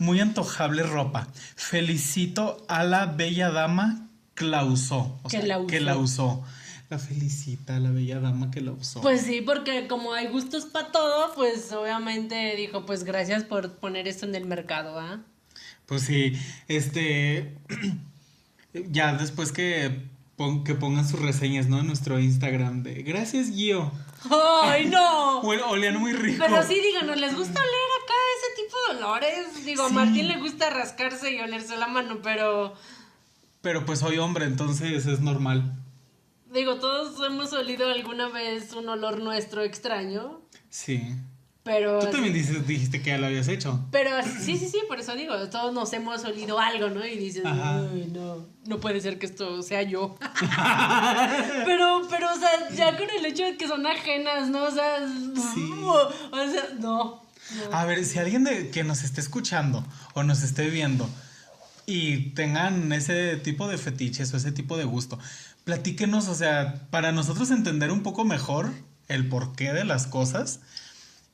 [0.01, 1.27] Muy antojable ropa.
[1.55, 5.19] Felicito a la bella dama que la usó.
[5.21, 5.67] O Que sea, la usó.
[5.67, 6.43] que la usó.
[6.89, 8.99] La felicita a la bella dama que la usó.
[9.01, 14.07] Pues sí, porque como hay gustos para todo, pues obviamente dijo, pues gracias por poner
[14.07, 15.19] esto en el mercado, ¿ah?
[15.85, 16.33] Pues sí,
[16.67, 17.55] este.
[18.73, 20.01] ya después que,
[20.35, 21.79] pon- que pongan sus reseñas, ¿no?
[21.79, 23.91] En nuestro Instagram de gracias, Gio.
[24.63, 25.41] ¡Ay, no!
[25.99, 26.43] Muy rico.
[26.45, 27.90] Pero sí, díganos, ¿les gusta oler
[28.89, 29.65] acá ese tipo de olores?
[29.65, 29.93] Digo, a Sí.
[29.95, 32.73] Martín le gusta rascarse y olerse la mano, pero
[33.61, 35.73] Pero pues soy hombre, entonces es normal.
[36.51, 41.01] digo, todos hemos olido alguna vez un olor nuestro extraño, Sí.
[41.63, 41.99] pero...
[41.99, 43.79] Tú también dices, dijiste que ya lo habías hecho.
[43.91, 47.05] Pero sí, sí, sí, por eso digo, todos nos hemos olido algo, ¿no?
[47.05, 50.15] Y dices, ay, no, no puede ser que esto sea yo.
[51.65, 54.63] pero, pero, o sea, ya con el hecho de que son ajenas, ¿no?
[54.63, 55.71] O sea, Sí.
[55.85, 56.11] o
[56.51, 57.20] sea, no.
[57.71, 61.09] A ver, si alguien de, que nos esté escuchando o nos esté viendo
[61.85, 65.19] y tengan ese tipo de fetiches o ese tipo de gusto,
[65.63, 68.71] platíquenos, o sea, para nosotros entender un poco mejor
[69.07, 70.59] el porqué de las cosas.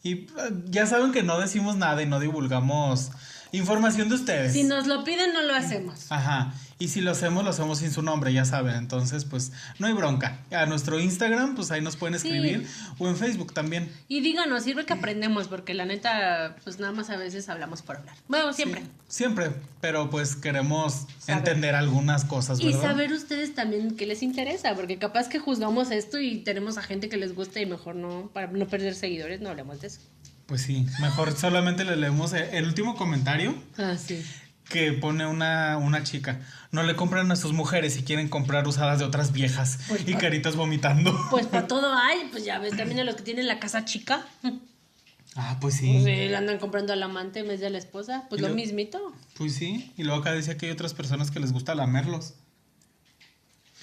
[0.04, 0.28] Y eh,
[0.70, 3.12] ya saben que no decimos nada y no divulgamos
[3.52, 4.54] información de ustedes.
[4.54, 6.12] Si nos lo piden, no lo hacemos.
[6.12, 6.54] Ajá.
[6.80, 8.76] Y si lo hacemos, lo hacemos sin su nombre, ya saben.
[8.76, 10.40] Entonces, pues, no hay bronca.
[10.52, 12.28] A nuestro Instagram, pues ahí nos pueden Sí.
[12.28, 12.68] escribir.
[13.00, 13.92] O en Facebook también.
[14.08, 17.98] Y díganos, sirve que aprendemos, porque la neta, pues nada más a veces hablamos por
[17.98, 18.16] hablar.
[18.28, 18.82] Bueno, siempre.
[18.82, 19.52] Sí, siempre.
[19.82, 21.40] Pero pues queremos Saber.
[21.40, 22.82] entender algunas cosas, Y ¿verdad?
[22.82, 27.10] saber ustedes también qué les interesa, porque capaz que juzgamos esto y tenemos a gente
[27.10, 30.00] que les gusta y mejor no, para no perder seguidores, no hablemos de eso.
[30.46, 34.24] Pues sí, mejor solamente le leemos el último comentario Ah, sí.
[34.70, 36.40] Que pone una, una chica.
[36.72, 39.80] No le compran a sus mujeres si quieren comprar usadas de otras viejas.
[39.88, 41.18] Pues, y pa- caritas vomitando.
[41.32, 44.26] Pues por todo hay, pues ya ves, también a los que tienen la casa chica,
[45.40, 46.10] Ah, pues pues sí.
[46.10, 48.56] eh, le andan comprando al amante en vez de a la esposa, pues lo lo-
[48.56, 49.14] mismito.
[49.36, 49.92] Pues sí.
[49.96, 52.34] Y luego acá decía que hay otras personas que les gusta lamerlos.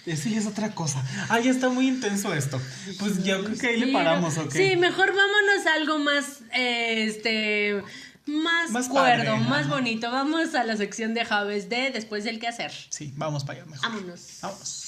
[0.05, 1.03] Eso ya es otra cosa.
[1.30, 2.61] Ah, ya está muy intenso esto.
[2.99, 4.51] Pues yo creo que ahí le paramos, ¿ok?
[4.53, 7.82] Sí, mejor vámonos a algo más, eh, este,
[8.27, 10.11] más, Más cuerdo, padre, más bonito.
[10.11, 12.72] Vamos a la sección de Javes de después del qué hacer.
[12.89, 13.89] Sí, vamos para allá mejor.
[13.91, 14.39] Vámonos.
[14.43, 14.84] Vamos.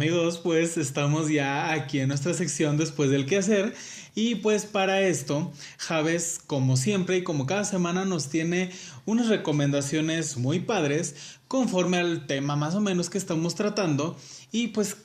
[0.00, 3.74] Amigos, pues estamos ya aquí en nuestra sección después del quehacer
[4.14, 8.70] y pues para esto Javes como siempre y como cada semana nos tiene
[9.04, 14.16] unas recomendaciones muy padres conforme al tema más o menos que estamos tratando
[14.50, 14.96] y pues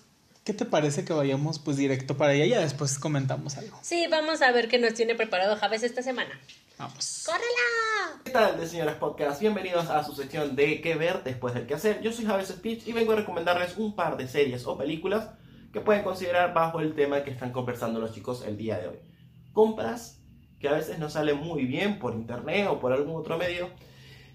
[0.46, 3.78] ¿qué te parece que vayamos pues directo para allá y después comentamos algo?
[3.82, 6.40] Sí, vamos a ver qué nos tiene preparado Javes esta semana.
[6.78, 7.24] Vamos.
[7.26, 8.22] ¡Córrela!
[8.26, 9.40] ¿Qué tal, de señoras podcast?
[9.40, 12.02] Bienvenidos a su sección de qué ver después del que hacer.
[12.02, 15.30] Yo soy Javes Speech y vengo a recomendarles un par de series o películas
[15.72, 19.00] que pueden considerar bajo el tema que están conversando los chicos el día de hoy.
[19.54, 20.22] Compras
[20.60, 23.70] que a veces no salen muy bien por internet o por algún otro medio.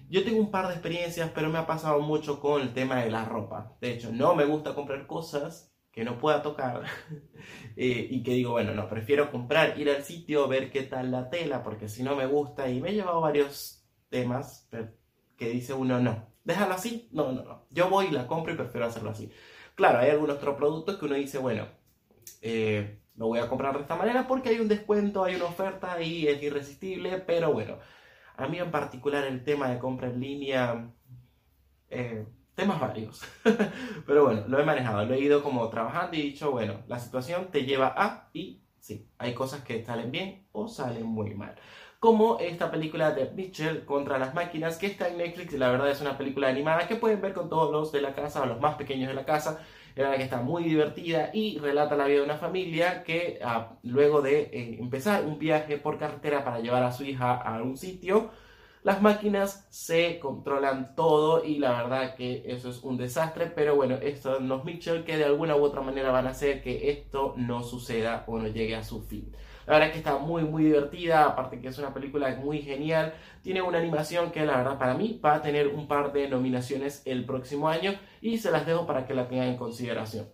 [0.09, 3.11] Yo tengo un par de experiencias, pero me ha pasado mucho con el tema de
[3.11, 3.77] la ropa.
[3.81, 6.83] De hecho, no me gusta comprar cosas que no pueda tocar
[7.75, 11.29] eh, y que digo, bueno, no, prefiero comprar, ir al sitio, ver qué tal la
[11.29, 14.69] tela, porque si no me gusta y me he llevado varios temas
[15.37, 18.57] que dice uno, no, déjalo así, no, no, no, yo voy y la compro y
[18.57, 19.31] prefiero hacerlo así.
[19.75, 21.67] Claro, hay algunos otros productos que uno dice, bueno,
[22.41, 26.01] eh, lo voy a comprar de esta manera porque hay un descuento, hay una oferta
[26.01, 27.79] y es irresistible, pero bueno,
[28.37, 30.91] a mí en particular el tema de compra en línea
[31.89, 32.25] eh,
[32.61, 33.21] temas varios.
[34.05, 36.99] Pero bueno, lo he manejado, lo he ido como trabajando y he dicho, bueno, la
[36.99, 41.55] situación te lleva a y sí, hay cosas que salen bien o salen muy mal.
[41.99, 46.01] Como esta película de Mitchell contra las máquinas, que está en Netflix, la verdad es
[46.01, 48.75] una película animada que pueden ver con todos los de la casa o los más
[48.75, 49.59] pequeños de la casa.
[49.95, 53.73] La verdad que está muy divertida y relata la vida de una familia que ah,
[53.83, 57.75] luego de eh, empezar un viaje por carretera para llevar a su hija a un
[57.75, 58.31] sitio,
[58.83, 63.95] las máquinas se controlan todo y la verdad que eso es un desastre, pero bueno,
[64.01, 67.35] estos son los Mitchell que de alguna u otra manera van a hacer que esto
[67.37, 69.31] no suceda o no llegue a su fin.
[69.67, 73.13] La verdad que está muy muy divertida, aparte que es una película muy genial,
[73.43, 77.03] tiene una animación que la verdad para mí va a tener un par de nominaciones
[77.05, 80.27] el próximo año y se las dejo para que la tengan en consideración.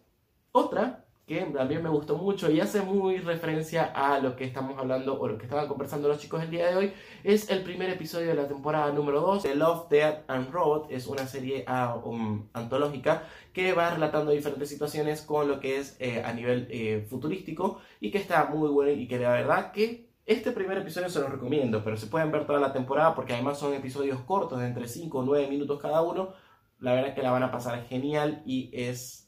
[0.54, 5.20] Otra que también me gustó mucho y hace muy referencia a lo que estamos hablando
[5.20, 6.94] o lo que estaban conversando los chicos el día de hoy,
[7.26, 10.88] es el primer episodio de la temporada número 2 de Love, Death and Robot.
[10.90, 15.98] Es una serie uh, um, antológica que va relatando diferentes situaciones con lo que es
[16.00, 20.08] eh, a nivel eh, futurístico y que está muy bueno y que de verdad que
[20.26, 23.60] este primer episodio se los recomiendo, pero se pueden ver toda la temporada porque además
[23.60, 26.34] son episodios cortos de entre 5 o 9 minutos cada uno.
[26.80, 29.27] La verdad es que la van a pasar genial y es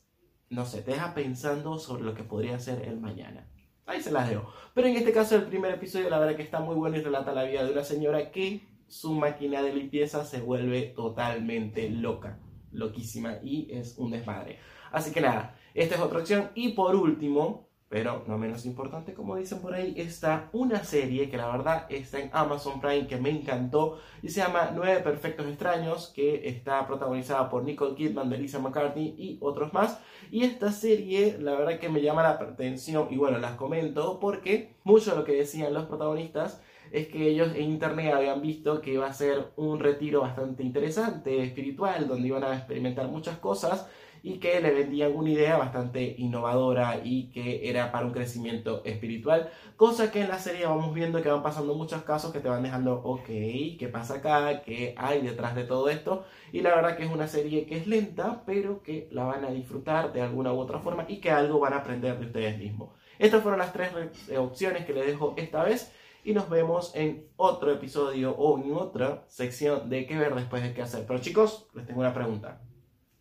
[0.50, 3.48] no sé, te deja pensando sobre lo que podría ser el mañana.
[3.86, 4.52] Ahí se las dejo.
[4.74, 7.34] Pero en este caso, el primer episodio, la verdad que está muy bueno y relata
[7.34, 12.40] la vida de una señora que su máquina de limpieza se vuelve totalmente loca,
[12.72, 14.60] loquísima y es un desmadre.
[14.92, 16.50] Así que nada, esta es otra opción.
[16.56, 21.38] Y por último, pero no menos importante, como dicen por ahí, está una serie que
[21.38, 26.14] la verdad está en Amazon Prime que me encantó y se llama Nueve Perfectos Extraños,
[26.16, 30.00] que está protagonizada por Nicole Kidman, Melissa McCartney y otros más.
[30.30, 34.76] Y esta serie, la verdad que me llama la atención y bueno, las comento porque
[34.84, 36.62] mucho de lo que decían los protagonistas
[36.92, 41.44] es que ellos en internet habían visto que iba a ser un retiro bastante interesante,
[41.44, 43.88] espiritual, donde iban a experimentar muchas cosas
[44.24, 49.50] y que le vendían una idea bastante innovadora y que era para un crecimiento espiritual,
[49.76, 52.64] cosa que en la serie vamos viendo que van pasando muchos casos que te van
[52.64, 54.62] dejando, ok, ¿qué pasa acá?
[54.62, 56.26] ¿Qué hay detrás de todo esto?
[56.52, 59.52] Y la verdad que es una serie que es lenta, pero que la van a
[59.52, 62.90] disfrutar de alguna u otra forma y que algo van a aprender de ustedes mismos.
[63.18, 63.92] Estas fueron las tres
[64.38, 65.92] opciones que les dejo esta vez
[66.24, 70.74] y nos vemos en otro episodio o en otra sección de qué ver después de
[70.74, 71.06] qué hacer.
[71.08, 72.62] Pero chicos, les tengo una pregunta.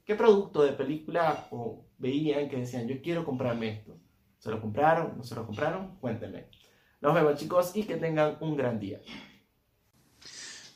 [0.09, 3.94] ¿Qué producto de película o veían que decían, yo quiero comprarme esto?
[4.39, 5.18] ¿Se lo compraron?
[5.18, 5.98] ¿No se lo compraron?
[6.01, 6.47] Cuéntenme.
[7.02, 9.02] Nos vemos chicos y que tengan un gran día.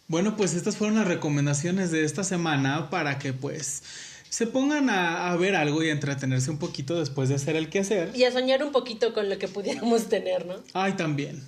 [0.06, 3.82] Bueno, pues estas fueron las recomendaciones de esta semana para que pues
[4.28, 8.14] se pongan a, ver algo y a entretenerse un poquito después de hacer el quehacer.
[8.14, 10.56] Y a soñar un poquito con lo que pudiéramos tener, ¿no?
[10.74, 11.42] Ay, también.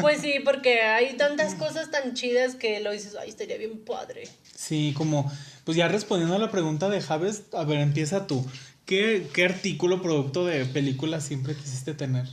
[0.00, 4.28] Pues sí, porque hay tantas cosas tan chidas que lo dices, ay, estaría bien padre.
[4.56, 5.30] Sí, como
[5.64, 8.46] pues ya respondiendo a la pregunta de Javes, a ver, empieza tú.
[8.84, 12.26] ¿Qué, qué artículo, producto de película siempre quisiste tener?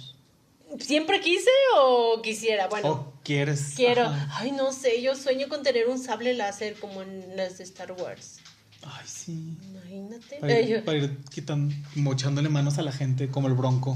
[0.79, 2.67] ¿Siempre quise o quisiera?
[2.67, 2.89] Bueno.
[2.89, 3.73] ¿O quieres?
[3.75, 4.11] Quiero.
[4.31, 7.91] Ay, no sé, yo sueño con tener un sable láser como en las de Star
[7.91, 8.39] Wars.
[8.83, 9.57] Ay, sí.
[9.93, 10.37] Imagínate.
[10.39, 13.95] Para ir, para ir quitando, mochándole manos a la gente como el bronco.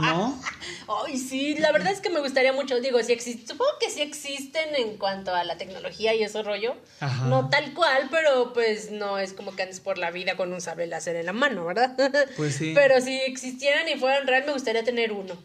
[0.00, 0.40] ¿No?
[1.06, 2.80] Ay, sí, la verdad es que me gustaría mucho.
[2.80, 6.74] Digo, si existe, supongo que sí existen en cuanto a la tecnología y ese rollo.
[7.00, 7.26] Ajá.
[7.26, 10.62] No tal cual, pero pues no es como que andes por la vida con un
[10.62, 11.94] sable láser en la mano, ¿verdad?
[12.36, 12.72] Pues sí.
[12.74, 15.36] Pero si existieran y fueran real, me gustaría tener uno.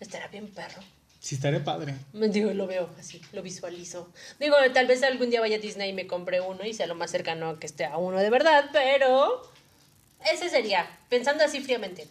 [0.00, 0.82] Estaría bien perro.
[1.26, 1.96] Sí, estaría padre.
[2.12, 4.12] Digo, lo veo así, lo visualizo.
[4.38, 6.94] Digo, tal vez algún día vaya a Disney y me compre uno y sea lo
[6.94, 9.42] más cercano que esté a uno de verdad, pero
[10.32, 12.06] ese sería, pensando así fríamente.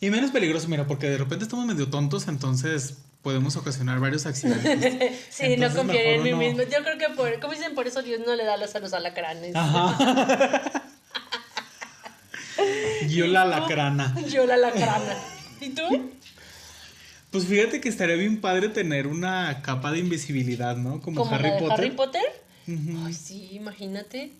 [0.00, 5.20] Y menos peligroso, mira, porque de repente estamos medio tontos, entonces podemos ocasionar varios accidentes.
[5.28, 6.62] sí, no confiaría en mí mismo.
[6.62, 9.54] Yo creo que, por, como dicen, por eso Dios no le da los a alacranes.
[9.54, 10.72] Ajá.
[13.08, 14.14] Yo la alacrana.
[14.30, 15.14] Yo la alacrana.
[15.60, 15.82] ¿Y tú?
[17.36, 21.02] Pues fíjate que estaría bien padre tener una capa de invisibilidad, ¿no?
[21.02, 21.70] Como, Harry Potter.
[21.70, 22.22] Harry Potter?
[22.66, 24.30] Ay, sí, imagínate.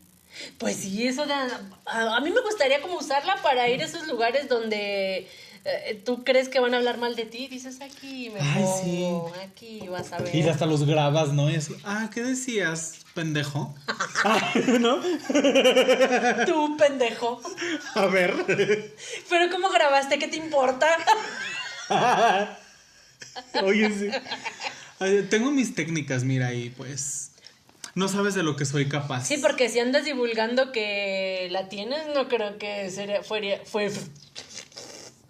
[0.56, 4.48] Pues sí, eso de, a, mí me gustaría como usarla para ir a esos lugares
[4.48, 5.28] donde
[5.66, 9.32] eh, tú crees que van a hablar mal de ti, dices aquí me Ay, pongo,
[9.35, 9.40] sí.
[9.43, 10.35] aquí vas a ver.
[10.35, 11.51] Y hasta los grabas, ¿no?
[11.51, 13.74] Y así, ah, ¿qué decías, pendejo?
[14.24, 15.02] Ah, ¿No?
[16.47, 17.43] Tú, pendejo.
[17.94, 18.35] A ver.
[19.28, 20.18] Pero ¿cómo grabaste?
[20.18, 20.86] ¿Qué te importa?
[23.62, 24.09] Oye, sí.
[25.28, 27.32] Tengo mis técnicas, mira, y pues
[27.94, 29.26] no sabes de lo que soy capaz.
[29.26, 33.90] Sí, porque si andas divulgando que la tienes, no creo que sería, fuera, fue,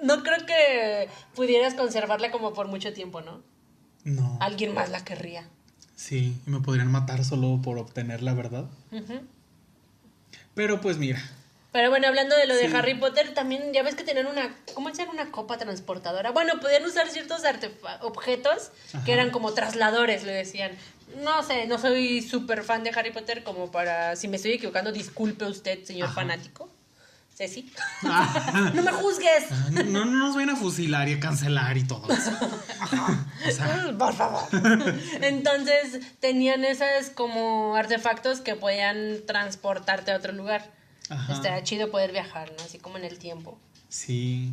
[0.02, 3.42] no creo que pudieras conservarla como por mucho tiempo, ¿no?
[4.04, 4.38] No.
[4.40, 5.48] Alguien más la querría.
[5.96, 8.66] Sí, y me podrían matar solo por obtener la verdad.
[10.54, 11.22] Pero pues mira.
[11.76, 12.74] Pero bueno, hablando de lo de Sí.
[12.74, 15.10] Harry Potter, también ya ves que tenían una, ¿cómo decían?
[15.10, 16.30] Una copa transportadora.
[16.30, 17.42] Bueno, podían usar ciertos
[18.00, 18.70] objetos
[19.04, 20.72] que eran como trasladores, le decían.
[21.22, 24.90] No sé, no soy súper fan de Harry Potter como para, si me estoy equivocando,
[24.90, 26.66] disculpe usted, señor fanático.
[27.36, 27.70] Ceci.
[28.72, 29.44] no me juzgues.
[29.50, 32.30] Ah, No, no nos vayan a fusilar y a cancelar y todo eso.
[33.46, 34.44] O sea, Por favor.
[35.20, 40.74] Entonces tenían esas como artefactos que podían transportarte a otro lugar.
[41.10, 41.34] Ajá.
[41.34, 42.64] Estaría chido poder viajar, ¿no?
[42.64, 43.58] Así como en el tiempo.
[43.88, 44.52] sí.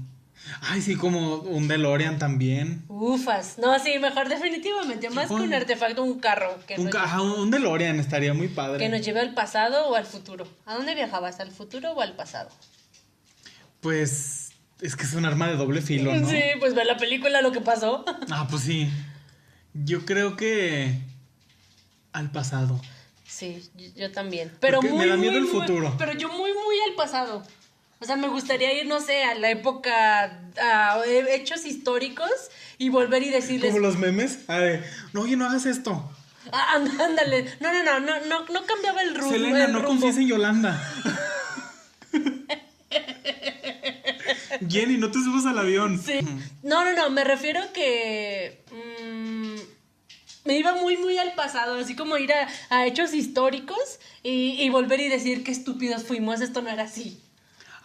[0.60, 2.84] Ay, sí, como un DeLorean también.
[2.90, 3.58] Ufas.
[3.60, 5.10] No, sí, mejor definitivamente.
[5.10, 8.78] Más que un artefacto, un carro que, ca- un DeLorean estaría muy padre.
[8.78, 10.46] que nos lleve al pasado o al futuro.
[10.66, 11.40] ¿A dónde viajabas?
[11.40, 12.50] ¿Al futuro o al pasado?
[13.82, 14.52] Pues
[14.82, 16.30] es que es un arma de doble filo, ¿no?
[16.30, 18.04] Sí, pues ve la película lo que pasó.
[18.30, 18.90] Ah, pues sí.
[19.74, 21.00] Yo creo que
[22.12, 22.82] al pasado.
[23.36, 23.64] Sí,
[23.96, 24.52] yo, también.
[24.60, 25.96] Pero Porque me muy, da miedo muy, el muy- futuro.
[25.98, 27.44] pero yo muy, muy al pasado.
[28.00, 32.30] O sea, me gustaría ir, no sé, a la época, a hechos históricos
[32.78, 33.72] y volver y decirles...
[33.72, 34.40] Como los memes.
[34.50, 34.84] A ver,
[35.14, 36.12] no, oye, no hagas esto.
[36.52, 37.46] "Ah, ándale.
[37.62, 39.32] No, no, no, no, no, no cambiaba el rumbo.
[39.32, 40.78] Selena, el no confíes en Yolanda.
[44.70, 46.02] Jenny, no te subas al avión.
[46.02, 46.20] Sí.
[46.62, 49.56] No, no, no, me refiero que mm,
[50.46, 54.70] me iba muy, muy al pasado, así como ir a, a hechos históricos y, y
[54.70, 57.20] volver y decir qué estúpidos fuimos, esto no era así.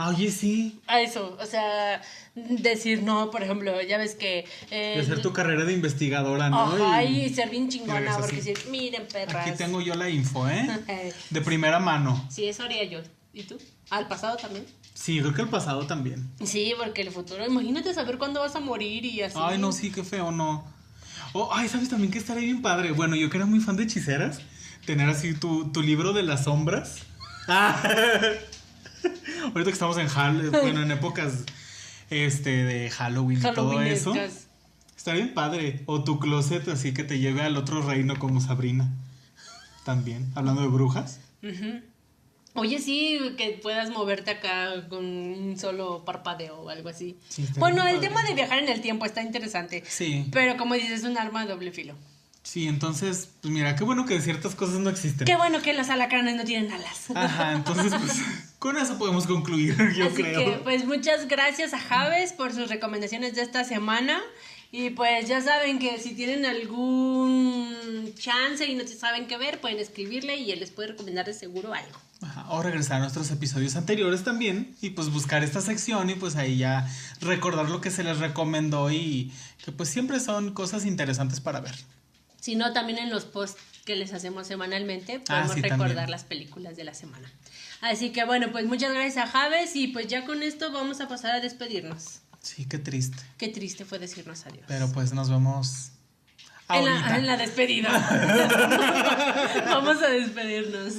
[0.00, 0.80] Ah, oye, sí.
[0.86, 2.00] A eso, o sea,
[2.36, 4.44] decir no, por ejemplo, ya ves que...
[4.70, 6.60] eh, Y hacer tu carrera de investigadora, ¿no?
[6.60, 8.52] Ajá, Y- y ser bien chingona, porque así.
[8.52, 9.44] decir, miren, perras.
[9.48, 10.68] Aquí tengo yo la info, ¿eh?
[11.30, 12.24] De primera mano.
[12.30, 13.00] Sí, eso haría yo.
[13.32, 13.58] ¿Y tú?
[13.90, 14.64] ¿Al pasado también?
[14.94, 16.28] Sí, creo que el pasado también.
[16.44, 19.36] Sí, porque el futuro, imagínate saber cuándo vas a morir y así.
[19.40, 20.64] Ay, no, sí, qué feo, no.
[21.32, 22.92] Oh, ay, ¿sabes también que estaría bien padre?
[22.92, 24.40] Bueno, yo que era muy fan de hechiceras,
[24.86, 27.02] tener así tu, tu libro de las sombras.
[27.48, 27.80] Ah.
[29.42, 31.44] Ahorita que estamos en Hall, bueno, en épocas
[32.10, 34.12] este, de Halloween y todo eso.
[34.12, 34.48] Halloweenescas.
[34.96, 35.82] Está bien padre.
[35.86, 38.90] O tu closet así que te lleve al otro reino como Sabrina.
[39.84, 41.20] También, hablando de brujas.
[41.42, 41.80] Ujú.
[42.58, 47.16] Oye, sí, que puedas moverte acá con un solo parpadeo o algo así.
[47.28, 49.84] Sí, bueno, el tema de viajar en el tiempo está interesante.
[49.86, 50.26] Sí.
[50.32, 51.94] Pero como dices, es un arma de doble filo.
[52.42, 55.26] Sí, entonces, pues mira, qué bueno que ciertas cosas no existen.
[55.26, 57.10] Qué bueno que los alacranes no tienen alas.
[57.14, 58.22] Ajá, entonces, pues,
[58.58, 60.44] con eso podemos concluir, yo Así creo.
[60.44, 64.20] que, pues muchas gracias a Javes por sus recomendaciones de esta semana.
[64.70, 69.78] Y pues ya saben que si tienen algún chance y no saben qué ver, pueden
[69.78, 71.98] escribirle y él les puede recomendar de seguro algo.
[72.20, 76.34] Ajá, O regresar a nuestros episodios anteriores también y pues buscar esta sección y pues
[76.36, 76.88] ahí ya
[77.20, 79.32] recordar lo que se les recomendó y
[79.64, 81.76] que pues siempre son cosas interesantes para ver.
[82.40, 86.10] Si no, también en los posts que les hacemos semanalmente Ah, podemos sí, recordar también.
[86.10, 87.30] las películas de la semana.
[87.80, 91.06] Así que bueno, pues muchas gracias a Javes y pues ya con esto vamos a
[91.08, 92.20] pasar a despedirnos.
[92.42, 93.16] Sí, qué triste.
[93.36, 94.64] Qué triste fue decirnos adiós.
[94.66, 95.90] Pero pues nos vemos
[96.68, 97.90] en, la, en la despedida.
[99.66, 100.94] vamos a despedirnos.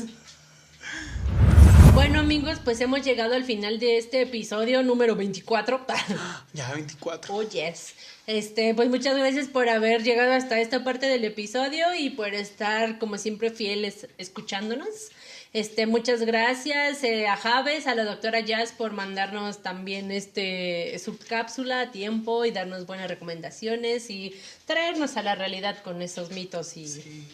[1.94, 5.86] Bueno amigos, pues hemos llegado al final de este episodio número 24.
[6.54, 7.36] Ya 24.
[7.36, 7.94] Oh, yes.
[8.28, 13.00] Este, pues muchas gracias por haber llegado hasta esta parte del episodio y por estar,
[13.00, 15.10] como siempre, fieles escuchándonos.
[15.52, 21.82] Este, muchas gracias eh, a Javes, a la doctora Jazz por mandarnos también este subcápsula
[21.82, 24.36] a tiempo y darnos buenas recomendaciones y
[24.66, 26.86] traernos a la realidad con esos mitos y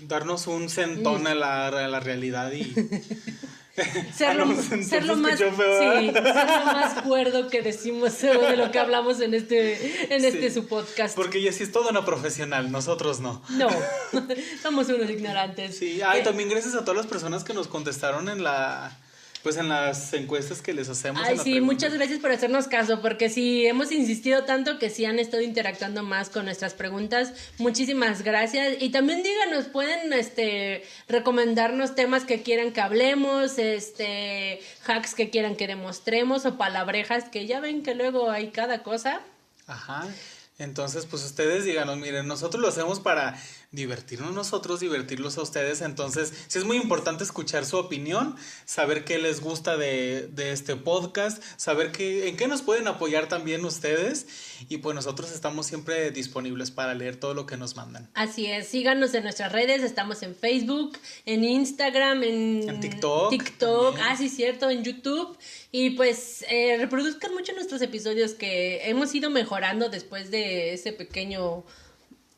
[0.07, 2.73] Darnos un centón a, la, a la realidad y...
[4.15, 8.79] ser lo, ser lo más, sí, ser lo más cuerdo que decimos de lo que
[8.79, 11.15] hablamos en este, en este su podcast.
[11.15, 13.41] Porque sí es toda una profesional, nosotros no.
[13.49, 13.67] No,
[14.61, 15.77] somos unos ignorantes.
[15.77, 18.97] Sí, ay, Eh, también gracias a todas las personas que nos contestaron en la
[19.45, 21.21] pues en las encuestas que les hacemos.
[21.23, 25.19] Ay, sí, muchas gracias por hacernos caso, porque sí, hemos insistido tanto que sí han
[25.19, 27.31] estado interactuando más con nuestras preguntas.
[27.59, 28.77] Muchísimas gracias.
[28.79, 35.55] Y también díganos, pueden este, recomendarnos temas que quieran que hablemos, este, hacks que quieran
[35.55, 39.21] que demostremos o palabrejas que ya ven que luego hay cada cosa.
[39.67, 40.07] Ajá.
[40.57, 43.37] Entonces, pues ustedes díganos, miren, nosotros lo hacemos para
[43.75, 45.81] divertirnos nosotros, divertirlos a ustedes.
[45.81, 48.35] Entonces, sí es muy importante escuchar su opinión,
[48.65, 53.27] saber qué les gusta de, de este podcast, saber qué, en qué nos pueden apoyar
[53.27, 54.27] también ustedes.
[54.69, 58.09] Y pues nosotros estamos siempre disponibles para leer todo lo que nos mandan.
[58.13, 63.95] Así es, síganos en nuestras redes, estamos en Facebook, en Instagram, en, En TikTok TikTok,
[63.95, 64.07] también.
[64.09, 65.37] ah, sí, cierto, en YouTube.
[65.71, 71.65] Y pues eh, reproduzcan mucho nuestros episodios que hemos ido mejorando después de ese pequeño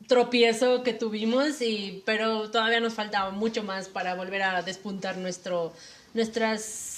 [0.08, 5.74] tropiezo que tuvimos, y, pero todavía nos falta mucho más para volver a despuntar nuestro,
[6.14, 6.98] nuestras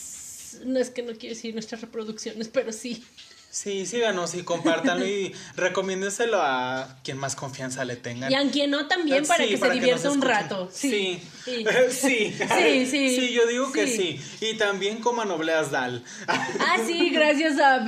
[0.66, 3.04] no es que no quiero decir nuestras reproducciones, pero sí.
[3.52, 8.32] Sí, síganos y compártanlo y recomiéndenselo a quien más confianza le tengan.
[8.32, 10.70] Y a quien no también para Sí, que para se divierta un rato.
[10.72, 11.20] Sí.
[11.44, 11.66] Sí.
[11.90, 12.36] Sí.
[12.38, 13.16] Sí, sí.
[13.16, 14.20] Sí, yo digo que Sí.
[14.40, 14.46] sí.
[14.52, 16.04] Y también coman obleas Dal.
[16.28, 17.84] Ah, sí, gracias a.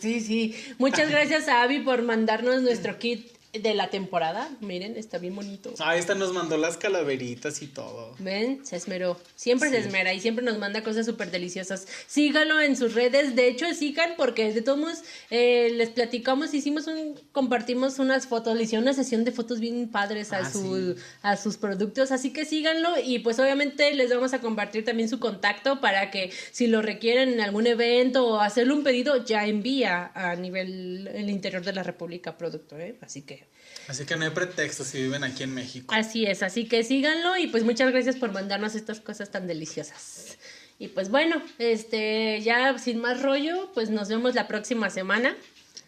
[0.00, 0.74] Sí, sí.
[0.78, 4.48] Muchas gracias a Abby por mandarnos nuestro kit de la temporada.
[4.60, 5.72] Miren, está bien bonito.
[5.78, 8.14] Ah, esta nos mandó las calaveritas y todo.
[8.18, 9.18] Ven, se esmeró.
[9.34, 11.86] Siempre se esmera y siempre nos manda cosas súper deliciosas.
[12.06, 13.34] Síganlo en sus redes.
[13.34, 14.98] De hecho, sigan porque de todos modos
[15.30, 19.88] eh, les platicamos, hicimos un, compartimos unas fotos, le hicieron una sesión de fotos bien
[19.88, 22.12] padres a, Ah, su, a sus productos.
[22.12, 26.30] Así que síganlo y pues obviamente les vamos a compartir también su contacto para que
[26.52, 31.28] si lo requieren en algún evento o hacerle un pedido, ya envía a nivel el
[31.30, 32.78] interior de la República producto.
[32.78, 32.96] ¿eh?
[33.00, 33.39] Así que
[33.88, 35.92] Así que no hay pretexto si viven aquí en México.
[35.94, 40.38] Así es, así que síganlo y pues muchas gracias por mandarnos estas cosas tan deliciosas.
[40.78, 45.36] Y pues bueno, este ya sin más rollo, pues nos vemos la próxima semana.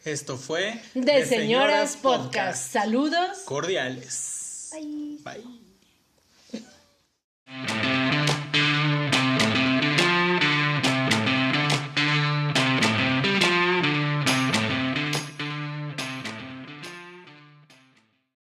[0.04, 2.72] Esto fue De, Señoras, Señoras Podcast.
[2.72, 4.70] Saludos cordiales.
[4.72, 5.18] Bye.
[7.46, 8.01] Bye.